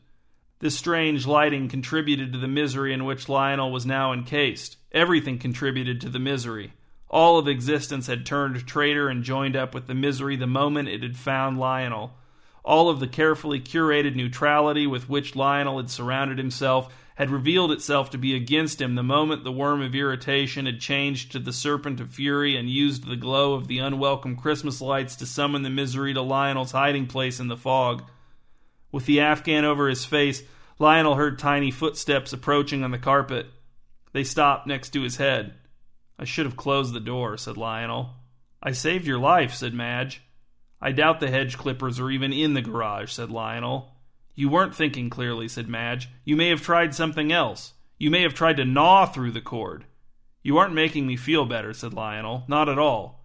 This 0.60 0.76
strange 0.76 1.26
lighting 1.26 1.68
contributed 1.68 2.32
to 2.32 2.38
the 2.38 2.48
misery 2.48 2.94
in 2.94 3.04
which 3.04 3.28
Lionel 3.28 3.70
was 3.70 3.84
now 3.84 4.14
encased. 4.14 4.78
Everything 4.92 5.38
contributed 5.38 6.00
to 6.00 6.08
the 6.08 6.18
misery. 6.18 6.72
All 7.10 7.38
of 7.38 7.46
existence 7.46 8.06
had 8.06 8.24
turned 8.24 8.66
traitor 8.66 9.08
and 9.08 9.22
joined 9.22 9.54
up 9.54 9.74
with 9.74 9.86
the 9.86 9.94
misery 9.94 10.36
the 10.36 10.46
moment 10.46 10.88
it 10.88 11.02
had 11.02 11.18
found 11.18 11.58
Lionel. 11.58 12.14
All 12.64 12.88
of 12.88 12.98
the 12.98 13.06
carefully 13.06 13.60
curated 13.60 14.16
neutrality 14.16 14.86
with 14.86 15.10
which 15.10 15.36
Lionel 15.36 15.76
had 15.76 15.90
surrounded 15.90 16.38
himself 16.38 16.90
had 17.14 17.30
revealed 17.30 17.70
itself 17.70 18.10
to 18.10 18.18
be 18.18 18.34
against 18.34 18.80
him 18.80 18.94
the 18.94 19.02
moment 19.02 19.44
the 19.44 19.52
worm 19.52 19.80
of 19.80 19.94
irritation 19.94 20.66
had 20.66 20.80
changed 20.80 21.30
to 21.30 21.38
the 21.38 21.52
serpent 21.52 22.00
of 22.00 22.10
fury 22.10 22.56
and 22.56 22.68
used 22.68 23.06
the 23.06 23.16
glow 23.16 23.54
of 23.54 23.68
the 23.68 23.78
unwelcome 23.78 24.36
Christmas 24.36 24.80
lights 24.80 25.14
to 25.16 25.26
summon 25.26 25.62
the 25.62 25.70
misery 25.70 26.12
to 26.12 26.22
Lionel's 26.22 26.72
hiding 26.72 27.06
place 27.06 27.38
in 27.38 27.46
the 27.46 27.56
fog. 27.56 28.02
With 28.90 29.06
the 29.06 29.20
Afghan 29.20 29.64
over 29.64 29.88
his 29.88 30.04
face, 30.04 30.42
Lionel 30.78 31.14
heard 31.14 31.38
tiny 31.38 31.70
footsteps 31.70 32.32
approaching 32.32 32.82
on 32.82 32.90
the 32.90 32.98
carpet. 32.98 33.46
They 34.12 34.24
stopped 34.24 34.66
next 34.66 34.90
to 34.90 35.02
his 35.02 35.16
head. 35.16 35.54
I 36.18 36.24
should 36.24 36.46
have 36.46 36.56
closed 36.56 36.94
the 36.94 37.00
door, 37.00 37.36
said 37.36 37.56
Lionel. 37.56 38.10
I 38.62 38.72
saved 38.72 39.06
your 39.06 39.18
life, 39.18 39.54
said 39.54 39.74
Madge. 39.74 40.22
I 40.80 40.92
doubt 40.92 41.20
the 41.20 41.30
hedge 41.30 41.56
clippers 41.56 42.00
are 42.00 42.10
even 42.10 42.32
in 42.32 42.54
the 42.54 42.62
garage, 42.62 43.12
said 43.12 43.30
Lionel. 43.30 43.93
You 44.34 44.48
weren't 44.48 44.74
thinking 44.74 45.10
clearly, 45.10 45.48
said 45.48 45.68
Madge. 45.68 46.08
You 46.24 46.36
may 46.36 46.48
have 46.48 46.62
tried 46.62 46.94
something 46.94 47.30
else. 47.30 47.74
You 47.98 48.10
may 48.10 48.22
have 48.22 48.34
tried 48.34 48.56
to 48.56 48.64
gnaw 48.64 49.06
through 49.06 49.30
the 49.30 49.40
cord. 49.40 49.84
You 50.42 50.58
aren't 50.58 50.74
making 50.74 51.06
me 51.06 51.16
feel 51.16 51.46
better, 51.46 51.72
said 51.72 51.94
Lionel. 51.94 52.44
Not 52.48 52.68
at 52.68 52.78
all. 52.78 53.24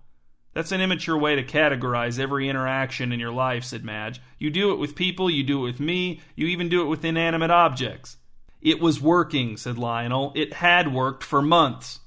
That's 0.54 0.72
an 0.72 0.82
immature 0.82 1.18
way 1.18 1.36
to 1.36 1.44
categorize 1.44 2.20
every 2.20 2.50
interaction 2.50 3.12
in 3.12 3.20
your 3.20 3.32
life, 3.32 3.64
said 3.64 3.84
Madge. 3.84 4.22
You 4.38 4.50
do 4.50 4.72
it 4.72 4.80
with 4.80 4.96
people, 4.96 5.30
you 5.30 5.44
do 5.44 5.60
it 5.60 5.72
with 5.72 5.80
me, 5.80 6.22
you 6.36 6.48
even 6.48 6.70
do 6.70 6.82
it 6.82 6.88
with 6.88 7.06
inanimate 7.06 7.52
objects. 7.52 8.18
It 8.62 8.80
was 8.80 9.02
working, 9.02 9.58
said 9.58 9.78
Lionel. 9.78 10.34
It 10.36 10.54
had 10.54 10.94
worked 10.94 11.24
for 11.24 11.42
months. 11.42 12.00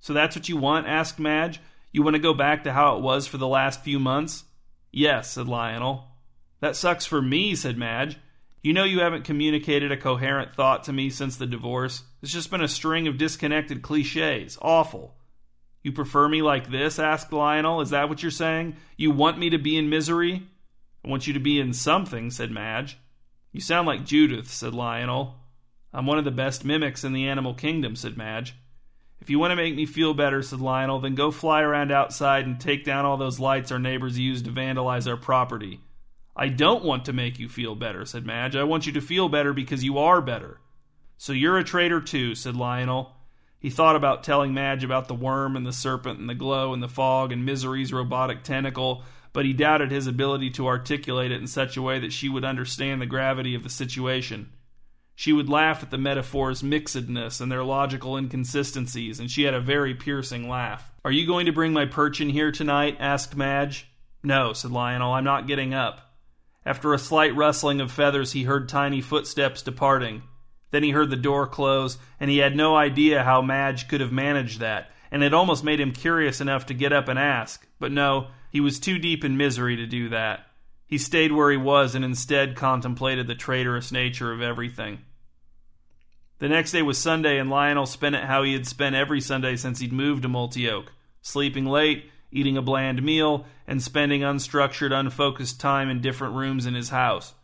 So 0.00 0.12
that's 0.12 0.34
what 0.34 0.48
you 0.48 0.56
want? 0.56 0.86
asked 0.86 1.18
Madge. 1.18 1.60
You 1.92 2.02
want 2.02 2.14
to 2.14 2.22
go 2.22 2.34
back 2.34 2.64
to 2.64 2.72
how 2.72 2.96
it 2.96 3.02
was 3.02 3.26
for 3.26 3.36
the 3.36 3.48
last 3.48 3.84
few 3.84 3.98
months? 3.98 4.44
Yes, 4.90 5.32
said 5.32 5.46
Lionel. 5.46 6.08
That 6.60 6.76
sucks 6.76 7.06
for 7.06 7.20
me, 7.20 7.54
said 7.54 7.76
Madge. 7.76 8.18
You 8.62 8.74
know 8.74 8.84
you 8.84 9.00
haven't 9.00 9.24
communicated 9.24 9.90
a 9.90 9.96
coherent 9.96 10.52
thought 10.52 10.84
to 10.84 10.92
me 10.92 11.08
since 11.08 11.36
the 11.36 11.46
divorce. 11.46 12.02
It's 12.20 12.32
just 12.32 12.50
been 12.50 12.60
a 12.60 12.68
string 12.68 13.08
of 13.08 13.16
disconnected 13.16 13.80
cliches. 13.80 14.58
Awful. 14.60 15.14
You 15.82 15.92
prefer 15.92 16.28
me 16.28 16.42
like 16.42 16.70
this? 16.70 16.98
asked 16.98 17.32
Lionel. 17.32 17.80
Is 17.80 17.90
that 17.90 18.10
what 18.10 18.22
you're 18.22 18.30
saying? 18.30 18.76
You 18.98 19.12
want 19.12 19.38
me 19.38 19.48
to 19.50 19.58
be 19.58 19.78
in 19.78 19.88
misery? 19.88 20.42
I 21.02 21.08
want 21.08 21.26
you 21.26 21.32
to 21.32 21.40
be 21.40 21.58
in 21.58 21.72
something, 21.72 22.30
said 22.30 22.50
Madge. 22.50 22.98
You 23.50 23.62
sound 23.62 23.86
like 23.86 24.04
Judith, 24.04 24.50
said 24.50 24.74
Lionel. 24.74 25.36
I'm 25.92 26.06
one 26.06 26.18
of 26.18 26.26
the 26.26 26.30
best 26.30 26.62
mimics 26.62 27.02
in 27.02 27.14
the 27.14 27.26
animal 27.26 27.54
kingdom, 27.54 27.96
said 27.96 28.18
Madge. 28.18 28.54
If 29.20 29.30
you 29.30 29.38
want 29.38 29.52
to 29.52 29.56
make 29.56 29.74
me 29.74 29.86
feel 29.86 30.12
better, 30.12 30.42
said 30.42 30.60
Lionel, 30.60 31.00
then 31.00 31.14
go 31.14 31.30
fly 31.30 31.62
around 31.62 31.92
outside 31.92 32.46
and 32.46 32.60
take 32.60 32.84
down 32.84 33.06
all 33.06 33.16
those 33.16 33.40
lights 33.40 33.72
our 33.72 33.78
neighbors 33.78 34.18
use 34.18 34.42
to 34.42 34.50
vandalize 34.50 35.08
our 35.08 35.16
property. 35.16 35.80
I 36.40 36.48
don't 36.48 36.86
want 36.86 37.04
to 37.04 37.12
make 37.12 37.38
you 37.38 37.50
feel 37.50 37.74
better, 37.74 38.06
said 38.06 38.24
Madge. 38.24 38.56
I 38.56 38.64
want 38.64 38.86
you 38.86 38.92
to 38.94 39.02
feel 39.02 39.28
better 39.28 39.52
because 39.52 39.84
you 39.84 39.98
are 39.98 40.22
better. 40.22 40.58
So 41.18 41.34
you're 41.34 41.58
a 41.58 41.64
traitor 41.64 42.00
too, 42.00 42.34
said 42.34 42.56
Lionel. 42.56 43.14
He 43.58 43.68
thought 43.68 43.94
about 43.94 44.24
telling 44.24 44.54
Madge 44.54 44.82
about 44.82 45.06
the 45.06 45.14
worm 45.14 45.54
and 45.54 45.66
the 45.66 45.72
serpent 45.72 46.18
and 46.18 46.30
the 46.30 46.34
glow 46.34 46.72
and 46.72 46.82
the 46.82 46.88
fog 46.88 47.30
and 47.30 47.44
Misery's 47.44 47.92
robotic 47.92 48.42
tentacle, 48.42 49.04
but 49.34 49.44
he 49.44 49.52
doubted 49.52 49.90
his 49.90 50.06
ability 50.06 50.48
to 50.52 50.66
articulate 50.66 51.30
it 51.30 51.42
in 51.42 51.46
such 51.46 51.76
a 51.76 51.82
way 51.82 51.98
that 51.98 52.10
she 52.10 52.30
would 52.30 52.42
understand 52.42 53.02
the 53.02 53.06
gravity 53.06 53.54
of 53.54 53.62
the 53.62 53.68
situation. 53.68 54.50
She 55.14 55.34
would 55.34 55.50
laugh 55.50 55.82
at 55.82 55.90
the 55.90 55.98
metaphor's 55.98 56.62
mixedness 56.62 57.42
and 57.42 57.52
their 57.52 57.64
logical 57.64 58.16
inconsistencies, 58.16 59.20
and 59.20 59.30
she 59.30 59.42
had 59.42 59.52
a 59.52 59.60
very 59.60 59.94
piercing 59.94 60.48
laugh. 60.48 60.90
Are 61.04 61.12
you 61.12 61.26
going 61.26 61.44
to 61.44 61.52
bring 61.52 61.74
my 61.74 61.84
perch 61.84 62.18
in 62.18 62.30
here 62.30 62.50
tonight? 62.50 62.96
asked 62.98 63.36
Madge. 63.36 63.92
No, 64.22 64.54
said 64.54 64.70
Lionel. 64.70 65.12
I'm 65.12 65.24
not 65.24 65.46
getting 65.46 65.74
up. 65.74 66.06
After 66.64 66.92
a 66.92 66.98
slight 66.98 67.34
rustling 67.34 67.80
of 67.80 67.90
feathers, 67.90 68.32
he 68.32 68.44
heard 68.44 68.68
tiny 68.68 69.00
footsteps 69.00 69.62
departing. 69.62 70.22
Then 70.70 70.82
he 70.82 70.90
heard 70.90 71.10
the 71.10 71.16
door 71.16 71.46
close, 71.46 71.98
and 72.18 72.30
he 72.30 72.38
had 72.38 72.54
no 72.54 72.76
idea 72.76 73.24
how 73.24 73.42
Madge 73.42 73.88
could 73.88 74.00
have 74.00 74.12
managed 74.12 74.60
that, 74.60 74.90
and 75.10 75.24
it 75.24 75.34
almost 75.34 75.64
made 75.64 75.80
him 75.80 75.92
curious 75.92 76.40
enough 76.40 76.66
to 76.66 76.74
get 76.74 76.92
up 76.92 77.08
and 77.08 77.18
ask. 77.18 77.66
But 77.78 77.92
no, 77.92 78.28
he 78.50 78.60
was 78.60 78.78
too 78.78 78.98
deep 78.98 79.24
in 79.24 79.36
misery 79.36 79.76
to 79.76 79.86
do 79.86 80.08
that. 80.10 80.46
He 80.86 80.98
stayed 80.98 81.32
where 81.32 81.50
he 81.50 81.56
was 81.56 81.94
and 81.94 82.04
instead 82.04 82.56
contemplated 82.56 83.26
the 83.26 83.34
traitorous 83.34 83.90
nature 83.90 84.32
of 84.32 84.42
everything. 84.42 85.00
The 86.38 86.48
next 86.48 86.72
day 86.72 86.82
was 86.82 86.98
Sunday, 86.98 87.38
and 87.38 87.50
Lionel 87.50 87.86
spent 87.86 88.16
it 88.16 88.24
how 88.24 88.42
he 88.42 88.52
had 88.52 88.66
spent 88.66 88.96
every 88.96 89.20
Sunday 89.20 89.56
since 89.56 89.78
he'd 89.78 89.92
moved 89.92 90.22
to 90.22 90.28
Multioke 90.28 90.88
sleeping 91.22 91.66
late, 91.66 92.10
eating 92.32 92.56
a 92.56 92.62
bland 92.62 93.02
meal, 93.02 93.46
and 93.66 93.82
spending 93.82 94.22
unstructured, 94.22 94.92
unfocused 94.92 95.60
time 95.60 95.88
in 95.88 96.00
different 96.00 96.34
rooms 96.34 96.66
in 96.66 96.74
his 96.74 96.90
house. 96.90 97.34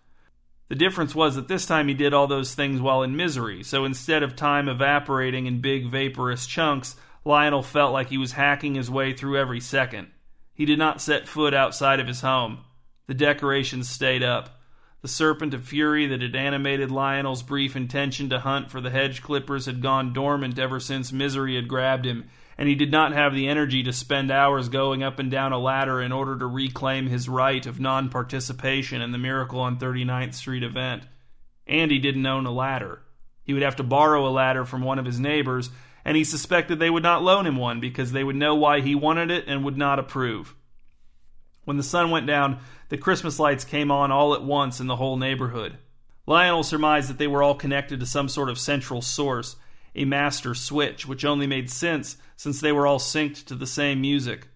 The 0.69 0.75
difference 0.75 1.15
was 1.15 1.37
that 1.37 1.49
this 1.49 1.67
time 1.67 1.87
he 1.89 1.95
did 1.95 2.13
all 2.13 2.27
those 2.27 2.55
things 2.55 2.81
while 2.81 3.03
in 3.03 3.17
misery, 3.17 3.63
so 3.63 3.85
instead 3.85 4.23
of 4.23 4.35
time 4.35 4.69
evaporating 4.69 5.47
in 5.47 5.61
big 5.61 5.89
vaporous 5.89 6.47
chunks, 6.47 6.97
Lionel 7.25 7.63
felt 7.63 7.93
like 7.93 8.09
he 8.09 8.19
was 8.19 8.33
hacking 8.33 8.75
his 8.75 8.91
way 8.91 9.13
through 9.13 9.39
every 9.39 9.61
second. 9.61 10.09
He 10.55 10.65
did 10.65 10.79
not 10.79 11.01
set 11.01 11.29
foot 11.29 11.55
outside 11.55 12.01
of 12.01 12.07
his 12.07 12.23
home. 12.23 12.61
The 13.07 13.15
decorations 13.15 13.89
stayed 13.89 14.23
up. 14.23 14.61
The 15.03 15.09
serpent 15.09 15.55
of 15.55 15.63
fury 15.63 16.07
that 16.07 16.23
had 16.23 16.35
animated 16.35 16.91
Lionel's 16.91 17.43
brief 17.43 17.77
intention 17.77 18.29
to 18.31 18.41
hunt 18.41 18.71
for 18.71 18.81
the 18.81 18.91
hedge 18.91 19.23
clippers 19.23 19.67
had 19.67 19.83
gone 19.83 20.13
dormant 20.13 20.59
ever 20.59 20.81
since 20.81 21.13
misery 21.13 21.55
had 21.55 21.69
grabbed 21.69 22.07
him, 22.07 22.29
and 22.59 22.69
he 22.69 22.75
did 22.75 22.91
not 22.91 23.13
have 23.13 23.35
the 23.35 23.49
energy 23.49 23.83
to 23.83 23.93
spend 23.93 24.31
hours 24.31 24.69
going 24.69 25.03
up 25.03 25.19
and 25.19 25.31
down 25.31 25.53
a 25.53 25.59
ladder 25.59 26.01
in 26.01 26.13
order 26.13 26.39
to 26.39 26.47
reclaim 26.47 27.07
his 27.07 27.29
right 27.29 27.67
of 27.67 27.81
non 27.81 28.09
participation 28.09 29.03
in 29.03 29.13
the 29.13 29.19
Miracle 29.19 29.61
on 29.61 29.79
39th 29.79 30.35
Street 30.35 30.63
event. 30.63 31.05
And 31.67 31.91
he 31.91 31.99
didn't 31.99 32.27
own 32.27 32.47
a 32.47 32.53
ladder. 32.53 33.03
He 33.43 33.53
would 33.53 33.63
have 33.63 33.77
to 33.77 33.83
borrow 33.83 34.27
a 34.27 34.31
ladder 34.31 34.65
from 34.65 34.83
one 34.83 34.99
of 34.99 35.05
his 35.05 35.21
neighbors, 35.21 35.71
and 36.05 36.17
he 36.17 36.25
suspected 36.25 36.79
they 36.79 36.91
would 36.91 37.03
not 37.03 37.23
loan 37.23 37.47
him 37.47 37.57
one 37.57 37.81
because 37.81 38.13
they 38.13 38.25
would 38.25 38.37
know 38.37 38.55
why 38.55 38.81
he 38.81 38.95
wanted 38.95 39.31
it 39.31 39.45
and 39.47 39.65
would 39.65 39.77
not 39.77 39.99
approve. 39.99 40.55
When 41.65 41.77
the 41.77 41.83
sun 41.83 42.11
went 42.11 42.27
down, 42.27 42.61
the 42.89 42.97
Christmas 42.97 43.39
lights 43.39 43.65
came 43.65 43.91
on 43.91 44.13
all 44.13 44.35
at 44.35 44.43
once 44.43 44.81
in 44.81 44.87
the 44.87 44.97
whole 44.97 45.17
neighborhood. 45.17 45.79
Lionel 46.27 46.63
surmised 46.63 47.11
that 47.11 47.19
they 47.19 47.27
were 47.27 47.43
all 47.43 47.55
connected 47.55 48.01
to 48.01 48.07
some 48.07 48.29
sort 48.29 48.49
of 48.49 48.59
central 48.59 49.03
source, 49.03 49.57
a 49.97 50.05
master 50.05 50.55
switch, 50.55 51.09
which 51.09 51.25
only 51.25 51.47
made 51.47 51.71
sense 51.71 52.17
since 52.37 52.61
they 52.61 52.71
were 52.71 52.87
all 52.87 52.99
synced 52.99 53.47
to 53.47 53.55
the 53.55 53.67
same 53.67 54.01
music. 54.01 54.49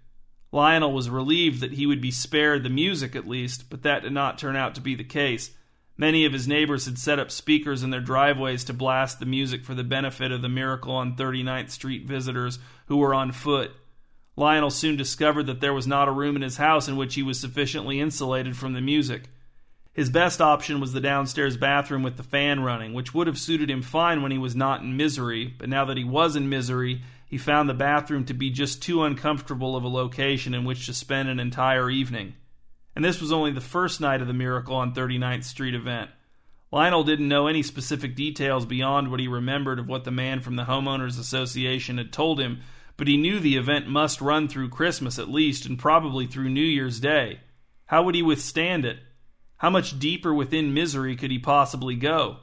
Lionel 0.53 0.93
was 0.93 1.09
relieved 1.09 1.61
that 1.61 1.73
he 1.73 1.87
would 1.87 2.01
be 2.01 2.11
spared 2.11 2.63
the 2.63 2.71
music 2.71 3.17
at 3.17 3.29
least, 3.29 3.71
but 3.71 3.83
that 3.83 4.03
did 4.03 4.13
not 4.13 4.39
turn 4.39 4.57
out 4.57 4.75
to 4.75 4.81
be 4.81 4.95
the 4.95 5.05
case. 5.05 5.51
Many 5.97 6.25
of 6.25 6.33
his 6.33 6.49
neighbors 6.49 6.87
had 6.87 6.99
set 6.99 7.19
up 7.19 7.31
speakers 7.31 7.83
in 7.83 7.91
their 7.91 8.01
driveways 8.01 8.65
to 8.65 8.73
blast 8.73 9.21
the 9.21 9.27
music 9.27 9.65
for 9.65 9.75
the 9.75 9.85
benefit 9.85 10.33
of 10.33 10.43
the 10.43 10.49
Miracle 10.49 10.95
on 10.95 11.17
39th 11.17 11.71
Street 11.71 12.07
visitors 12.07 12.59
who 12.87 12.97
were 12.97 13.15
on 13.15 13.33
foot. 13.33 13.73
Lionel 14.37 14.71
soon 14.71 14.97
discovered 14.97 15.47
that 15.47 15.61
there 15.61 15.75
was 15.75 15.87
not 15.87 16.09
a 16.09 16.13
room 16.13 16.37
in 16.37 16.43
his 16.43 16.57
house 16.57 16.89
in 16.89 16.97
which 16.97 17.15
he 17.15 17.23
was 17.23 17.39
sufficiently 17.39 18.01
insulated 18.01 18.57
from 18.57 18.73
the 18.73 18.81
music. 18.81 19.25
His 19.93 20.09
best 20.09 20.41
option 20.41 20.81
was 20.81 20.93
the 20.93 21.01
downstairs 21.01 21.57
bathroom 21.57 22.03
with 22.03 22.17
the 22.17 22.23
fan 22.23 22.61
running, 22.61 22.93
which 22.93 23.13
would 23.13 23.27
have 23.27 23.39
suited 23.39 23.71
him 23.71 23.83
fine 23.83 24.23
when 24.23 24.31
he 24.31 24.39
was 24.39 24.55
not 24.55 24.83
in 24.83 24.97
misery, 24.97 25.55
but 25.59 25.69
now 25.69 25.85
that 25.85 25.97
he 25.97 26.05
was 26.05 26.37
in 26.37 26.49
misery, 26.49 27.03
he 27.27 27.39
found 27.39 27.69
the 27.69 27.75
bathroom 27.75 28.25
to 28.27 28.35
be 28.35 28.51
just 28.51 28.83
too 28.83 29.03
uncomfortable 29.03 29.77
of 29.77 29.85
a 29.85 29.89
location 29.89 30.55
in 30.55 30.65
which 30.65 30.87
to 30.87 30.95
spend 30.95 31.29
an 31.29 31.41
entire 31.41 31.91
evening. 31.91 32.35
And 32.95 33.05
this 33.05 33.21
was 33.21 33.33
only 33.33 33.53
the 33.53 33.61
first 33.61 34.01
night 34.01 34.21
of 34.21 34.29
the 34.29 34.33
Miracle 34.33 34.77
on 34.77 34.95
39th 34.95 35.45
Street 35.45 35.75
event. 35.75 36.11
Lionel 36.73 37.03
didn't 37.03 37.29
know 37.29 37.49
any 37.49 37.63
specific 37.63 38.15
details 38.15 38.65
beyond 38.65 39.11
what 39.11 39.19
he 39.19 39.27
remembered 39.27 39.81
of 39.81 39.89
what 39.89 40.05
the 40.05 40.11
man 40.13 40.41
from 40.41 40.55
the 40.55 40.65
Homeowners 40.65 41.19
Association 41.19 41.99
had 41.99 42.13
told 42.13 42.41
him, 42.41 42.61
but 42.97 43.09
he 43.09 43.17
knew 43.17 43.41
the 43.41 43.57
event 43.57 43.89
must 43.89 44.21
run 44.21 44.47
through 44.47 44.69
Christmas 44.69 45.19
at 45.19 45.29
least 45.31 45.67
and 45.67 45.79
probably 45.79 46.27
through 46.27 46.49
New 46.49 46.61
Year's 46.61 47.01
Day. 47.01 47.41
How 47.87 48.05
would 48.05 48.15
he 48.15 48.23
withstand 48.23 48.85
it? 48.85 48.99
How 49.61 49.69
much 49.69 49.99
deeper 49.99 50.33
within 50.33 50.73
misery 50.73 51.17
could 51.17 51.31
he 51.31 51.39
possibly 51.39 51.95
go? 51.95 52.39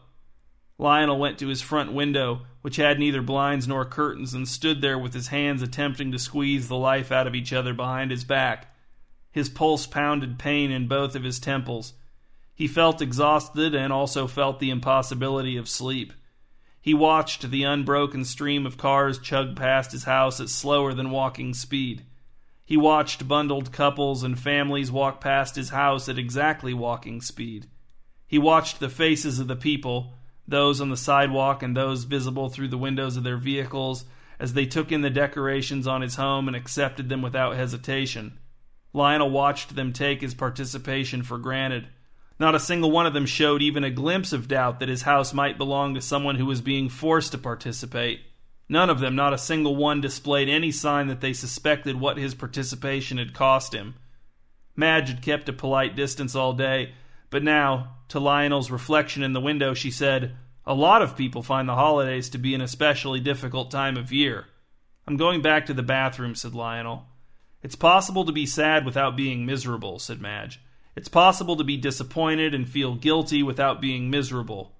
Lionel 0.77 1.17
went 1.17 1.39
to 1.39 1.47
his 1.47 1.63
front 1.63 1.91
window, 1.91 2.41
which 2.61 2.75
had 2.75 2.99
neither 2.99 3.23
blinds 3.23 3.67
nor 3.67 3.85
curtains, 3.85 4.35
and 4.35 4.47
stood 4.47 4.81
there 4.81 4.99
with 4.99 5.15
his 5.15 5.29
hands 5.29 5.63
attempting 5.63 6.11
to 6.11 6.19
squeeze 6.19 6.67
the 6.67 6.77
life 6.77 7.11
out 7.11 7.25
of 7.25 7.33
each 7.33 7.51
other 7.51 7.73
behind 7.73 8.11
his 8.11 8.23
back. 8.23 8.71
His 9.31 9.49
pulse 9.49 9.87
pounded 9.87 10.37
pain 10.37 10.69
in 10.69 10.87
both 10.87 11.15
of 11.15 11.23
his 11.23 11.39
temples. 11.39 11.93
He 12.53 12.67
felt 12.67 13.01
exhausted 13.01 13.73
and 13.73 13.91
also 13.91 14.27
felt 14.27 14.59
the 14.59 14.69
impossibility 14.69 15.57
of 15.57 15.67
sleep. 15.67 16.13
He 16.79 16.93
watched 16.93 17.49
the 17.49 17.63
unbroken 17.63 18.25
stream 18.25 18.67
of 18.67 18.77
cars 18.77 19.17
chug 19.17 19.55
past 19.55 19.91
his 19.91 20.03
house 20.03 20.39
at 20.39 20.49
slower 20.49 20.93
than 20.93 21.09
walking 21.09 21.55
speed. 21.55 22.05
He 22.67 22.75
watched 22.75 23.29
bundled 23.29 23.71
couples 23.71 24.23
and 24.23 24.37
families 24.37 24.91
walk 24.91 25.21
past 25.21 25.55
his 25.55 25.69
house 25.69 26.09
at 26.09 26.19
exactly 26.19 26.73
walking 26.73 27.21
speed. 27.21 27.67
He 28.27 28.37
watched 28.37 28.81
the 28.81 28.89
faces 28.89 29.39
of 29.39 29.47
the 29.47 29.55
people, 29.55 30.11
those 30.45 30.81
on 30.81 30.89
the 30.89 30.97
sidewalk 30.97 31.63
and 31.63 31.77
those 31.77 32.03
visible 32.03 32.49
through 32.49 32.67
the 32.67 32.77
windows 32.77 33.15
of 33.15 33.23
their 33.23 33.37
vehicles, 33.37 34.03
as 34.37 34.51
they 34.51 34.65
took 34.65 34.91
in 34.91 35.01
the 35.01 35.09
decorations 35.09 35.87
on 35.87 36.01
his 36.01 36.15
home 36.15 36.49
and 36.49 36.57
accepted 36.57 37.07
them 37.07 37.21
without 37.21 37.55
hesitation. 37.55 38.37
Lionel 38.91 39.29
watched 39.29 39.77
them 39.77 39.93
take 39.93 40.19
his 40.19 40.33
participation 40.33 41.23
for 41.23 41.37
granted. 41.37 41.87
Not 42.37 42.53
a 42.53 42.59
single 42.59 42.91
one 42.91 43.05
of 43.05 43.13
them 43.13 43.25
showed 43.25 43.61
even 43.61 43.85
a 43.85 43.89
glimpse 43.89 44.33
of 44.33 44.49
doubt 44.49 44.81
that 44.81 44.89
his 44.89 45.03
house 45.03 45.33
might 45.33 45.57
belong 45.57 45.93
to 45.93 46.01
someone 46.01 46.35
who 46.35 46.45
was 46.45 46.59
being 46.59 46.89
forced 46.89 47.31
to 47.31 47.37
participate. 47.37 48.23
None 48.69 48.89
of 48.89 48.99
them, 48.99 49.15
not 49.15 49.33
a 49.33 49.37
single 49.37 49.75
one, 49.75 50.01
displayed 50.01 50.49
any 50.49 50.71
sign 50.71 51.07
that 51.07 51.21
they 51.21 51.33
suspected 51.33 51.99
what 51.99 52.17
his 52.17 52.35
participation 52.35 53.17
had 53.17 53.33
cost 53.33 53.73
him. 53.73 53.95
Madge 54.75 55.09
had 55.09 55.21
kept 55.21 55.49
a 55.49 55.53
polite 55.53 55.95
distance 55.95 56.35
all 56.35 56.53
day, 56.53 56.93
but 57.29 57.43
now, 57.43 57.95
to 58.09 58.19
Lionel's 58.19 58.71
reflection 58.71 59.23
in 59.23 59.33
the 59.33 59.41
window, 59.41 59.73
she 59.73 59.91
said, 59.91 60.35
A 60.65 60.73
lot 60.73 61.01
of 61.01 61.17
people 61.17 61.43
find 61.43 61.67
the 61.67 61.75
holidays 61.75 62.29
to 62.29 62.37
be 62.37 62.53
an 62.53 62.61
especially 62.61 63.19
difficult 63.19 63.71
time 63.71 63.97
of 63.97 64.11
year. 64.11 64.45
I'm 65.07 65.17
going 65.17 65.41
back 65.41 65.65
to 65.65 65.73
the 65.73 65.83
bathroom, 65.83 66.35
said 66.35 66.53
Lionel. 66.53 67.05
It's 67.63 67.75
possible 67.75 68.25
to 68.25 68.31
be 68.31 68.45
sad 68.45 68.85
without 68.85 69.17
being 69.17 69.45
miserable, 69.45 69.99
said 69.99 70.21
Madge. 70.21 70.61
It's 70.95 71.09
possible 71.09 71.55
to 71.55 71.63
be 71.63 71.77
disappointed 71.77 72.53
and 72.53 72.67
feel 72.67 72.95
guilty 72.95 73.43
without 73.43 73.81
being 73.81 74.09
miserable. 74.09 74.75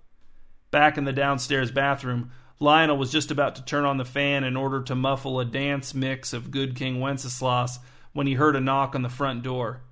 Back 0.71 0.97
in 0.97 1.06
the 1.06 1.13
downstairs 1.13 1.71
bathroom, 1.71 2.32
Lionel 2.60 2.98
was 2.98 3.12
just 3.12 3.30
about 3.30 3.56
to 3.56 3.65
turn 3.65 3.86
on 3.86 3.98
the 3.98 4.06
fan 4.06 4.43
in 4.43 4.58
order 4.58 4.82
to 4.84 4.96
muffle 4.96 5.39
a 5.39 5.46
dance 5.46 5.93
mix 5.93 6.34
of 6.34 6.52
Good 6.52 6.76
King 6.76 7.00
Wenceslas 7.00 7.80
when 8.13 8.26
he 8.26 8.34
heard 8.34 8.56
a 8.56 8.62
knock 8.62 8.96
on 8.96 9.04
the 9.04 9.10
front 9.10 9.43
door. 9.43 9.84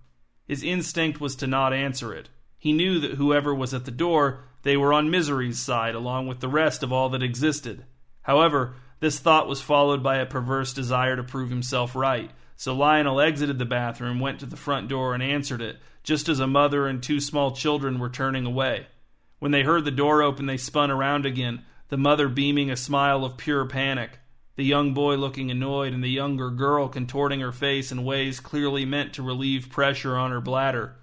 His 0.47 0.63
instinct 0.63 1.21
was 1.21 1.35
to 1.37 1.47
not 1.47 1.73
answer 1.73 2.13
it. 2.13 2.29
He 2.57 2.73
knew 2.73 2.99
that 2.99 3.15
whoever 3.15 3.53
was 3.53 3.73
at 3.73 3.85
the 3.85 3.91
door, 3.91 4.45
they 4.63 4.75
were 4.75 4.93
on 4.93 5.11
misery's 5.11 5.59
side 5.59 5.93
along 5.93 6.27
with 6.27 6.39
the 6.39 6.47
rest 6.47 6.81
of 6.81 6.91
all 6.91 7.09
that 7.09 7.21
existed. 7.21 7.85
However, 8.23 8.75
this 8.99 9.19
thought 9.19 9.47
was 9.47 9.61
followed 9.61 10.01
by 10.01 10.17
a 10.17 10.25
perverse 10.25 10.73
desire 10.73 11.15
to 11.15 11.23
prove 11.23 11.51
himself 11.51 11.95
right, 11.95 12.31
so 12.55 12.73
Lionel 12.73 13.21
exited 13.21 13.59
the 13.59 13.65
bathroom, 13.65 14.19
went 14.19 14.39
to 14.39 14.47
the 14.47 14.55
front 14.55 14.87
door, 14.87 15.13
and 15.13 15.21
answered 15.21 15.61
it, 15.61 15.77
just 16.03 16.29
as 16.29 16.39
a 16.39 16.47
mother 16.47 16.87
and 16.87 17.03
two 17.03 17.19
small 17.19 17.51
children 17.51 17.99
were 17.99 18.09
turning 18.09 18.45
away. 18.45 18.87
When 19.37 19.51
they 19.51 19.63
heard 19.63 19.85
the 19.85 19.91
door 19.91 20.23
open, 20.23 20.45
they 20.47 20.57
spun 20.57 20.89
around 20.89 21.25
again, 21.25 21.63
the 21.89 21.97
mother 21.97 22.27
beaming 22.27 22.71
a 22.71 22.75
smile 22.75 23.23
of 23.23 23.37
pure 23.37 23.65
panic, 23.65 24.19
the 24.55 24.63
young 24.63 24.93
boy 24.93 25.15
looking 25.15 25.51
annoyed, 25.51 25.93
and 25.93 26.03
the 26.03 26.09
younger 26.09 26.49
girl 26.49 26.87
contorting 26.87 27.41
her 27.41 27.51
face 27.51 27.91
in 27.91 28.05
ways 28.05 28.39
clearly 28.39 28.85
meant 28.85 29.13
to 29.13 29.23
relieve 29.23 29.69
pressure 29.69 30.15
on 30.15 30.31
her 30.31 30.41
bladder. 30.41 30.95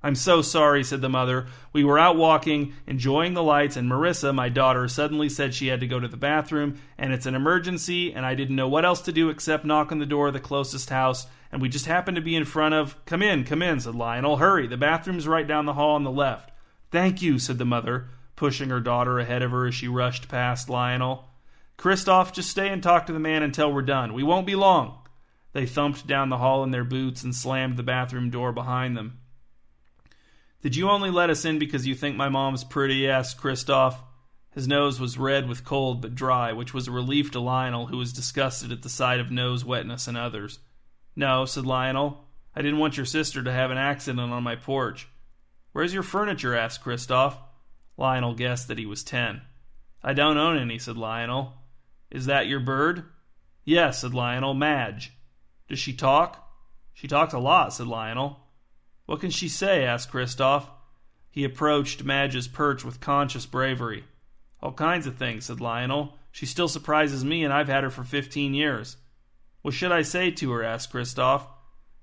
I'm 0.00 0.14
so 0.14 0.42
sorry, 0.42 0.84
said 0.84 1.00
the 1.00 1.08
mother. 1.08 1.48
We 1.72 1.82
were 1.82 1.98
out 1.98 2.16
walking, 2.16 2.74
enjoying 2.86 3.34
the 3.34 3.42
lights, 3.42 3.76
and 3.76 3.90
Marissa, 3.90 4.32
my 4.32 4.48
daughter, 4.48 4.86
suddenly 4.86 5.28
said 5.28 5.54
she 5.54 5.66
had 5.66 5.80
to 5.80 5.88
go 5.88 5.98
to 5.98 6.06
the 6.06 6.16
bathroom, 6.16 6.80
and 6.96 7.12
it's 7.12 7.26
an 7.26 7.34
emergency, 7.34 8.12
and 8.12 8.24
I 8.24 8.36
didn't 8.36 8.54
know 8.54 8.68
what 8.68 8.84
else 8.84 9.00
to 9.02 9.12
do 9.12 9.28
except 9.28 9.64
knock 9.64 9.90
on 9.90 9.98
the 9.98 10.06
door 10.06 10.28
of 10.28 10.34
the 10.34 10.40
closest 10.40 10.90
house, 10.90 11.26
and 11.50 11.60
we 11.60 11.68
just 11.68 11.86
happened 11.86 12.14
to 12.14 12.22
be 12.22 12.36
in 12.36 12.44
front 12.44 12.74
of. 12.74 13.04
Come 13.06 13.22
in, 13.22 13.42
come 13.42 13.60
in, 13.60 13.80
said 13.80 13.96
Lionel. 13.96 14.36
Hurry, 14.36 14.68
the 14.68 14.76
bathroom's 14.76 15.26
right 15.26 15.48
down 15.48 15.66
the 15.66 15.72
hall 15.72 15.96
on 15.96 16.04
the 16.04 16.12
left. 16.12 16.52
Thank 16.92 17.20
you, 17.20 17.40
said 17.40 17.58
the 17.58 17.64
mother, 17.64 18.08
pushing 18.38 18.70
her 18.70 18.80
daughter 18.80 19.18
ahead 19.18 19.42
of 19.42 19.50
her 19.50 19.66
as 19.66 19.74
she 19.74 19.88
rushed 19.88 20.28
past 20.28 20.70
Lionel. 20.70 21.28
Kristoff, 21.76 22.32
just 22.32 22.48
stay 22.48 22.68
and 22.68 22.80
talk 22.80 23.06
to 23.06 23.12
the 23.12 23.18
man 23.18 23.42
until 23.42 23.72
we're 23.72 23.82
done. 23.82 24.14
We 24.14 24.22
won't 24.22 24.46
be 24.46 24.54
long. 24.54 24.98
They 25.52 25.66
thumped 25.66 26.06
down 26.06 26.28
the 26.28 26.38
hall 26.38 26.62
in 26.62 26.70
their 26.70 26.84
boots 26.84 27.24
and 27.24 27.34
slammed 27.34 27.76
the 27.76 27.82
bathroom 27.82 28.30
door 28.30 28.52
behind 28.52 28.96
them. 28.96 29.18
Did 30.62 30.76
you 30.76 30.88
only 30.88 31.10
let 31.10 31.30
us 31.30 31.44
in 31.44 31.58
because 31.58 31.86
you 31.86 31.96
think 31.96 32.16
my 32.16 32.28
mom's 32.28 32.62
pretty? 32.62 33.08
asked 33.08 33.40
Kristoff. 33.40 33.96
His 34.52 34.68
nose 34.68 35.00
was 35.00 35.18
red 35.18 35.48
with 35.48 35.64
cold 35.64 36.00
but 36.00 36.14
dry, 36.14 36.52
which 36.52 36.72
was 36.72 36.86
a 36.86 36.92
relief 36.92 37.32
to 37.32 37.40
Lionel, 37.40 37.86
who 37.86 37.96
was 37.96 38.12
disgusted 38.12 38.70
at 38.70 38.82
the 38.82 38.88
sight 38.88 39.18
of 39.18 39.32
nose 39.32 39.64
wetness 39.64 40.06
in 40.06 40.14
others. 40.14 40.60
No, 41.16 41.44
said 41.44 41.66
Lionel. 41.66 42.24
I 42.54 42.62
didn't 42.62 42.78
want 42.78 42.96
your 42.96 43.06
sister 43.06 43.42
to 43.42 43.52
have 43.52 43.72
an 43.72 43.78
accident 43.78 44.32
on 44.32 44.42
my 44.44 44.54
porch. 44.54 45.08
Where's 45.72 45.92
your 45.92 46.04
furniture? 46.04 46.54
asked 46.54 46.84
Kristoff. 46.84 47.34
Lionel 47.98 48.34
guessed 48.34 48.68
that 48.68 48.78
he 48.78 48.86
was 48.86 49.04
ten. 49.04 49.42
I 50.02 50.14
don't 50.14 50.38
own 50.38 50.56
any, 50.56 50.78
said 50.78 50.96
Lionel. 50.96 51.54
Is 52.10 52.26
that 52.26 52.46
your 52.46 52.60
bird? 52.60 53.04
Yes, 53.64 54.00
said 54.00 54.14
Lionel. 54.14 54.54
Madge. 54.54 55.12
Does 55.68 55.80
she 55.80 55.92
talk? 55.92 56.48
She 56.94 57.08
talks 57.08 57.34
a 57.34 57.38
lot, 57.38 57.74
said 57.74 57.88
Lionel. 57.88 58.38
What 59.06 59.20
can 59.20 59.30
she 59.30 59.48
say? 59.48 59.84
asked 59.84 60.10
Kristoff. 60.10 60.68
He 61.30 61.44
approached 61.44 62.04
Madge's 62.04 62.48
perch 62.48 62.84
with 62.84 63.00
conscious 63.00 63.46
bravery. 63.46 64.04
All 64.62 64.72
kinds 64.72 65.06
of 65.06 65.16
things, 65.16 65.46
said 65.46 65.60
Lionel. 65.60 66.14
She 66.30 66.46
still 66.46 66.68
surprises 66.68 67.24
me, 67.24 67.44
and 67.44 67.52
I've 67.52 67.68
had 67.68 67.84
her 67.84 67.90
for 67.90 68.04
fifteen 68.04 68.54
years. 68.54 68.96
What 69.62 69.74
should 69.74 69.92
I 69.92 70.02
say 70.02 70.30
to 70.30 70.52
her? 70.52 70.62
asked 70.62 70.92
Kristoff. 70.92 71.46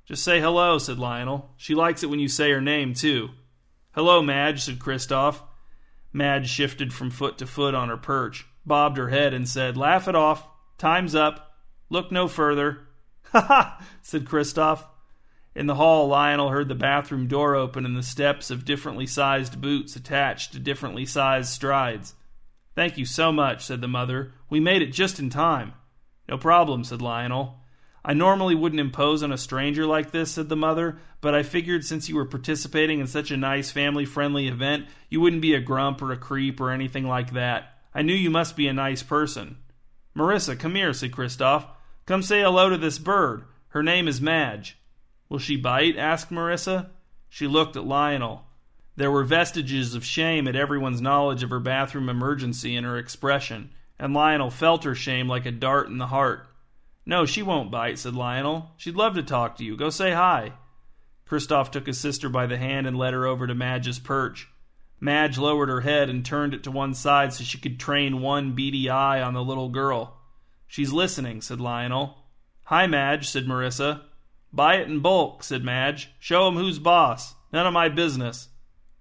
Just 0.06 0.24
say 0.24 0.40
hello, 0.40 0.78
said 0.78 1.00
Lionel. 1.00 1.52
She 1.58 1.74
likes 1.74 2.04
it 2.04 2.10
when 2.10 2.20
you 2.20 2.28
say 2.28 2.52
her 2.52 2.62
name, 2.62 2.94
too. 2.94 3.30
Hello, 3.94 4.22
Madge, 4.22 4.64
said 4.64 4.78
Kristoff. 4.78 5.42
Madge 6.16 6.50
shifted 6.50 6.94
from 6.94 7.10
foot 7.10 7.38
to 7.40 7.46
foot 7.46 7.76
on 7.76 7.90
her 7.90 7.98
perch, 7.98 8.46
bobbed 8.66 8.96
her 8.96 9.10
head, 9.10 9.34
and 9.34 9.50
said, 9.50 9.76
Laugh 9.76 10.08
it 10.08 10.16
off. 10.16 10.48
Time's 10.78 11.14
up. 11.14 11.58
Look 11.90 12.10
no 12.10 12.30
further. 12.30 12.80
Ha 13.32 13.42
ha, 13.42 13.86
said 14.02 14.24
Kristoff. 14.24 14.86
In 15.56 15.66
the 15.66 15.76
hall, 15.76 16.08
Lionel 16.08 16.52
heard 16.52 16.70
the 16.70 16.76
bathroom 16.76 17.28
door 17.28 17.54
open 17.54 17.86
and 17.86 17.98
the 17.98 18.04
steps 18.04 18.50
of 18.50 18.64
differently 18.64 19.06
sized 19.06 19.60
boots 19.60 19.98
attached 19.98 20.54
to 20.54 20.60
differently 20.60 21.06
sized 21.06 21.50
strides. 21.50 22.14
Thank 22.76 22.98
you 22.98 23.06
so 23.06 23.34
much, 23.34 23.66
said 23.66 23.82
the 23.82 23.90
mother. 23.90 24.32
We 24.50 24.62
made 24.62 24.82
it 24.82 24.94
just 24.94 25.20
in 25.20 25.30
time. 25.30 25.74
No 26.30 26.38
problem, 26.38 26.86
said 26.86 27.02
Lionel. 27.02 27.60
I 28.08 28.14
normally 28.14 28.54
wouldn't 28.54 28.80
impose 28.80 29.24
on 29.24 29.32
a 29.32 29.38
stranger 29.38 29.88
like 29.88 30.12
this, 30.12 30.30
said 30.30 30.48
the 30.48 30.56
mother, 30.56 31.00
but 31.22 31.34
I 31.34 31.42
figured 31.42 31.84
since 31.84 32.08
you 32.08 32.16
were 32.16 32.26
participating 32.26 33.00
in 33.00 33.08
such 33.08 33.32
a 33.32 33.38
nice 33.38 33.72
family 33.72 34.06
friendly 34.06 34.48
event, 34.48 34.86
you 35.10 35.20
wouldn't 35.20 35.42
be 35.42 35.56
a 35.56 35.60
grump 35.60 36.04
or 36.04 36.12
a 36.12 36.18
creep 36.18 36.62
or 36.62 36.70
anything 36.70 37.08
like 37.08 37.34
that. 37.34 37.80
I 37.96 38.04
knew 38.04 38.14
you 38.14 38.30
must 38.30 38.56
be 38.56 38.68
a 38.68 38.74
nice 38.74 39.02
person. 39.02 39.58
Marissa, 40.16 40.58
come 40.58 40.76
here, 40.76 40.94
said 40.94 41.14
Kristoff. 41.14 41.66
Come 42.06 42.22
say 42.22 42.42
hello 42.42 42.70
to 42.70 42.78
this 42.78 43.00
bird. 43.00 43.46
Her 43.70 43.82
name 43.82 44.08
is 44.08 44.22
Madge. 44.22 44.78
Will 45.28 45.40
she 45.40 45.58
bite? 45.58 45.98
asked 45.98 46.30
Marissa. 46.30 46.90
She 47.28 47.48
looked 47.48 47.76
at 47.76 47.88
Lionel. 47.88 48.46
There 48.96 49.10
were 49.10 49.24
vestiges 49.24 49.96
of 49.96 50.06
shame 50.06 50.48
at 50.48 50.56
everyone's 50.56 51.02
knowledge 51.02 51.42
of 51.42 51.50
her 51.50 51.60
bathroom 51.60 52.08
emergency 52.08 52.76
in 52.76 52.84
her 52.84 53.00
expression, 53.00 53.72
and 53.98 54.14
Lionel 54.14 54.52
felt 54.52 54.84
her 54.84 54.94
shame 54.94 55.28
like 55.28 55.48
a 55.48 55.52
dart 55.52 55.88
in 55.88 55.98
the 55.98 56.08
heart. 56.08 56.48
No, 57.06 57.26
she 57.26 57.44
won't 57.44 57.72
bite, 57.72 58.00
said 58.00 58.16
Lionel. 58.16 58.72
She'd 58.78 58.96
love 58.96 59.16
to 59.16 59.24
talk 59.24 59.58
to 59.58 59.64
you. 59.64 59.78
Go 59.78 59.90
say 59.90 60.12
hi. 60.12 60.54
Kristoff 61.30 61.72
took 61.72 61.88
his 61.88 62.00
sister 62.00 62.30
by 62.30 62.46
the 62.46 62.58
hand 62.58 62.88
and 62.88 62.98
led 62.98 63.14
her 63.14 63.26
over 63.26 63.48
to 63.48 63.56
Madge's 63.56 64.00
perch. 64.00 64.48
Madge 65.00 65.38
lowered 65.38 65.70
her 65.70 65.82
head 65.82 66.10
and 66.10 66.26
turned 66.26 66.54
it 66.54 66.64
to 66.64 66.72
one 66.72 66.94
side 66.94 67.34
so 67.34 67.44
she 67.44 67.60
could 67.60 67.80
train 67.80 68.22
one 68.22 68.54
beady 68.54 68.90
eye 68.90 69.22
on 69.22 69.34
the 69.34 69.44
little 69.44 69.70
girl. 69.70 70.18
She's 70.68 70.94
listening, 70.94 71.42
said 71.42 71.60
Lionel. 71.60 72.18
Hi, 72.66 72.88
Madge, 72.88 73.28
said 73.28 73.46
Marissa. 73.46 74.02
Buy 74.52 74.76
it 74.76 74.88
in 74.88 75.00
bulk, 75.00 75.44
said 75.44 75.64
Madge. 75.64 76.10
Show 76.20 76.48
'em 76.48 76.56
who's 76.56 76.80
boss. 76.80 77.36
None 77.52 77.68
of 77.68 77.74
my 77.74 77.90
business. 77.90 78.50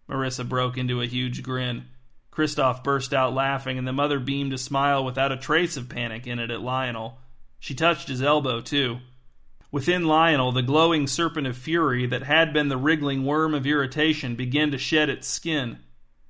Marissa 0.09 0.47
broke 0.47 0.77
into 0.77 1.01
a 1.01 1.07
huge 1.07 1.43
grin. 1.43 1.87
Kristoff 2.31 2.83
burst 2.83 3.15
out 3.15 3.33
laughing, 3.33 3.79
and 3.79 3.87
the 3.87 3.93
mother 3.93 4.19
beamed 4.19 4.53
a 4.53 4.59
smile 4.59 5.05
without 5.05 5.33
a 5.33 5.37
trace 5.37 5.77
of 5.77 5.89
panic 5.89 6.27
in 6.27 6.39
it 6.39 6.51
at 6.51 6.61
Lionel. 6.61 7.19
She 7.65 7.75
touched 7.75 8.09
his 8.09 8.21
elbow, 8.21 8.61
too. 8.61 8.99
Within 9.73 10.05
Lionel, 10.05 10.53
the 10.53 10.61
glowing 10.61 11.07
serpent 11.07 11.47
of 11.47 11.57
fury 11.57 12.05
that 12.05 12.25
had 12.25 12.53
been 12.53 12.69
the 12.69 12.77
wriggling 12.77 13.25
worm 13.25 13.55
of 13.55 13.67
irritation 13.67 14.37
began 14.37 14.71
to 14.73 14.77
shed 14.77 15.09
its 15.09 15.27
skin. 15.27 15.79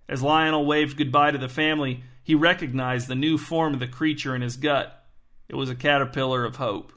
As 0.09 0.23
Lionel 0.23 0.64
waved 0.64 0.97
goodbye 0.97 1.33
to 1.33 1.38
the 1.38 1.49
family, 1.49 2.05
he 2.23 2.37
recognized 2.37 3.09
the 3.09 3.16
new 3.16 3.37
form 3.37 3.75
of 3.75 3.81
the 3.81 3.88
creature 3.88 4.37
in 4.37 4.42
his 4.42 4.57
gut. 4.57 5.07
It 5.49 5.57
was 5.57 5.68
a 5.68 5.75
caterpillar 5.75 6.44
of 6.44 6.55
hope. 6.55 6.92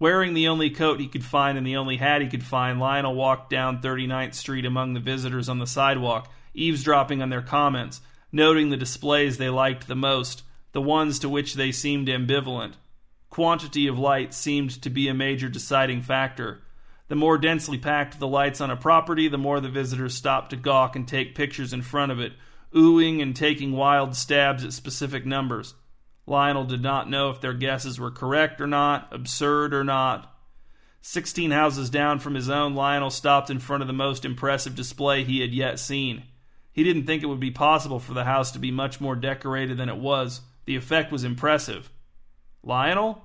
Wearing 0.00 0.34
the 0.34 0.48
only 0.48 0.70
coat 0.70 0.98
he 0.98 1.06
could 1.06 1.24
find 1.24 1.56
and 1.56 1.64
the 1.64 1.76
only 1.76 1.98
hat 1.98 2.22
he 2.22 2.26
could 2.26 2.42
find, 2.42 2.80
Lionel 2.80 3.14
walked 3.14 3.50
down 3.50 3.80
39th 3.80 4.34
Street 4.34 4.64
among 4.64 4.94
the 4.94 5.00
visitors 5.00 5.48
on 5.48 5.60
the 5.60 5.64
sidewalk, 5.64 6.28
eavesdropping 6.54 7.22
on 7.22 7.30
their 7.30 7.40
comments, 7.40 8.00
noting 8.32 8.70
the 8.70 8.76
displays 8.76 9.38
they 9.38 9.48
liked 9.48 9.86
the 9.86 9.94
most, 9.94 10.42
the 10.76 10.82
ones 10.82 11.18
to 11.18 11.26
which 11.26 11.54
they 11.54 11.72
seemed 11.72 12.06
ambivalent. 12.06 12.74
Quantity 13.30 13.86
of 13.86 13.98
light 13.98 14.34
seemed 14.34 14.70
to 14.82 14.90
be 14.90 15.08
a 15.08 15.14
major 15.14 15.48
deciding 15.48 16.02
factor. 16.02 16.60
The 17.08 17.14
more 17.14 17.38
densely 17.38 17.78
packed 17.78 18.20
the 18.20 18.28
lights 18.28 18.60
on 18.60 18.70
a 18.70 18.76
property, 18.76 19.26
the 19.26 19.38
more 19.38 19.58
the 19.58 19.70
visitors 19.70 20.12
stopped 20.12 20.50
to 20.50 20.56
gawk 20.56 20.94
and 20.94 21.08
take 21.08 21.34
pictures 21.34 21.72
in 21.72 21.80
front 21.80 22.12
of 22.12 22.20
it, 22.20 22.34
oohing 22.74 23.22
and 23.22 23.34
taking 23.34 23.72
wild 23.72 24.14
stabs 24.14 24.66
at 24.66 24.74
specific 24.74 25.24
numbers. 25.24 25.72
Lionel 26.26 26.66
did 26.66 26.82
not 26.82 27.08
know 27.08 27.30
if 27.30 27.40
their 27.40 27.54
guesses 27.54 27.98
were 27.98 28.10
correct 28.10 28.60
or 28.60 28.66
not, 28.66 29.08
absurd 29.10 29.72
or 29.72 29.82
not. 29.82 30.30
Sixteen 31.00 31.52
houses 31.52 31.88
down 31.88 32.18
from 32.18 32.34
his 32.34 32.50
own, 32.50 32.74
Lionel 32.74 33.08
stopped 33.08 33.48
in 33.48 33.60
front 33.60 33.82
of 33.82 33.86
the 33.86 33.94
most 33.94 34.26
impressive 34.26 34.74
display 34.74 35.24
he 35.24 35.40
had 35.40 35.54
yet 35.54 35.78
seen. 35.78 36.24
He 36.70 36.84
didn't 36.84 37.06
think 37.06 37.22
it 37.22 37.28
would 37.28 37.40
be 37.40 37.50
possible 37.50 37.98
for 37.98 38.12
the 38.12 38.24
house 38.24 38.50
to 38.50 38.58
be 38.58 38.70
much 38.70 39.00
more 39.00 39.16
decorated 39.16 39.78
than 39.78 39.88
it 39.88 39.96
was. 39.96 40.42
The 40.66 40.76
effect 40.76 41.10
was 41.10 41.24
impressive. 41.24 41.90
Lionel? 42.62 43.24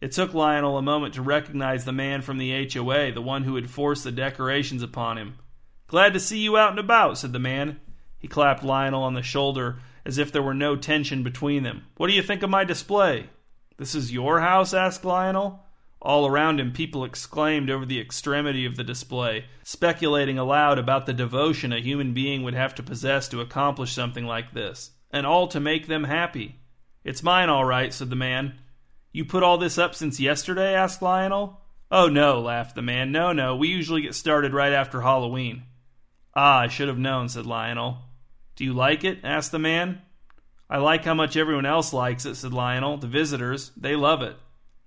It 0.00 0.10
took 0.10 0.34
Lionel 0.34 0.78
a 0.78 0.82
moment 0.82 1.14
to 1.14 1.22
recognize 1.22 1.84
the 1.84 1.92
man 1.92 2.22
from 2.22 2.38
the 2.38 2.68
HOA, 2.68 3.12
the 3.12 3.22
one 3.22 3.44
who 3.44 3.54
had 3.54 3.70
forced 3.70 4.02
the 4.02 4.10
decorations 4.10 4.82
upon 4.82 5.16
him. 5.16 5.38
Glad 5.86 6.14
to 6.14 6.20
see 6.20 6.38
you 6.38 6.56
out 6.56 6.70
and 6.70 6.78
about, 6.80 7.18
said 7.18 7.32
the 7.32 7.38
man. 7.38 7.78
He 8.18 8.26
clapped 8.26 8.64
Lionel 8.64 9.02
on 9.02 9.14
the 9.14 9.22
shoulder 9.22 9.78
as 10.04 10.18
if 10.18 10.32
there 10.32 10.42
were 10.42 10.54
no 10.54 10.74
tension 10.74 11.22
between 11.22 11.62
them. 11.62 11.84
What 11.96 12.08
do 12.08 12.14
you 12.14 12.22
think 12.22 12.42
of 12.42 12.50
my 12.50 12.64
display? 12.64 13.28
This 13.76 13.94
is 13.94 14.12
your 14.12 14.40
house? 14.40 14.74
asked 14.74 15.04
Lionel. 15.04 15.60
All 16.00 16.26
around 16.26 16.58
him, 16.58 16.72
people 16.72 17.04
exclaimed 17.04 17.70
over 17.70 17.86
the 17.86 18.00
extremity 18.00 18.66
of 18.66 18.76
the 18.76 18.82
display, 18.82 19.44
speculating 19.62 20.36
aloud 20.36 20.78
about 20.78 21.06
the 21.06 21.12
devotion 21.12 21.72
a 21.72 21.80
human 21.80 22.12
being 22.12 22.42
would 22.42 22.54
have 22.54 22.74
to 22.76 22.82
possess 22.82 23.28
to 23.28 23.40
accomplish 23.40 23.92
something 23.92 24.26
like 24.26 24.52
this, 24.52 24.90
and 25.12 25.24
all 25.24 25.46
to 25.46 25.60
make 25.60 25.86
them 25.86 26.04
happy. 26.04 26.56
It's 27.04 27.22
mine, 27.22 27.48
all 27.48 27.64
right, 27.64 27.92
said 27.92 28.10
the 28.10 28.16
man. 28.16 28.54
You 29.12 29.24
put 29.24 29.42
all 29.42 29.58
this 29.58 29.78
up 29.78 29.94
since 29.94 30.20
yesterday? 30.20 30.74
asked 30.74 31.02
Lionel. 31.02 31.60
Oh, 31.90 32.08
no, 32.08 32.40
laughed 32.40 32.74
the 32.74 32.82
man. 32.82 33.12
No, 33.12 33.32
no, 33.32 33.56
we 33.56 33.68
usually 33.68 34.02
get 34.02 34.14
started 34.14 34.54
right 34.54 34.72
after 34.72 35.02
Halloween. 35.02 35.64
Ah, 36.34 36.60
I 36.60 36.68
should 36.68 36.88
have 36.88 36.98
known, 36.98 37.28
said 37.28 37.44
Lionel. 37.44 37.98
Do 38.56 38.64
you 38.64 38.72
like 38.72 39.04
it? 39.04 39.18
asked 39.22 39.52
the 39.52 39.58
man. 39.58 40.00
I 40.70 40.78
like 40.78 41.04
how 41.04 41.12
much 41.12 41.36
everyone 41.36 41.66
else 41.66 41.92
likes 41.92 42.24
it, 42.24 42.36
said 42.36 42.54
Lionel. 42.54 42.96
The 42.96 43.06
visitors, 43.06 43.72
they 43.76 43.94
love 43.94 44.22
it. 44.22 44.36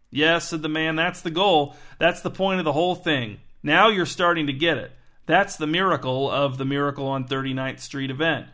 Yes, 0.10 0.50
said 0.50 0.64
the 0.64 0.70
man, 0.70 0.96
that's 0.96 1.22
the 1.22 1.30
goal. 1.30 1.76
That's 2.00 2.22
the 2.22 2.32
point 2.32 2.60
of 2.60 2.66
the 2.66 2.74
whole 2.74 2.96
thing. 2.96 3.40
Now 3.62 3.90
you're 3.90 4.06
starting 4.06 4.48
to 4.48 4.54
get 4.54 4.78
it. 4.78 4.92
That's 5.28 5.58
the 5.58 5.68
miracle 5.68 6.30
of 6.30 6.58
the 6.58 6.66
Miracle 6.66 7.08
on 7.08 7.28
39th 7.28 7.80
Street 7.80 8.10
event. 8.10 8.48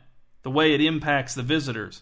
The 0.43 0.51
way 0.51 0.73
it 0.73 0.81
impacts 0.81 1.35
the 1.35 1.43
visitors. 1.43 2.01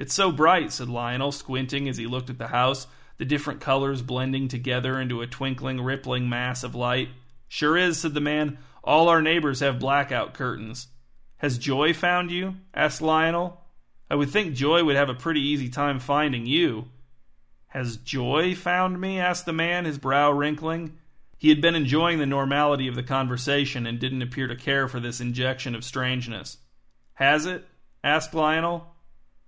It's 0.00 0.14
so 0.14 0.32
bright, 0.32 0.72
said 0.72 0.88
Lionel, 0.88 1.30
squinting 1.30 1.86
as 1.86 1.98
he 1.98 2.06
looked 2.06 2.30
at 2.30 2.38
the 2.38 2.46
house, 2.46 2.86
the 3.18 3.26
different 3.26 3.60
colors 3.60 4.00
blending 4.00 4.48
together 4.48 4.98
into 4.98 5.20
a 5.20 5.26
twinkling, 5.26 5.78
rippling 5.78 6.26
mass 6.26 6.64
of 6.64 6.74
light. 6.74 7.10
Sure 7.48 7.76
is, 7.76 7.98
said 7.98 8.14
the 8.14 8.20
man. 8.22 8.56
All 8.82 9.10
our 9.10 9.20
neighbors 9.20 9.60
have 9.60 9.78
blackout 9.78 10.32
curtains. 10.32 10.88
Has 11.36 11.58
Joy 11.58 11.92
found 11.92 12.30
you? 12.30 12.54
asked 12.72 13.02
Lionel. 13.02 13.60
I 14.08 14.14
would 14.14 14.30
think 14.30 14.54
Joy 14.54 14.82
would 14.84 14.96
have 14.96 15.10
a 15.10 15.14
pretty 15.14 15.42
easy 15.42 15.68
time 15.68 15.98
finding 16.00 16.46
you. 16.46 16.86
Has 17.66 17.98
Joy 17.98 18.54
found 18.54 18.98
me? 18.98 19.18
asked 19.18 19.44
the 19.44 19.52
man, 19.52 19.84
his 19.84 19.98
brow 19.98 20.32
wrinkling. 20.32 20.96
He 21.36 21.50
had 21.50 21.60
been 21.60 21.74
enjoying 21.74 22.18
the 22.18 22.24
normality 22.24 22.88
of 22.88 22.94
the 22.94 23.02
conversation 23.02 23.86
and 23.86 23.98
didn't 23.98 24.22
appear 24.22 24.46
to 24.46 24.56
care 24.56 24.88
for 24.88 24.98
this 24.98 25.20
injection 25.20 25.74
of 25.74 25.84
strangeness. 25.84 26.56
Has 27.12 27.44
it? 27.44 27.68
asked 28.02 28.32
Lionel. 28.32 28.94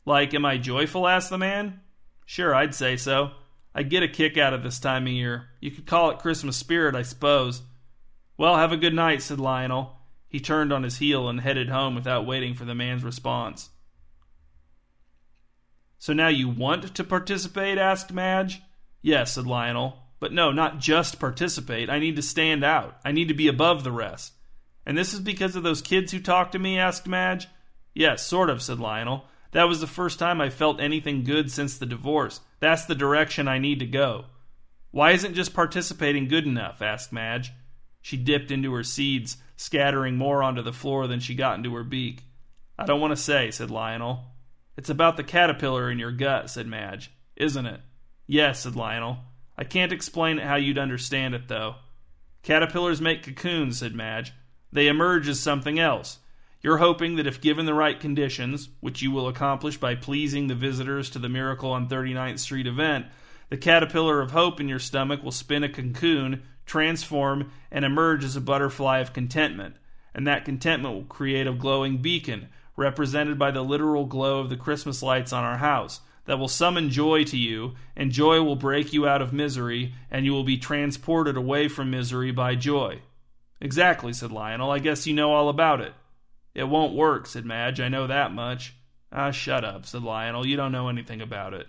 Like, 0.05 0.35
am 0.35 0.45
I 0.45 0.59
joyful? 0.59 1.07
asked 1.07 1.31
the 1.31 1.39
man. 1.39 1.81
Sure, 2.27 2.55
I'd 2.55 2.75
say 2.75 2.97
so. 2.97 3.33
I 3.75 3.83
get 3.83 4.03
a 4.03 4.09
kick 4.09 4.37
out 4.37 4.53
of 4.53 4.63
this 4.63 4.79
time 4.79 5.07
of 5.07 5.13
year. 5.13 5.49
You 5.61 5.71
could 5.71 5.87
call 5.87 6.11
it 6.11 6.19
Christmas 6.19 6.57
spirit, 6.57 6.95
I 6.95 7.03
suppose. 7.03 7.63
Well, 8.37 8.57
have 8.57 8.73
a 8.73 8.77
good 8.77 8.95
night, 8.95 9.23
said 9.23 9.39
Lionel. 9.39 9.97
He 10.29 10.41
turned 10.41 10.73
on 10.73 10.83
his 10.83 10.99
heel 10.99 11.29
and 11.29 11.41
headed 11.41 11.69
home 11.69 11.95
without 11.95 12.27
waiting 12.27 12.55
for 12.55 12.65
the 12.65 12.75
man's 12.75 13.05
response. 13.05 13.71
So 15.99 16.13
now 16.13 16.29
you 16.29 16.49
want 16.49 16.95
to 16.95 17.05
participate? 17.05 17.79
asked 17.79 18.13
Madge. 18.13 18.61
Yes, 19.03 19.35
said 19.35 19.47
Lionel. 19.47 19.99
But 20.19 20.33
no, 20.33 20.53
not 20.53 20.79
just 20.79 21.21
participate. 21.21 21.91
I 21.91 21.99
need 21.99 22.17
to 22.17 22.23
stand 22.23 22.65
out. 22.65 22.97
I 23.05 23.13
need 23.13 23.29
to 23.29 23.35
be 23.35 23.49
above 23.49 23.85
the 23.85 23.93
rest. 23.93 24.33
And 24.85 24.97
this 24.97 25.15
is 25.15 25.21
because 25.21 25.55
of 25.55 25.63
those 25.63 25.83
kids 25.83 26.13
who 26.13 26.21
talk 26.21 26.53
to 26.53 26.59
me? 26.59 26.79
asked 26.79 27.07
Madge. 27.07 27.49
Yes, 27.95 28.27
sort 28.27 28.51
of, 28.51 28.63
said 28.63 28.81
Lionel. 28.81 29.25
That 29.53 29.69
was 29.69 29.81
the 29.81 29.87
first 29.87 30.19
time 30.19 30.41
I 30.41 30.51
felt 30.51 30.81
anything 30.81 31.25
good 31.25 31.51
since 31.51 31.79
the 31.79 31.87
divorce. 31.87 32.41
That's 32.61 32.85
the 32.85 32.95
direction 32.95 33.49
I 33.49 33.59
need 33.59 33.79
to 33.79 33.87
go. 33.87 34.27
Why 34.91 35.13
isn't 35.13 35.35
just 35.35 35.55
participating 35.55 36.29
good 36.29 36.47
enough? 36.47 36.83
asked 36.83 37.13
Madge. 37.13 37.53
She 38.01 38.17
dipped 38.17 38.51
into 38.51 38.75
her 38.75 38.83
seeds, 38.83 39.37
scattering 39.57 40.17
more 40.17 40.43
onto 40.43 40.63
the 40.63 40.73
floor 40.73 41.07
than 41.07 41.21
she 41.21 41.35
got 41.35 41.57
into 41.57 41.75
her 41.75 41.85
beak. 41.85 42.25
I 42.79 42.85
don't 42.85 43.01
want 43.01 43.13
to 43.13 43.23
say, 43.23 43.51
said 43.51 43.71
Lionel. 43.71 44.25
It's 44.77 44.91
about 44.91 45.17
the 45.17 45.25
caterpillar 45.25 45.91
in 45.91 45.99
your 45.99 46.13
gut, 46.13 46.51
said 46.51 46.67
Madge. 46.67 47.11
Isn't 47.37 47.67
it? 47.67 47.81
Yes, 48.27 48.61
said 48.61 48.75
Lionel. 48.75 49.19
I 49.57 49.65
can't 49.65 49.93
explain 49.93 50.39
it 50.39 50.47
how 50.47 50.57
you'd 50.57 50.79
understand 50.79 51.35
it, 51.35 51.49
though. 51.49 51.77
Caterpillars 52.43 53.01
make 53.01 53.23
cocoons, 53.23 53.79
said 53.79 53.95
Madge. 53.95 54.33
They 54.73 54.89
emerge 54.89 55.29
as 55.29 55.39
something 55.39 55.79
else. 55.79 56.19
You're 56.63 56.79
hoping 56.79 57.17
that 57.17 57.27
if 57.27 57.41
given 57.41 57.67
the 57.67 57.75
right 57.75 57.99
conditions, 57.99 58.69
which 58.81 59.03
you 59.03 59.11
will 59.11 59.27
accomplish 59.27 59.79
by 59.79 59.97
pleasing 59.97 60.47
the 60.47 60.55
visitors 60.55 61.11
to 61.11 61.19
the 61.19 61.29
Miracle 61.29 61.73
on 61.73 61.89
39th 61.89 62.39
Street 62.39 62.69
event, 62.69 63.07
the 63.51 63.57
caterpillar 63.57 64.21
of 64.21 64.31
hope 64.31 64.61
in 64.61 64.69
your 64.69 64.79
stomach 64.79 65.25
will 65.25 65.33
spin 65.33 65.65
a 65.65 65.69
cocoon, 65.69 66.45
transform, 66.65 67.51
and 67.73 67.85
emerge 67.85 68.23
as 68.23 68.37
a 68.37 68.41
butterfly 68.41 69.01
of 69.01 69.13
contentment. 69.13 69.75
And 70.15 70.25
that 70.29 70.45
contentment 70.45 70.95
will 70.95 71.05
create 71.05 71.49
a 71.49 71.53
glowing 71.53 71.99
beacon, 71.99 72.49
represented 72.77 73.41
by 73.41 73.51
the 73.51 73.63
literal 73.63 74.07
glow 74.07 74.39
of 74.39 74.49
the 74.49 74.57
Christmas 74.57 75.03
lights 75.03 75.33
on 75.33 75.43
our 75.43 75.59
house, 75.59 76.01
that 76.27 76.39
will 76.39 76.47
summon 76.47 76.91
joy 76.91 77.25
to 77.25 77.37
you, 77.37 77.75
and 77.97 78.13
joy 78.13 78.41
will 78.41 78.55
break 78.55 78.93
you 78.93 79.09
out 79.09 79.21
of 79.21 79.33
misery, 79.33 79.95
and 80.13 80.25
you 80.25 80.33
will 80.33 80.45
be 80.45 80.59
transported 80.59 81.37
away 81.37 81.67
from 81.67 81.91
misery 81.91 82.31
by 82.31 82.55
joy. 82.55 83.01
Exactly, 83.61 84.13
said 84.13 84.31
Lionel. 84.31 84.71
I 84.71 84.79
guess 84.79 85.09
you 85.09 85.15
know 85.15 85.33
all 85.33 85.49
about 85.49 85.81
it. 85.81 85.93
It 86.55 86.65
won't 86.65 86.95
work, 86.95 87.27
said 87.27 87.45
Madge. 87.45 87.81
I 87.81 87.89
know 87.89 88.07
that 88.07 88.33
much. 88.33 88.75
Ah, 89.11 89.31
shut 89.31 89.65
up, 89.65 89.87
said 89.87 90.03
Lionel. 90.03 90.47
You 90.47 90.57
don't 90.57 90.73
know 90.73 90.89
anything 90.89 91.21
about 91.21 91.55
it. 91.55 91.67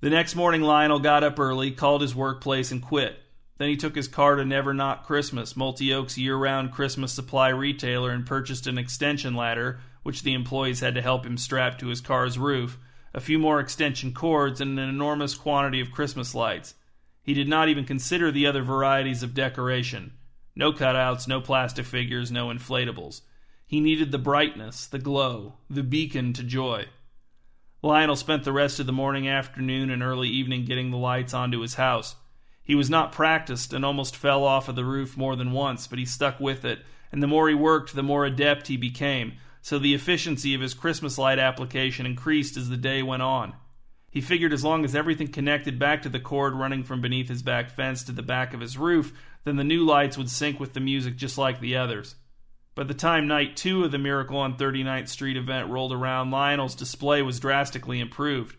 The 0.00 0.10
next 0.10 0.34
morning, 0.34 0.62
Lionel 0.62 0.98
got 0.98 1.24
up 1.24 1.38
early, 1.38 1.70
called 1.70 2.02
his 2.02 2.14
workplace, 2.14 2.70
and 2.70 2.82
quit. 2.82 3.18
Then 3.56 3.68
he 3.68 3.76
took 3.76 3.94
his 3.94 4.08
car 4.08 4.36
to 4.36 4.44
Never 4.44 4.74
Not 4.74 5.04
Christmas, 5.04 5.56
Multi 5.56 5.94
Oak's 5.94 6.18
year 6.18 6.36
round 6.36 6.72
Christmas 6.72 7.12
supply 7.12 7.48
retailer, 7.48 8.10
and 8.10 8.26
purchased 8.26 8.66
an 8.66 8.78
extension 8.78 9.34
ladder, 9.34 9.80
which 10.02 10.22
the 10.22 10.34
employees 10.34 10.80
had 10.80 10.94
to 10.96 11.02
help 11.02 11.24
him 11.24 11.38
strap 11.38 11.78
to 11.78 11.86
his 11.88 12.00
car's 12.00 12.38
roof, 12.38 12.78
a 13.14 13.20
few 13.20 13.38
more 13.38 13.60
extension 13.60 14.12
cords, 14.12 14.60
and 14.60 14.78
an 14.78 14.88
enormous 14.88 15.34
quantity 15.34 15.80
of 15.80 15.92
Christmas 15.92 16.34
lights. 16.34 16.74
He 17.22 17.32
did 17.32 17.48
not 17.48 17.68
even 17.68 17.84
consider 17.84 18.30
the 18.30 18.46
other 18.46 18.62
varieties 18.62 19.22
of 19.22 19.34
decoration. 19.34 20.12
No 20.56 20.72
cutouts, 20.72 21.26
no 21.26 21.40
plastic 21.40 21.86
figures, 21.86 22.30
no 22.30 22.48
inflatables. 22.48 23.22
He 23.66 23.80
needed 23.80 24.12
the 24.12 24.18
brightness, 24.18 24.86
the 24.86 24.98
glow, 24.98 25.54
the 25.68 25.82
beacon 25.82 26.32
to 26.34 26.42
joy. 26.42 26.86
Lionel 27.82 28.16
spent 28.16 28.44
the 28.44 28.52
rest 28.52 28.80
of 28.80 28.86
the 28.86 28.92
morning, 28.92 29.28
afternoon, 29.28 29.90
and 29.90 30.02
early 30.02 30.28
evening 30.28 30.64
getting 30.64 30.90
the 30.90 30.96
lights 30.96 31.34
onto 31.34 31.60
his 31.60 31.74
house. 31.74 32.16
He 32.62 32.74
was 32.74 32.88
not 32.88 33.12
practiced 33.12 33.72
and 33.72 33.84
almost 33.84 34.16
fell 34.16 34.44
off 34.44 34.68
of 34.68 34.76
the 34.76 34.84
roof 34.84 35.16
more 35.16 35.36
than 35.36 35.52
once, 35.52 35.86
but 35.86 35.98
he 35.98 36.06
stuck 36.06 36.40
with 36.40 36.64
it, 36.64 36.80
and 37.12 37.22
the 37.22 37.26
more 37.26 37.48
he 37.48 37.54
worked, 37.54 37.94
the 37.94 38.02
more 38.02 38.24
adept 38.24 38.68
he 38.68 38.76
became, 38.76 39.34
so 39.60 39.78
the 39.78 39.92
efficiency 39.92 40.54
of 40.54 40.60
his 40.60 40.72
Christmas 40.72 41.18
light 41.18 41.38
application 41.38 42.06
increased 42.06 42.56
as 42.56 42.68
the 42.68 42.76
day 42.76 43.02
went 43.02 43.22
on. 43.22 43.54
He 44.14 44.20
figured 44.20 44.52
as 44.52 44.62
long 44.62 44.84
as 44.84 44.94
everything 44.94 45.26
connected 45.26 45.76
back 45.76 46.02
to 46.02 46.08
the 46.08 46.20
cord 46.20 46.54
running 46.54 46.84
from 46.84 47.00
beneath 47.00 47.28
his 47.28 47.42
back 47.42 47.68
fence 47.68 48.04
to 48.04 48.12
the 48.12 48.22
back 48.22 48.54
of 48.54 48.60
his 48.60 48.78
roof, 48.78 49.12
then 49.42 49.56
the 49.56 49.64
new 49.64 49.84
lights 49.84 50.16
would 50.16 50.30
sync 50.30 50.60
with 50.60 50.72
the 50.72 50.78
music 50.78 51.16
just 51.16 51.36
like 51.36 51.58
the 51.58 51.76
others. 51.76 52.14
By 52.76 52.84
the 52.84 52.94
time 52.94 53.26
night 53.26 53.56
two 53.56 53.82
of 53.82 53.90
the 53.90 53.98
Miracle 53.98 54.36
on 54.36 54.56
39th 54.56 55.08
Street 55.08 55.36
event 55.36 55.68
rolled 55.68 55.92
around, 55.92 56.30
Lionel's 56.30 56.76
display 56.76 57.22
was 57.22 57.40
drastically 57.40 57.98
improved. 57.98 58.56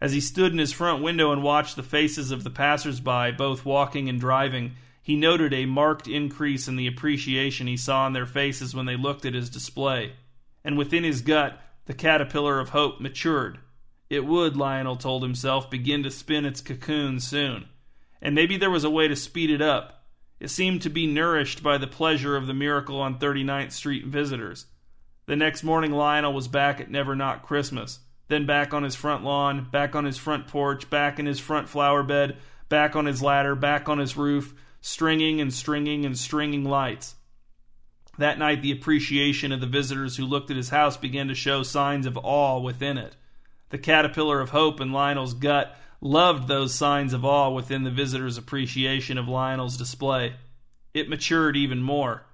As 0.00 0.12
he 0.12 0.20
stood 0.20 0.52
in 0.52 0.58
his 0.58 0.72
front 0.72 1.02
window 1.02 1.32
and 1.32 1.42
watched 1.42 1.74
the 1.74 1.82
faces 1.82 2.30
of 2.30 2.44
the 2.44 2.50
passers-by, 2.50 3.32
both 3.32 3.64
walking 3.64 4.08
and 4.08 4.20
driving, 4.20 4.76
he 5.02 5.16
noted 5.16 5.52
a 5.52 5.66
marked 5.66 6.06
increase 6.06 6.68
in 6.68 6.76
the 6.76 6.86
appreciation 6.86 7.66
he 7.66 7.76
saw 7.76 8.06
in 8.06 8.12
their 8.12 8.24
faces 8.24 8.72
when 8.72 8.86
they 8.86 8.96
looked 8.96 9.26
at 9.26 9.34
his 9.34 9.50
display. 9.50 10.12
And 10.62 10.78
within 10.78 11.02
his 11.02 11.22
gut, 11.22 11.60
the 11.86 11.94
caterpillar 11.94 12.60
of 12.60 12.68
hope 12.68 13.00
matured. 13.00 13.58
It 14.08 14.24
would, 14.24 14.56
Lionel 14.56 14.96
told 14.96 15.22
himself, 15.22 15.70
begin 15.70 16.02
to 16.02 16.10
spin 16.10 16.44
its 16.44 16.60
cocoon 16.60 17.20
soon. 17.20 17.68
And 18.22 18.34
maybe 18.34 18.56
there 18.56 18.70
was 18.70 18.84
a 18.84 18.90
way 18.90 19.08
to 19.08 19.16
speed 19.16 19.50
it 19.50 19.60
up. 19.60 20.04
It 20.38 20.48
seemed 20.48 20.82
to 20.82 20.90
be 20.90 21.06
nourished 21.06 21.62
by 21.62 21.78
the 21.78 21.86
pleasure 21.86 22.36
of 22.36 22.46
the 22.46 22.54
miracle 22.54 23.00
on 23.00 23.18
39th 23.18 23.72
Street 23.72 24.06
visitors. 24.06 24.66
The 25.26 25.36
next 25.36 25.64
morning, 25.64 25.92
Lionel 25.92 26.32
was 26.32 26.46
back 26.46 26.80
at 26.80 26.90
Never 26.90 27.16
Not 27.16 27.42
Christmas 27.42 28.00
then 28.28 28.46
back 28.46 28.74
on 28.74 28.82
his 28.82 28.94
front 28.94 29.24
lawn, 29.24 29.68
back 29.70 29.94
on 29.94 30.04
his 30.04 30.18
front 30.18 30.46
porch, 30.48 30.90
back 30.90 31.18
in 31.18 31.26
his 31.26 31.38
front 31.38 31.68
flower 31.68 32.02
bed, 32.02 32.36
back 32.68 32.96
on 32.96 33.06
his 33.06 33.22
ladder, 33.22 33.54
back 33.54 33.88
on 33.88 33.98
his 33.98 34.16
roof, 34.16 34.54
stringing 34.80 35.40
and 35.40 35.52
stringing 35.52 36.04
and 36.04 36.18
stringing 36.18 36.64
lights. 36.64 37.14
That 38.18 38.38
night, 38.38 38.62
the 38.62 38.72
appreciation 38.72 39.52
of 39.52 39.60
the 39.60 39.66
visitors 39.66 40.16
who 40.16 40.24
looked 40.24 40.50
at 40.50 40.56
his 40.56 40.70
house 40.70 40.96
began 40.96 41.28
to 41.28 41.34
show 41.34 41.62
signs 41.62 42.06
of 42.06 42.18
awe 42.22 42.58
within 42.58 42.98
it. 42.98 43.14
The 43.70 43.78
caterpillar 43.78 44.40
of 44.40 44.50
hope 44.50 44.80
in 44.80 44.92
Lionel's 44.92 45.34
gut 45.34 45.76
loved 46.00 46.46
those 46.46 46.74
signs 46.74 47.12
of 47.12 47.24
awe 47.24 47.50
within 47.50 47.84
the 47.84 47.90
visitors' 47.90 48.38
appreciation 48.38 49.18
of 49.18 49.28
Lionel's 49.28 49.76
display. 49.76 50.34
It 50.94 51.08
matured 51.08 51.56
even 51.56 51.82
more. 51.82 52.26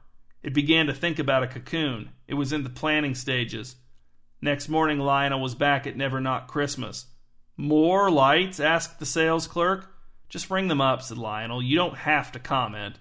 It 0.43 0.55
began 0.55 0.87
to 0.87 0.95
think 0.95 1.19
about 1.19 1.43
a 1.43 1.47
cocoon. 1.49 2.11
It 2.27 2.35
was 2.35 2.53
in 2.53 2.65
the 2.65 2.71
planning 2.71 3.15
stages. 3.15 3.77
Next 4.41 4.69
morning, 4.69 4.99
Lionel 4.99 5.41
was 5.41 5.55
back 5.55 5.87
at 5.87 5.97
Never 5.97 6.21
Not 6.21 6.49
Christmas. 6.49 7.07
More 7.57 8.11
lights? 8.11 8.59
asked 8.59 8.99
the 8.99 9.07
sales 9.07 9.47
clerk. 9.47 9.95
Just 10.29 10.51
ring 10.51 10.69
them 10.69 10.81
up, 10.81 11.03
said 11.03 11.19
Lionel. 11.19 11.63
You 11.63 11.77
don't 11.77 11.97
have 11.97 12.33
to 12.33 12.39
comment. 12.39 12.99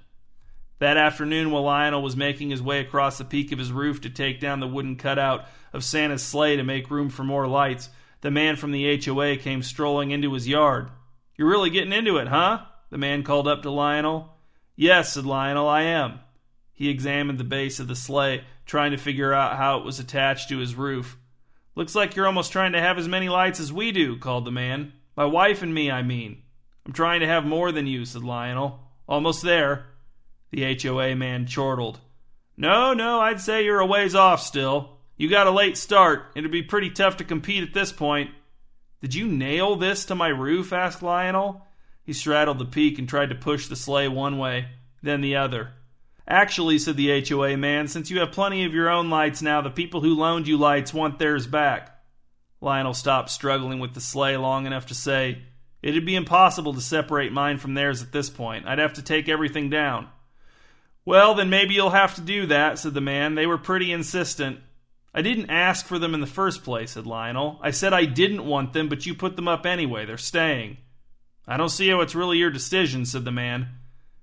That 0.79 0.97
afternoon, 0.97 1.51
while 1.51 1.63
Lionel 1.63 2.01
was 2.01 2.15
making 2.15 2.49
his 2.49 2.61
way 2.61 2.79
across 2.79 3.17
the 3.17 3.25
peak 3.25 3.51
of 3.51 3.59
his 3.59 3.71
roof 3.71 4.01
to 4.01 4.09
take 4.09 4.39
down 4.39 4.59
the 4.59 4.67
wooden 4.67 4.95
cutout 4.95 5.45
of 5.73 5.83
Santa's 5.83 6.23
sleigh 6.23 6.57
to 6.57 6.63
make 6.63 6.91
room 6.91 7.09
for 7.09 7.23
more 7.23 7.47
lights, 7.47 7.89
the 8.21 8.31
man 8.31 8.55
from 8.55 8.71
the 8.71 8.99
HOA 9.03 9.37
came 9.37 9.63
strolling 9.63 10.11
into 10.11 10.33
his 10.33 10.47
yard. 10.47 10.89
You're 11.37 11.49
really 11.49 11.69
getting 11.69 11.93
into 11.93 12.17
it, 12.17 12.27
huh? 12.27 12.61
The 12.89 12.97
man 12.97 13.23
called 13.23 13.47
up 13.47 13.63
to 13.63 13.71
Lionel. 13.71 14.35
Yes, 14.75 15.13
said 15.13 15.25
Lionel, 15.25 15.67
I 15.67 15.81
am. 15.83 16.19
He 16.73 16.89
examined 16.89 17.39
the 17.39 17.43
base 17.43 17.79
of 17.79 17.87
the 17.87 17.95
sleigh, 17.95 18.43
trying 18.65 18.91
to 18.91 18.97
figure 18.97 19.33
out 19.33 19.57
how 19.57 19.77
it 19.77 19.85
was 19.85 19.99
attached 19.99 20.49
to 20.49 20.57
his 20.57 20.75
roof. 20.75 21.17
Looks 21.75 21.95
like 21.95 22.15
you're 22.15 22.27
almost 22.27 22.51
trying 22.51 22.73
to 22.73 22.81
have 22.81 22.97
as 22.97 23.07
many 23.07 23.29
lights 23.29 23.59
as 23.59 23.71
we 23.71 23.91
do, 23.91 24.17
called 24.17 24.45
the 24.45 24.51
man. 24.51 24.93
My 25.15 25.25
wife 25.25 25.61
and 25.61 25.73
me, 25.73 25.89
I 25.89 26.03
mean. 26.03 26.41
I'm 26.85 26.93
trying 26.93 27.19
to 27.21 27.27
have 27.27 27.45
more 27.45 27.71
than 27.71 27.87
you, 27.87 28.05
said 28.05 28.23
Lionel. 28.23 28.79
Almost 29.07 29.43
there. 29.43 29.87
The 30.51 30.77
HOA 30.79 31.15
man 31.15 31.45
chortled. 31.45 31.99
No, 32.57 32.93
no, 32.93 33.19
I'd 33.21 33.39
say 33.41 33.63
you're 33.63 33.79
a 33.79 33.85
ways 33.85 34.15
off 34.15 34.41
still. 34.41 34.97
You 35.21 35.29
got 35.29 35.45
a 35.45 35.51
late 35.51 35.77
start. 35.77 36.31
It'd 36.35 36.49
be 36.49 36.63
pretty 36.63 36.89
tough 36.89 37.17
to 37.17 37.23
compete 37.23 37.61
at 37.61 37.75
this 37.75 37.91
point. 37.91 38.31
Did 39.01 39.13
you 39.13 39.27
nail 39.27 39.75
this 39.75 40.03
to 40.05 40.15
my 40.15 40.29
roof? 40.29 40.73
asked 40.73 41.03
Lionel. 41.03 41.61
He 42.03 42.11
straddled 42.11 42.57
the 42.57 42.65
peak 42.65 42.97
and 42.97 43.07
tried 43.07 43.29
to 43.29 43.35
push 43.35 43.67
the 43.67 43.75
sleigh 43.75 44.07
one 44.07 44.39
way, 44.39 44.69
then 45.03 45.21
the 45.21 45.35
other. 45.35 45.73
Actually, 46.27 46.79
said 46.79 46.97
the 46.97 47.23
HOA 47.23 47.55
man, 47.55 47.87
since 47.87 48.09
you 48.09 48.19
have 48.19 48.31
plenty 48.31 48.65
of 48.65 48.73
your 48.73 48.89
own 48.89 49.11
lights 49.11 49.43
now, 49.43 49.61
the 49.61 49.69
people 49.69 50.01
who 50.01 50.15
loaned 50.15 50.47
you 50.47 50.57
lights 50.57 50.91
want 50.91 51.19
theirs 51.19 51.45
back. 51.45 52.01
Lionel 52.59 52.95
stopped 52.95 53.29
struggling 53.29 53.77
with 53.77 53.93
the 53.93 54.01
sleigh 54.01 54.37
long 54.37 54.65
enough 54.65 54.87
to 54.87 54.95
say, 54.95 55.43
It'd 55.83 56.03
be 56.03 56.15
impossible 56.15 56.73
to 56.73 56.81
separate 56.81 57.31
mine 57.31 57.59
from 57.59 57.75
theirs 57.75 58.01
at 58.01 58.11
this 58.11 58.31
point. 58.31 58.65
I'd 58.65 58.79
have 58.79 58.93
to 58.93 59.03
take 59.03 59.29
everything 59.29 59.69
down. 59.69 60.07
Well, 61.05 61.35
then 61.35 61.51
maybe 61.51 61.75
you'll 61.75 61.91
have 61.91 62.15
to 62.15 62.21
do 62.21 62.47
that, 62.47 62.79
said 62.79 62.95
the 62.95 63.01
man. 63.01 63.35
They 63.35 63.45
were 63.45 63.59
pretty 63.59 63.91
insistent. 63.91 64.61
I 65.13 65.21
didn't 65.21 65.49
ask 65.49 65.85
for 65.85 65.99
them 65.99 66.13
in 66.13 66.21
the 66.21 66.27
first 66.27 66.63
place, 66.63 66.91
said 66.91 67.05
Lionel. 67.05 67.59
I 67.61 67.71
said 67.71 67.93
I 67.93 68.05
didn't 68.05 68.45
want 68.45 68.73
them, 68.73 68.87
but 68.87 69.05
you 69.05 69.13
put 69.13 69.35
them 69.35 69.47
up 69.47 69.65
anyway. 69.65 70.05
They're 70.05 70.17
staying. 70.17 70.77
I 71.47 71.57
don't 71.57 71.69
see 71.69 71.89
how 71.89 72.01
it's 72.01 72.15
really 72.15 72.37
your 72.37 72.49
decision, 72.49 73.05
said 73.05 73.25
the 73.25 73.31
man. 73.31 73.69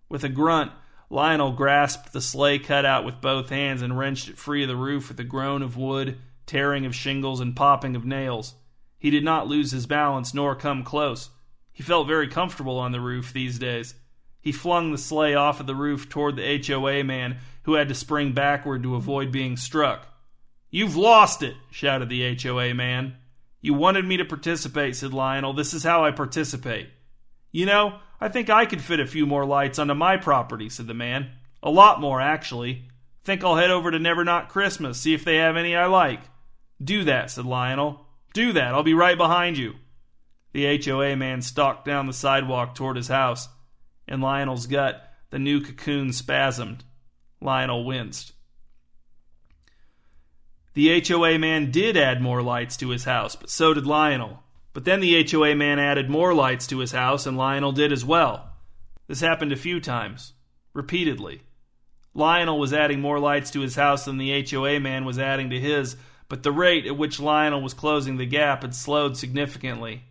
With 0.09 0.25
a 0.25 0.31
grunt, 0.31 0.73
Lionel 1.11 1.53
grasped 1.53 2.13
the 2.13 2.21
sleigh 2.21 2.59
cutout 2.59 3.05
with 3.05 3.21
both 3.21 3.51
hands 3.51 3.83
and 3.83 3.99
wrenched 3.99 4.29
it 4.29 4.39
free 4.39 4.63
of 4.63 4.69
the 4.69 4.77
roof 4.77 5.09
with 5.09 5.21
a 5.21 5.25
groan 5.25 5.63
of 5.63 5.77
wood, 5.77 6.19
tearing 6.47 6.87
of 6.87 6.95
shingles, 6.95 7.41
and 7.41 7.55
popping 7.55 7.95
of 7.95 8.07
nails. 8.07 8.55
He 8.99 9.11
did 9.11 9.25
not 9.25 9.47
lose 9.47 9.71
his 9.73 9.87
balance 9.87 10.33
nor 10.33 10.55
come 10.55 10.85
close. 10.85 11.31
He 11.73 11.83
felt 11.83 12.09
very 12.09 12.29
comfortable 12.29 12.79
on 12.79 12.93
the 12.93 13.01
roof 13.01 13.33
these 13.33 13.59
days. 13.59 13.95
He 14.41 14.53
flung 14.53 14.93
the 14.93 14.99
sleigh 14.99 15.35
off 15.35 15.61
of 15.61 15.67
the 15.67 15.75
roof 15.75 16.09
toward 16.09 16.37
the 16.37 16.63
HOA 16.67 17.05
man, 17.05 17.39
who 17.63 17.75
had 17.75 17.89
to 17.89 17.95
spring 17.95 18.33
backward 18.33 18.83
to 18.83 18.97
avoid 18.97 19.31
being 19.31 19.57
struck. 19.57 20.08
You've 20.71 20.97
lost 20.97 21.43
it, 21.43 21.55
shouted 21.71 22.09
the 22.09 22.37
HOA 22.37 22.75
man. 22.75 23.17
You 23.61 23.75
wanted 23.75 24.05
me 24.05 24.17
to 24.19 24.25
participate, 24.25 24.97
said 24.97 25.13
Lionel. 25.13 25.53
This 25.53 25.75
is 25.75 25.83
how 25.83 26.05
I 26.05 26.11
participate. 26.11 26.91
You 27.51 27.67
know, 27.67 28.01
I 28.21 28.29
think 28.29 28.51
I 28.51 28.67
could 28.67 28.83
fit 28.83 29.01
a 29.01 29.07
few 29.07 29.27
more 29.27 29.47
lights 29.47 29.79
onto 29.79 29.95
my 29.95 30.17
property, 30.17 30.69
said 30.69 30.87
the 30.87 30.95
man. 30.95 31.31
A 31.63 31.71
lot 31.71 32.01
more, 32.01 32.21
actually. 32.21 32.85
Think 33.25 33.43
I'll 33.43 33.57
head 33.57 33.71
over 33.71 33.91
to 33.91 33.99
Never 33.99 34.25
Not 34.25 34.49
Christmas, 34.49 34.99
see 34.99 35.15
if 35.15 35.25
they 35.25 35.37
have 35.37 35.57
any 35.57 35.75
I 35.75 35.87
like. 35.87 36.21
Do 36.83 37.05
that, 37.05 37.31
said 37.31 37.47
Lionel. 37.47 38.07
Do 38.33 38.53
that. 38.53 38.75
I'll 38.75 38.83
be 38.83 38.95
right 38.95 39.19
behind 39.19 39.59
you. 39.59 39.75
The 40.53 40.83
HOA 40.83 41.17
man 41.17 41.43
stalked 41.43 41.85
down 41.85 42.07
the 42.07 42.13
sidewalk 42.13 42.75
toward 42.75 42.97
his 42.97 43.09
house. 43.09 43.49
In 44.07 44.21
Lionel's 44.21 44.67
gut, 44.67 45.03
the 45.31 45.39
new 45.39 45.61
cocoon 45.61 46.09
spasmed. 46.11 46.81
Lionel 47.41 47.85
winced. 47.85 48.33
The 50.79 51.03
HOA 51.05 51.41
man 51.41 51.73
did 51.73 51.97
add 51.97 52.23
more 52.23 52.41
lights 52.41 52.77
to 52.77 52.91
his 52.91 53.03
house, 53.03 53.35
but 53.35 53.51
so 53.51 53.75
did 53.75 53.85
Lionel. 53.85 54.45
But 54.73 54.85
then 54.85 55.01
the 55.01 55.29
HOA 55.29 55.57
man 55.57 55.81
added 55.81 56.09
more 56.09 56.33
lights 56.33 56.69
to 56.69 56.79
his 56.79 56.93
house, 56.93 57.27
and 57.27 57.37
Lionel 57.37 57.73
did 57.73 57.91
as 57.91 58.05
well. 58.05 58.51
This 59.09 59.21
happened 59.21 59.51
a 59.51 59.57
few 59.57 59.81
times, 59.81 60.35
repeatedly. 60.73 61.43
Lionel 62.15 62.61
was 62.61 62.73
adding 62.73 63.01
more 63.01 63.19
lights 63.19 63.51
to 63.51 63.61
his 63.63 63.75
house 63.75 64.05
than 64.05 64.19
the 64.19 64.49
HOA 64.49 64.79
man 64.79 65.05
was 65.05 65.19
adding 65.19 65.51
to 65.51 65.59
his, 65.59 65.97
but 66.29 66.45
the 66.45 66.53
rate 66.53 66.87
at 66.87 66.97
which 66.97 67.19
Lionel 67.19 67.61
was 67.61 67.75
closing 67.75 68.17
the 68.17 68.25
gap 68.25 68.63
had 68.63 68.73
slowed 68.73 69.17
significantly. 69.17 70.05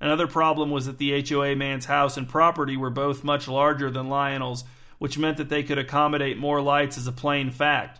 Another 0.00 0.28
problem 0.28 0.70
was 0.70 0.86
that 0.86 0.98
the 0.98 1.28
HOA 1.28 1.56
man's 1.56 1.86
house 1.86 2.16
and 2.16 2.28
property 2.28 2.76
were 2.76 2.88
both 2.88 3.24
much 3.24 3.48
larger 3.48 3.90
than 3.90 4.08
Lionel's, 4.08 4.62
which 4.98 5.18
meant 5.18 5.38
that 5.38 5.48
they 5.48 5.64
could 5.64 5.78
accommodate 5.78 6.38
more 6.38 6.62
lights 6.62 6.96
as 6.96 7.08
a 7.08 7.12
plain 7.12 7.50
fact. 7.50 7.98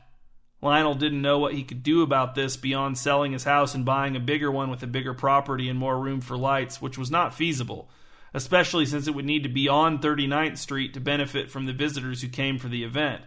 Lionel 0.62 0.94
didn't 0.94 1.22
know 1.22 1.38
what 1.38 1.54
he 1.54 1.62
could 1.62 1.82
do 1.82 2.02
about 2.02 2.34
this 2.34 2.56
beyond 2.56 2.96
selling 2.96 3.32
his 3.32 3.44
house 3.44 3.74
and 3.74 3.84
buying 3.84 4.16
a 4.16 4.20
bigger 4.20 4.50
one 4.50 4.70
with 4.70 4.82
a 4.82 4.86
bigger 4.86 5.12
property 5.12 5.68
and 5.68 5.78
more 5.78 5.98
room 5.98 6.20
for 6.20 6.36
lights, 6.36 6.80
which 6.80 6.96
was 6.96 7.10
not 7.10 7.34
feasible, 7.34 7.90
especially 8.32 8.86
since 8.86 9.06
it 9.06 9.14
would 9.14 9.26
need 9.26 9.42
to 9.42 9.48
be 9.48 9.68
on 9.68 9.98
39th 9.98 10.58
Street 10.58 10.94
to 10.94 11.00
benefit 11.00 11.50
from 11.50 11.66
the 11.66 11.72
visitors 11.72 12.22
who 12.22 12.28
came 12.28 12.58
for 12.58 12.68
the 12.68 12.82
event. 12.82 13.22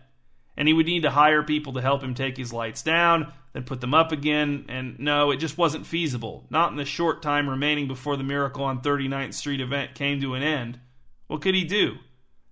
And 0.55 0.67
he 0.67 0.73
would 0.73 0.87
need 0.87 1.03
to 1.03 1.11
hire 1.11 1.43
people 1.43 1.73
to 1.73 1.81
help 1.81 2.01
him 2.01 2.15
take 2.15 2.37
his 2.37 2.51
lights 2.51 2.81
down, 2.81 3.31
then 3.53 3.63
put 3.63 3.81
them 3.81 3.93
up 3.93 4.11
again, 4.11 4.65
and 4.67 4.97
no, 4.97 5.29
it 5.29 5.37
just 5.37 5.57
wasn't 5.57 5.85
feasible, 5.85 6.47
not 6.49 6.71
in 6.71 6.77
the 6.77 6.85
short 6.85 7.21
time 7.21 7.47
remaining 7.47 7.87
before 7.87 8.17
the 8.17 8.23
Miracle 8.23 8.63
on 8.63 8.81
39th 8.81 9.35
Street 9.35 9.61
event 9.61 9.93
came 9.93 10.19
to 10.21 10.33
an 10.33 10.41
end. 10.41 10.79
What 11.27 11.41
could 11.41 11.53
he 11.53 11.63
do? 11.63 11.97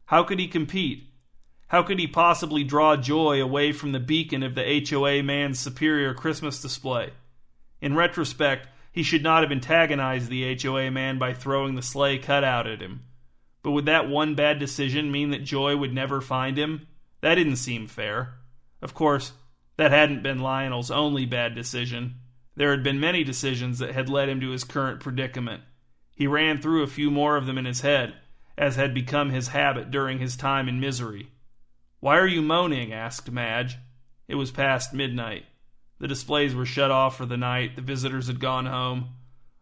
How 0.05 0.23
could 0.23 0.38
he 0.38 0.47
compete? 0.47 1.09
How 1.67 1.82
could 1.82 1.99
he 1.99 2.08
possibly 2.08 2.63
draw 2.63 2.95
joy 2.95 3.41
away 3.41 3.71
from 3.71 3.91
the 3.91 3.99
beacon 3.99 4.43
of 4.43 4.56
the 4.56 4.86
HOA 4.88 5.23
man's 5.23 5.60
superior 5.60 6.13
Christmas 6.13 6.62
display? 6.62 7.12
In 7.82 7.95
retrospect, 7.95 8.67
he 8.91 9.04
should 9.04 9.23
not 9.23 9.41
have 9.41 9.51
antagonized 9.51 10.30
the 10.30 10.58
HOA 10.62 10.91
man 10.91 11.17
by 11.17 11.34
throwing 11.34 11.75
the 11.75 11.82
sleigh 11.82 12.17
cutout 12.17 12.67
at 12.67 12.82
him. 12.82 13.01
But 13.63 13.71
would 13.71 13.88
that 13.88 14.08
one 14.08 14.36
bad 14.36 14.60
decision 14.60 15.12
mean 15.12 15.32
that 15.32 15.43
joy 15.43 15.75
would 15.75 15.93
never 15.93 16.21
find 16.21 16.58
him? 16.58 16.88
That 17.21 17.36
didn't 17.36 17.56
seem 17.56 17.88
fair. 17.88 18.36
Of 18.82 18.93
course, 18.93 19.34
that 19.78 19.91
hadn't 19.91 20.23
been 20.23 20.39
Lionel's 20.39 20.91
only 20.91 21.25
bad 21.25 21.56
decision. 21.56 22.15
There 22.56 22.71
had 22.71 22.84
been 22.84 22.99
many 22.99 23.23
decisions 23.23 23.80
that 23.80 23.93
had 23.93 24.08
led 24.08 24.30
him 24.30 24.39
to 24.41 24.51
his 24.51 24.63
current 24.63 24.99
predicament. 24.99 25.63
He 26.15 26.28
ran 26.28 26.62
through 26.62 26.84
a 26.84 26.88
few 26.88 27.12
more 27.12 27.36
of 27.36 27.47
them 27.47 27.58
in 27.58 27.65
his 27.65 27.82
head, 27.82 28.13
as 28.58 28.75
had 28.75 28.93
become 28.93 29.32
his 29.32 29.49
habit 29.49 29.91
during 29.91 30.19
his 30.19 30.38
time 30.38 30.69
in 30.69 30.80
misery. 30.80 31.32
Why 32.05 32.19
are 32.19 32.27
you 32.27 32.43
moaning? 32.43 32.93
asked 32.93 33.31
Madge. 33.31 33.79
It 34.27 34.35
was 34.35 34.51
past 34.51 34.93
midnight. 34.93 35.45
The 35.97 36.07
displays 36.07 36.53
were 36.53 36.63
shut 36.63 36.91
off 36.91 37.17
for 37.17 37.25
the 37.25 37.35
night. 37.35 37.75
The 37.75 37.81
visitors 37.81 38.27
had 38.27 38.39
gone 38.39 38.67
home. 38.67 39.15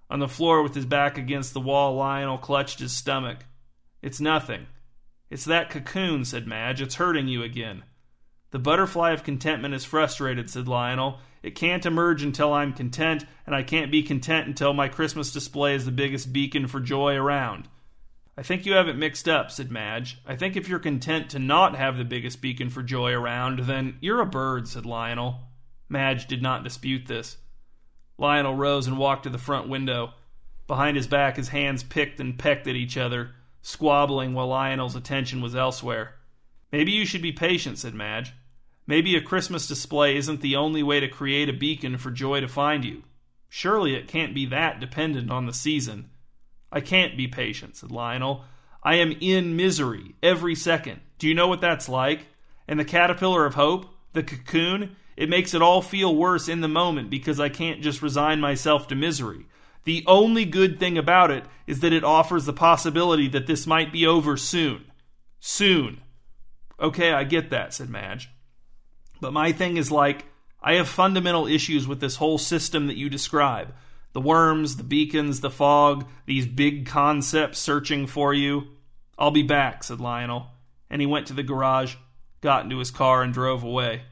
On 0.09 0.19
the 0.19 0.27
floor 0.27 0.61
with 0.61 0.75
his 0.75 0.85
back 0.85 1.17
against 1.17 1.53
the 1.53 1.61
wall, 1.61 1.95
Lionel 1.95 2.37
clutched 2.37 2.79
his 2.79 2.91
stomach. 2.91 3.45
It's 4.01 4.19
nothing. 4.19 4.67
It's 5.29 5.45
that 5.45 5.69
cocoon, 5.69 6.25
said 6.25 6.45
Madge. 6.45 6.81
It's 6.81 6.95
hurting 6.95 7.29
you 7.29 7.43
again. 7.43 7.85
The 8.51 8.59
butterfly 8.59 9.11
of 9.11 9.23
contentment 9.23 9.73
is 9.73 9.85
frustrated, 9.85 10.49
said 10.49 10.67
Lionel. 10.67 11.19
It 11.43 11.55
can't 11.55 11.85
emerge 11.85 12.23
until 12.23 12.51
I'm 12.51 12.73
content, 12.73 13.23
and 13.45 13.55
I 13.55 13.63
can't 13.63 13.89
be 13.89 14.03
content 14.03 14.47
until 14.47 14.73
my 14.73 14.89
Christmas 14.89 15.31
display 15.31 15.75
is 15.75 15.85
the 15.85 15.91
biggest 15.91 16.33
beacon 16.33 16.67
for 16.67 16.81
joy 16.81 17.15
around. 17.15 17.69
I 18.35 18.41
think 18.41 18.65
you 18.65 18.73
have 18.73 18.87
it 18.87 18.97
mixed 18.97 19.29
up, 19.29 19.51
said 19.51 19.71
Madge. 19.71 20.19
I 20.25 20.35
think 20.35 20.55
if 20.55 20.67
you're 20.67 20.79
content 20.79 21.29
to 21.29 21.39
not 21.39 21.75
have 21.75 21.97
the 21.97 22.03
biggest 22.03 22.41
beacon 22.41 22.69
for 22.69 22.81
joy 22.81 23.11
around, 23.11 23.59
then 23.59 23.97
you're 24.01 24.21
a 24.21 24.25
bird, 24.25 24.67
said 24.67 24.85
Lionel. 24.85 25.39
Madge 25.87 26.25
did 26.25 26.41
not 26.41 26.63
dispute 26.63 27.05
this. 27.05 27.37
Lionel 28.17 28.55
rose 28.55 28.87
and 28.87 28.97
walked 28.97 29.23
to 29.23 29.29
the 29.29 29.37
front 29.37 29.69
window. 29.69 30.13
Behind 30.65 30.97
his 30.97 31.07
back, 31.07 31.37
his 31.37 31.49
hands 31.49 31.83
picked 31.83 32.19
and 32.19 32.39
pecked 32.39 32.67
at 32.67 32.75
each 32.75 32.97
other, 32.97 33.31
squabbling 33.61 34.33
while 34.33 34.47
Lionel's 34.47 34.95
attention 34.95 35.41
was 35.41 35.55
elsewhere. 35.55 36.15
Maybe 36.71 36.91
you 36.91 37.05
should 37.05 37.21
be 37.21 37.31
patient, 37.31 37.77
said 37.77 37.93
Madge. 37.93 38.33
Maybe 38.87 39.15
a 39.15 39.21
Christmas 39.21 39.67
display 39.67 40.17
isn't 40.17 40.41
the 40.41 40.55
only 40.55 40.81
way 40.81 40.99
to 40.99 41.07
create 41.07 41.49
a 41.49 41.53
beacon 41.53 41.97
for 41.97 42.09
joy 42.09 42.41
to 42.41 42.47
find 42.47 42.83
you. 42.83 43.03
Surely 43.47 43.93
it 43.93 44.07
can't 44.07 44.33
be 44.33 44.47
that 44.47 44.79
dependent 44.79 45.29
on 45.29 45.45
the 45.45 45.53
season. 45.53 46.09
I 46.73 46.81
can't 46.81 47.15
be 47.15 47.27
patient, 47.27 47.77
said 47.77 47.91
Lionel. 47.91 48.43
I 48.81 48.95
am 48.95 49.13
in 49.21 49.55
misery 49.55 50.15
every 50.23 50.55
second. 50.55 51.01
Do 51.19 51.27
you 51.27 51.35
know 51.35 51.47
what 51.47 51.61
that's 51.61 51.87
like? 51.87 52.25
And 52.67 52.79
the 52.79 52.85
caterpillar 52.85 53.45
of 53.45 53.53
hope, 53.53 53.85
the 54.13 54.23
cocoon, 54.23 54.95
it 55.15 55.29
makes 55.29 55.53
it 55.53 55.61
all 55.61 55.83
feel 55.83 56.15
worse 56.15 56.49
in 56.49 56.61
the 56.61 56.67
moment 56.67 57.11
because 57.11 57.39
I 57.39 57.49
can't 57.49 57.81
just 57.81 58.01
resign 58.01 58.41
myself 58.41 58.87
to 58.87 58.95
misery. 58.95 59.45
The 59.83 60.03
only 60.07 60.45
good 60.45 60.79
thing 60.79 60.97
about 60.97 61.29
it 61.29 61.43
is 61.67 61.81
that 61.81 61.93
it 61.93 62.03
offers 62.03 62.45
the 62.45 62.53
possibility 62.53 63.27
that 63.27 63.45
this 63.45 63.67
might 63.67 63.91
be 63.91 64.07
over 64.07 64.35
soon. 64.35 64.85
Soon. 65.39 66.01
Okay, 66.79 67.11
I 67.11 67.23
get 67.23 67.51
that, 67.51 67.73
said 67.73 67.89
Madge. 67.89 68.29
But 69.21 69.33
my 69.33 69.51
thing 69.51 69.77
is 69.77 69.91
like, 69.91 70.25
I 70.61 70.73
have 70.75 70.87
fundamental 70.87 71.45
issues 71.45 71.87
with 71.87 71.99
this 71.99 72.15
whole 72.15 72.39
system 72.39 72.87
that 72.87 72.97
you 72.97 73.09
describe. 73.09 73.73
The 74.13 74.21
worms, 74.21 74.77
the 74.77 74.83
beacons, 74.83 75.41
the 75.41 75.49
fog, 75.49 76.07
these 76.25 76.45
big 76.45 76.85
concepts 76.85 77.59
searching 77.59 78.07
for 78.07 78.33
you. 78.33 78.67
I'll 79.17 79.31
be 79.31 79.43
back, 79.43 79.83
said 79.83 79.99
Lionel, 79.99 80.47
and 80.89 81.01
he 81.01 81.07
went 81.07 81.27
to 81.27 81.33
the 81.33 81.43
garage. 81.43 81.95
got 82.41 82.63
into 82.63 82.77
his 82.77 82.91
car, 82.91 83.23
and 83.23 83.33
drove 83.33 83.63
away. 83.63 84.03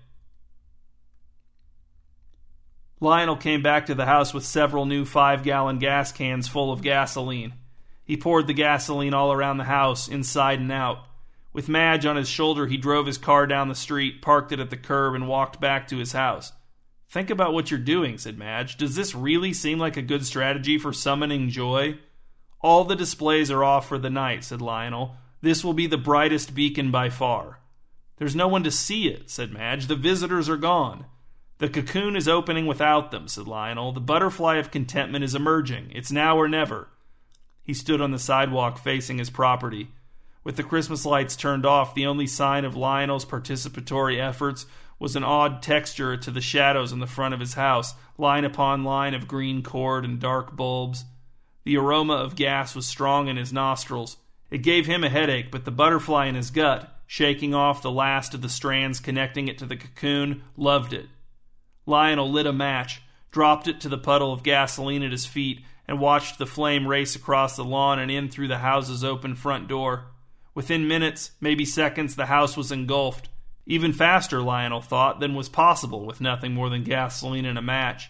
Lionel 2.99 3.36
came 3.36 3.62
back 3.62 3.88
to 3.88 3.95
the 3.95 4.06
house 4.06 4.34
with 4.34 4.45
several 4.45 4.86
new 4.86 5.06
five 5.06 5.43
gallon 5.43 5.80
gas 5.80 6.12
cans 6.12 6.47
full 6.47 6.72
of 6.72 6.84
gasoline. 6.84 7.54
He 8.04 8.16
poured 8.16 8.47
the 8.47 8.54
gasoline 8.54 9.14
all 9.14 9.32
around 9.32 9.58
the 9.58 9.64
house, 9.66 10.08
inside 10.08 10.60
and 10.60 10.72
out. 10.72 11.06
With 11.54 11.68
Madge 11.68 12.06
on 12.06 12.16
his 12.16 12.30
shoulder, 12.30 12.68
he 12.68 12.78
drove 12.78 13.06
his 13.06 13.18
car 13.18 13.47
down 13.47 13.68
the 13.68 13.76
street, 13.76 14.22
parked 14.22 14.52
it 14.52 14.60
at 14.60 14.70
the 14.70 14.78
curb, 14.78 15.16
and 15.16 15.28
walked 15.28 15.60
back 15.60 15.88
to 15.88 15.97
his 15.97 16.14
house. 16.14 16.54
Think 17.12 17.30
about 17.30 17.53
what 17.53 17.70
you're 17.70 17.80
doing, 17.80 18.18
said 18.18 18.38
Madge. 18.38 18.78
Does 18.78 18.95
this 18.95 19.14
really 19.14 19.51
seem 19.51 19.78
like 19.78 19.97
a 19.97 20.01
good 20.01 20.26
strategy 20.26 20.78
for 20.78 20.93
summoning 20.93 21.49
joy? 21.49 21.99
All 22.62 22.86
the 22.86 22.95
displays 22.95 23.51
are 23.51 23.66
off 23.66 23.89
for 23.89 23.97
the 23.97 24.09
night, 24.09 24.45
said 24.45 24.62
Lionel. 24.62 25.18
This 25.41 25.62
will 25.62 25.74
be 25.74 25.88
the 25.88 25.97
brightest 25.97 26.55
beacon 26.55 26.89
by 26.89 27.09
far. 27.09 27.59
There's 28.16 28.36
no 28.36 28.47
one 28.47 28.64
to 28.64 28.72
see 28.72 29.09
it, 29.09 29.30
said 29.30 29.51
Madge. 29.51 29.88
The 29.88 29.95
visitors 29.97 30.47
are 30.47 30.55
gone. 30.55 31.05
The 31.57 31.68
cocoon 31.68 32.16
is 32.16 32.30
opening 32.30 32.66
without 32.66 33.12
them, 33.12 33.28
said 33.28 33.45
Lionel. 33.45 33.91
The 33.91 33.99
butterfly 33.99 34.55
of 34.55 34.72
contentment 34.72 35.26
is 35.26 35.36
emerging. 35.36 35.91
It's 35.93 36.14
now 36.14 36.38
or 36.38 36.47
never. 36.47 36.88
He 37.62 37.74
stood 37.74 37.99
on 37.99 38.12
the 38.12 38.20
sidewalk 38.20 38.78
facing 38.78 39.18
his 39.18 39.30
property. 39.30 39.89
With 40.45 40.55
the 40.55 40.64
Christmas 40.64 41.05
lights 41.05 41.36
turned 41.36 41.66
off, 41.66 41.93
the 41.93 42.05
only 42.05 42.26
sign 42.26 42.64
of 42.64 42.78
Lionel's 42.78 43.26
participatory 43.26 44.18
efforts 44.18 44.66
was 45.02 45.16
an 45.16 45.24
odd 45.24 45.64
texture 45.64 46.16
to 46.16 46.30
the 46.30 46.39
shadows 46.39 46.91
in 46.91 46.99
the 46.99 47.08
front 47.08 47.34
of 47.34 47.39
his 47.39 47.56
house, 47.56 47.95
line 48.20 48.45
upon 48.45 48.84
line 48.84 49.16
of 49.16 49.28
green 49.28 49.64
cord 49.64 50.06
and 50.06 50.20
dark 50.20 50.56
bulbs. 50.56 51.06
The 51.64 51.76
aroma 51.76 52.14
of 52.14 52.36
gas 52.36 52.76
was 52.76 52.86
strong 52.86 53.28
in 53.28 53.36
his 53.36 53.52
nostrils. 53.52 54.18
It 54.52 54.60
gave 54.60 54.86
him 54.86 55.04
a 55.04 55.10
headache, 55.10 55.49
but 55.49 55.66
the 55.66 55.72
butterfly 55.72 56.28
in 56.28 56.36
his 56.36 56.52
gut, 56.52 56.88
shaking 57.08 57.56
off 57.56 57.82
the 57.82 57.89
last 57.89 58.36
of 58.36 58.43
the 58.43 58.47
strands 58.47 58.99
connecting 58.99 59.47
it 59.47 59.58
to 59.58 59.66
the 59.66 59.76
cocoon, 59.76 60.43
loved 60.56 60.93
it. 60.93 61.08
Lionel 61.88 62.30
lit 62.30 62.45
a 62.45 62.54
match, 62.54 63.02
dropped 63.32 63.68
it 63.68 63.82
to 63.82 63.89
the 63.89 63.97
puddle 63.97 64.32
of 64.32 64.43
gasoline 64.43 65.02
at 65.02 65.12
his 65.12 65.26
feet, 65.26 65.64
and 65.88 65.99
watched 65.99 66.38
the 66.38 66.45
flame 66.45 66.88
race 66.88 67.16
across 67.16 67.56
the 67.56 67.66
lawn 67.66 67.97
and 67.97 68.12
in 68.12 68.30
through 68.30 68.49
the 68.49 68.60
house's 68.60 69.04
open 69.04 69.34
front 69.34 69.68
door. 69.68 70.12
Within 70.54 70.88
minutes, 70.88 71.32
maybe 71.41 71.66
seconds, 71.66 72.16
the 72.16 72.28
house 72.28 72.56
was 72.56 72.72
engulfed. 72.72 73.30
Even 73.66 73.93
faster, 73.93 74.41
Lionel 74.41 74.82
thought, 74.82 75.20
than 75.20 75.36
was 75.36 75.49
possible 75.49 76.05
with 76.05 76.22
nothing 76.22 76.53
more 76.53 76.70
than 76.70 76.84
gasoline 76.84 77.45
and 77.45 77.57
a 77.57 77.62
match. 77.62 78.09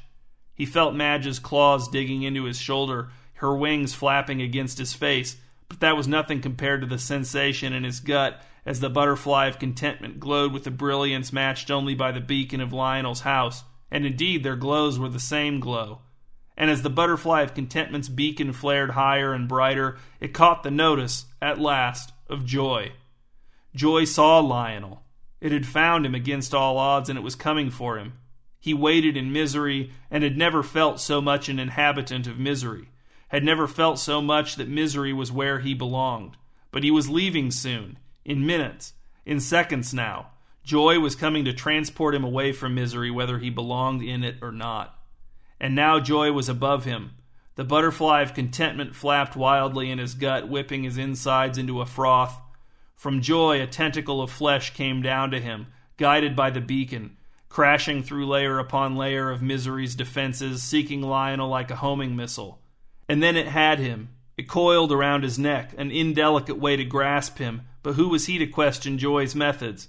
He 0.54 0.66
felt 0.66 0.95
Madge's 0.95 1.39
claws 1.39 1.89
digging 1.89 2.24
into 2.24 2.43
his 2.43 2.58
shoulder, 2.58 3.10
her 3.36 3.56
wings 3.56 3.93
flapping 3.93 4.41
against 4.41 4.78
his 4.78 4.93
face, 4.93 5.38
but 5.68 5.80
that 5.80 5.97
was 5.97 6.08
nothing 6.08 6.41
compared 6.41 6.82
to 6.82 6.88
the 6.88 6.99
sensation 6.99 7.74
in 7.74 7.84
his 7.84 7.99
gut 7.99 8.41
as 8.66 8.80
the 8.80 8.89
butterfly 8.89 9.47
of 9.47 9.60
contentment 9.60 10.20
glowed 10.20 10.54
with 10.54 10.68
a 10.68 10.72
brilliance 10.72 11.34
matched 11.34 11.72
only 11.72 11.95
by 11.95 12.12
the 12.12 12.22
beacon 12.22 12.62
of 12.62 12.74
Lionel's 12.74 13.22
house, 13.22 13.64
and 13.89 14.06
indeed 14.06 14.43
their 14.43 14.56
glows 14.56 14.99
were 14.99 15.10
the 15.10 15.20
same 15.20 15.60
glow. 15.60 16.02
And 16.56 16.70
as 16.70 16.84
the 16.84 16.89
butterfly 16.89 17.41
of 17.41 17.56
contentment's 17.56 18.10
beacon 18.10 18.54
flared 18.54 18.91
higher 18.91 19.34
and 19.34 19.47
brighter, 19.47 19.97
it 20.20 20.34
caught 20.34 20.64
the 20.64 20.70
notice, 20.70 21.26
at 21.41 21.60
last, 21.60 22.12
of 22.30 22.45
Joy. 22.45 22.91
Joy 23.74 24.06
saw 24.06 24.39
Lionel. 24.39 25.02
It 25.42 25.52
had 25.52 25.66
found 25.66 26.06
him 26.06 26.14
against 26.16 26.54
all 26.54 26.78
odds, 26.78 27.10
and 27.10 27.18
it 27.18 27.24
was 27.24 27.36
coming 27.36 27.72
for 27.72 27.98
him. 27.98 28.14
He 28.60 28.76
waited 28.76 29.18
in 29.18 29.34
misery, 29.34 29.92
and 30.12 30.24
had 30.24 30.38
never 30.38 30.62
felt 30.62 31.00
so 31.00 31.20
much 31.20 31.50
an 31.50 31.58
inhabitant 31.58 32.28
of 32.28 32.38
misery, 32.38 32.89
had 33.30 33.44
never 33.44 33.68
felt 33.68 33.98
so 33.98 34.22
much 34.22 34.56
that 34.56 34.70
misery 34.70 35.12
was 35.12 35.32
where 35.32 35.60
he 35.60 35.74
belonged. 35.74 36.38
But 36.70 36.84
he 36.84 36.92
was 36.92 37.10
leaving 37.10 37.50
soon, 37.50 37.98
in 38.24 38.46
minutes, 38.46 38.94
in 39.26 39.39
seconds 39.39 39.94
now. 39.94 40.28
Joy 40.64 41.00
was 41.00 41.16
coming 41.16 41.44
to 41.46 41.54
transport 41.54 42.14
him 42.14 42.24
away 42.24 42.52
from 42.52 42.76
misery, 42.76 43.10
whether 43.10 43.39
he 43.39 43.50
belonged 43.50 44.04
in 44.04 44.24
it 44.24 44.38
or 44.44 44.52
not. 44.52 44.96
And 45.60 45.74
now 45.74 46.00
joy 46.00 46.32
was 46.32 46.50
above 46.50 46.86
him. 46.86 47.12
The 47.56 47.64
butterfly 47.64 48.22
of 48.22 48.36
contentment 48.36 48.96
flapped 48.96 49.36
wildly 49.36 49.89
in 49.89 49.98
his 49.98 50.14
gut, 50.14 50.48
whipping 50.48 50.84
his 50.84 50.98
insides 50.98 51.58
into 51.58 51.82
a 51.82 51.86
froth. 51.86 52.39
From 53.02 53.22
joy, 53.24 53.60
a 53.60 53.66
tentacle 53.66 54.22
of 54.22 54.30
flesh 54.30 54.76
came 54.76 55.02
down 55.02 55.32
to 55.32 55.39
him, 55.39 55.66
guided 55.97 56.36
by 56.36 56.52
the 56.52 56.62
beacon, 56.62 57.18
crashing 57.49 58.04
through 58.04 58.28
layer 58.28 58.60
upon 58.60 58.95
layer 58.95 59.32
of 59.32 59.41
misery's 59.41 59.95
defenses, 59.95 60.62
seeking 60.62 61.02
Lionel 61.02 61.49
like 61.49 61.72
a 61.72 61.78
homing 61.78 62.16
missile. 62.16 62.62
And 63.10 63.24
then 63.24 63.36
it 63.36 63.47
had 63.47 63.80
him. 63.80 64.10
It 64.38 64.47
coiled 64.47 64.91
around 64.91 65.24
his 65.24 65.39
neck, 65.39 65.74
an 65.80 65.89
indelicate 65.89 66.60
way 66.60 66.76
to 66.76 66.86
grasp 66.86 67.39
him, 67.39 67.64
but 67.82 67.95
who 67.95 68.08
was 68.08 68.28
he 68.28 68.38
to 68.38 68.45
question 68.45 68.99
Joy's 68.99 69.34
methods? 69.34 69.88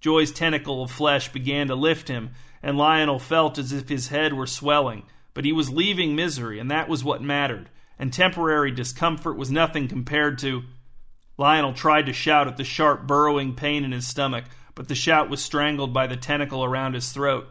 Joy's 0.00 0.32
tentacle 0.32 0.82
of 0.82 0.90
flesh 0.90 1.30
began 1.30 1.66
to 1.66 1.74
lift 1.74 2.08
him, 2.08 2.30
and 2.62 2.78
Lionel 2.78 3.18
felt 3.18 3.58
as 3.58 3.70
if 3.70 3.90
his 3.90 4.08
head 4.08 4.32
were 4.32 4.46
swelling. 4.46 5.02
But 5.34 5.44
he 5.44 5.52
was 5.52 5.68
leaving 5.68 6.16
misery, 6.16 6.58
and 6.58 6.70
that 6.70 6.88
was 6.88 7.04
what 7.04 7.20
mattered, 7.20 7.68
and 7.98 8.10
temporary 8.10 8.70
discomfort 8.70 9.36
was 9.36 9.50
nothing 9.50 9.88
compared 9.88 10.38
to. 10.38 10.62
Lionel 11.38 11.72
tried 11.72 12.06
to 12.06 12.12
shout 12.12 12.48
at 12.48 12.56
the 12.56 12.64
sharp, 12.64 13.06
burrowing 13.06 13.54
pain 13.54 13.84
in 13.84 13.92
his 13.92 14.06
stomach, 14.06 14.44
but 14.74 14.88
the 14.88 14.94
shout 14.94 15.28
was 15.28 15.42
strangled 15.42 15.92
by 15.92 16.06
the 16.06 16.16
tentacle 16.16 16.64
around 16.64 16.94
his 16.94 17.12
throat. 17.12 17.48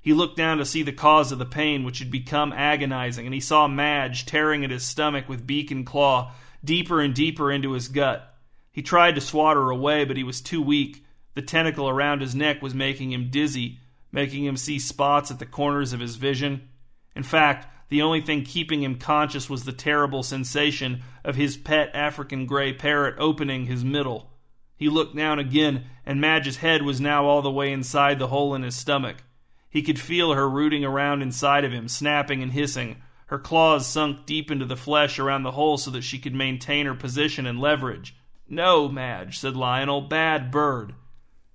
He 0.00 0.12
looked 0.12 0.36
down 0.36 0.58
to 0.58 0.64
see 0.64 0.82
the 0.82 0.92
cause 0.92 1.32
of 1.32 1.38
the 1.38 1.44
pain, 1.44 1.82
which 1.82 1.98
had 1.98 2.10
become 2.10 2.52
agonizing, 2.52 3.26
and 3.26 3.34
he 3.34 3.40
saw 3.40 3.66
Madge 3.66 4.24
tearing 4.24 4.64
at 4.64 4.70
his 4.70 4.84
stomach 4.84 5.28
with 5.28 5.46
beak 5.46 5.72
and 5.72 5.84
claw, 5.84 6.32
deeper 6.64 7.00
and 7.00 7.12
deeper 7.12 7.50
into 7.50 7.72
his 7.72 7.88
gut. 7.88 8.32
He 8.70 8.82
tried 8.82 9.16
to 9.16 9.20
swat 9.20 9.56
her 9.56 9.70
away, 9.70 10.04
but 10.04 10.16
he 10.16 10.22
was 10.22 10.40
too 10.40 10.62
weak. 10.62 11.04
The 11.34 11.42
tentacle 11.42 11.88
around 11.88 12.20
his 12.20 12.34
neck 12.34 12.62
was 12.62 12.74
making 12.74 13.10
him 13.10 13.30
dizzy, 13.30 13.80
making 14.12 14.44
him 14.44 14.56
see 14.56 14.78
spots 14.78 15.30
at 15.30 15.38
the 15.38 15.46
corners 15.46 15.92
of 15.92 16.00
his 16.00 16.16
vision. 16.16 16.68
In 17.16 17.22
fact, 17.22 17.66
the 17.88 18.02
only 18.02 18.20
thing 18.20 18.42
keeping 18.42 18.82
him 18.82 18.98
conscious 18.98 19.48
was 19.48 19.64
the 19.64 19.72
terrible 19.72 20.22
sensation 20.22 21.02
of 21.24 21.36
his 21.36 21.56
pet 21.56 21.90
African 21.94 22.46
gray 22.46 22.72
parrot 22.72 23.14
opening 23.18 23.66
his 23.66 23.84
middle. 23.84 24.30
He 24.76 24.88
looked 24.88 25.16
down 25.16 25.38
again, 25.38 25.84
and 26.04 26.20
Madge's 26.20 26.58
head 26.58 26.82
was 26.82 27.00
now 27.00 27.24
all 27.24 27.42
the 27.42 27.50
way 27.50 27.72
inside 27.72 28.18
the 28.18 28.28
hole 28.28 28.54
in 28.54 28.62
his 28.62 28.76
stomach. 28.76 29.22
He 29.70 29.82
could 29.82 29.98
feel 29.98 30.34
her 30.34 30.48
rooting 30.48 30.84
around 30.84 31.22
inside 31.22 31.64
of 31.64 31.72
him, 31.72 31.88
snapping 31.88 32.42
and 32.42 32.52
hissing. 32.52 33.02
Her 33.26 33.38
claws 33.38 33.86
sunk 33.86 34.26
deep 34.26 34.50
into 34.50 34.64
the 34.64 34.76
flesh 34.76 35.18
around 35.18 35.42
the 35.42 35.52
hole 35.52 35.78
so 35.78 35.90
that 35.92 36.02
she 36.02 36.18
could 36.18 36.34
maintain 36.34 36.86
her 36.86 36.94
position 36.94 37.46
and 37.46 37.60
leverage. 37.60 38.14
No, 38.48 38.88
Madge, 38.88 39.38
said 39.38 39.56
Lionel, 39.56 40.02
bad 40.02 40.50
bird. 40.50 40.94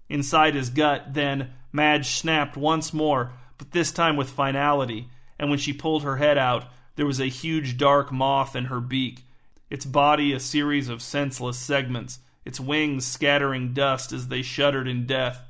Inside 0.10 0.56
his 0.56 0.70
gut, 0.70 1.14
then, 1.14 1.54
Madge 1.72 2.08
snapped 2.08 2.58
once 2.58 2.94
more, 2.94 3.32
but 3.58 3.72
this 3.72 3.92
time 3.92 4.18
with 4.18 4.30
finality, 4.30 5.10
and 5.42 5.50
when 5.50 5.60
she 5.60 5.74
pulled 5.74 6.04
her 6.04 6.18
head 6.18 6.38
out, 6.38 6.66
there 6.96 7.06
was 7.06 7.20
a 7.20 7.26
huge 7.26 7.76
dark 7.76 8.12
moth 8.12 8.56
in 8.56 8.66
her 8.66 8.80
beak, 8.80 9.26
its 9.72 9.86
body 9.86 10.34
a 10.34 10.39
series 10.39 10.88
of 10.88 11.02
senseless 11.02 11.58
segments, 11.58 12.20
its 12.46 12.60
wings 12.60 13.08
scattering 13.08 13.74
dust 13.74 14.12
as 14.12 14.28
they 14.28 14.44
shuddered 14.44 14.88
in 14.88 15.08
death. 15.08 15.42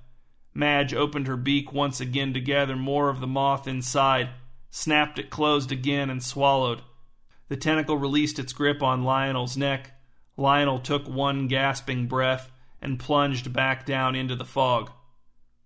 Madge 0.54 0.94
opened 0.94 1.28
her 1.28 1.36
beak 1.36 1.74
once 1.74 2.00
again 2.00 2.34
to 2.34 2.40
gather 2.40 2.78
more 2.78 3.10
of 3.10 3.20
the 3.20 3.28
moth 3.28 3.68
inside, 3.68 4.30
snapped 4.70 5.20
it 5.20 5.30
closed 5.30 5.74
again, 5.74 6.10
and 6.10 6.24
swallowed. 6.24 6.82
The 7.50 7.58
tentacle 7.58 7.98
released 7.98 8.40
its 8.40 8.54
grip 8.54 8.82
on 8.82 9.04
Lionel's 9.04 9.58
neck. 9.58 9.92
Lionel 10.38 10.80
took 10.80 11.06
one 11.06 11.50
gasping 11.50 12.08
breath 12.08 12.50
and 12.82 12.98
plunged 12.98 13.52
back 13.52 13.86
down 13.86 14.16
into 14.16 14.38
the 14.38 14.46
fog. 14.46 14.90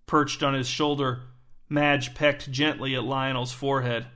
Perched 0.06 0.42
on 0.42 0.54
his 0.54 0.68
shoulder, 0.68 1.22
Madge 1.68 2.12
pecked 2.12 2.50
gently 2.50 2.96
at 2.96 3.04
Lionel's 3.04 3.52
forehead. 3.52 4.06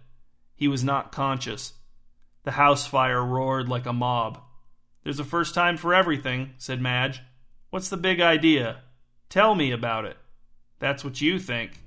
He 0.61 0.69
was 0.69 0.85
not 0.85 1.11
conscious. 1.11 1.73
The 2.45 2.51
house 2.51 2.87
fire 2.87 3.25
roared 3.25 3.67
like 3.71 3.87
a 3.87 3.95
mob. 3.95 4.43
There's 5.03 5.19
a 5.19 5.25
first 5.25 5.55
time 5.55 5.79
for 5.79 5.95
everything, 5.95 6.51
said 6.59 6.83
Madge. 6.83 7.23
What's 7.71 7.89
the 7.89 7.97
big 7.97 8.21
idea? 8.21 8.83
Tell 9.31 9.55
me 9.55 9.71
about 9.71 10.05
it. 10.05 10.19
That's 10.79 11.03
what 11.03 11.19
you 11.19 11.39
think. 11.39 11.81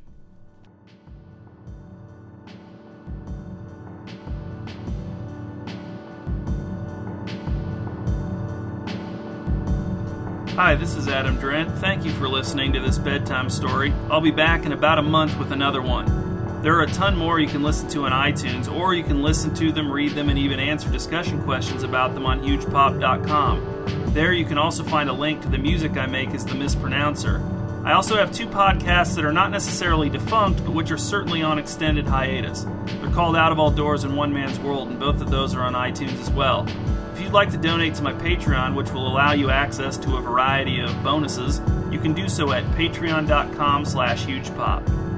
Hi, 10.55 10.73
this 10.73 10.95
is 10.95 11.07
Adam 11.07 11.37
Drent. 11.37 11.77
Thank 11.77 12.05
you 12.05 12.11
for 12.13 12.27
listening 12.27 12.73
to 12.73 12.79
this 12.79 12.97
bedtime 12.97 13.51
story. 13.51 13.93
I'll 14.09 14.19
be 14.19 14.31
back 14.31 14.65
in 14.65 14.71
about 14.71 14.97
a 14.97 15.03
month 15.03 15.37
with 15.37 15.51
another 15.51 15.83
one. 15.83 16.32
There 16.63 16.79
are 16.79 16.83
a 16.83 16.87
ton 16.87 17.17
more 17.17 17.41
you 17.41 17.47
can 17.49 17.61
listen 17.61 17.89
to 17.89 18.05
on 18.05 18.13
iTunes, 18.13 18.73
or 18.73 18.93
you 18.93 19.03
can 19.03 19.21
listen 19.21 19.53
to 19.55 19.73
them, 19.73 19.91
read 19.91 20.13
them, 20.13 20.29
and 20.29 20.39
even 20.39 20.61
answer 20.61 20.89
discussion 20.89 21.43
questions 21.43 21.83
about 21.83 22.13
them 22.13 22.25
on 22.25 22.41
hugepop.com. 22.41 24.13
There 24.13 24.31
you 24.31 24.45
can 24.45 24.57
also 24.57 24.81
find 24.81 25.09
a 25.09 25.13
link 25.13 25.41
to 25.41 25.49
the 25.49 25.57
music 25.57 25.97
I 25.97 26.05
make 26.05 26.29
as 26.29 26.45
the 26.45 26.55
mispronouncer. 26.55 27.43
I 27.83 27.91
also 27.91 28.15
have 28.15 28.31
two 28.31 28.47
podcasts 28.47 29.13
that 29.15 29.25
are 29.25 29.33
not 29.33 29.51
necessarily 29.51 30.09
defunct, 30.09 30.63
but 30.63 30.73
which 30.73 30.89
are 30.89 30.97
certainly 30.97 31.43
on 31.43 31.59
extended 31.59 32.07
hiatus. 32.07 32.65
They're 33.01 33.11
called 33.11 33.35
Out 33.35 33.51
of 33.51 33.59
All 33.59 33.69
Doors 33.69 34.05
and 34.05 34.15
One 34.15 34.31
Man's 34.31 34.57
World, 34.57 34.87
and 34.87 34.97
both 34.97 35.19
of 35.19 35.29
those 35.29 35.53
are 35.55 35.63
on 35.63 35.73
iTunes 35.73 36.17
as 36.21 36.29
well. 36.29 36.65
If 37.13 37.19
you'd 37.19 37.33
like 37.33 37.51
to 37.51 37.57
donate 37.57 37.95
to 37.95 38.03
my 38.03 38.13
Patreon, 38.13 38.73
which 38.73 38.89
will 38.91 39.05
allow 39.05 39.33
you 39.33 39.49
access 39.49 39.97
to 39.97 40.15
a 40.15 40.21
variety 40.21 40.79
of 40.79 41.03
bonuses, 41.03 41.59
you 41.91 41.99
can 41.99 42.13
do 42.13 42.29
so 42.29 42.53
at 42.53 42.63
patreon.com 42.77 43.83
slash 43.83 44.25
hugepop. 44.25 45.12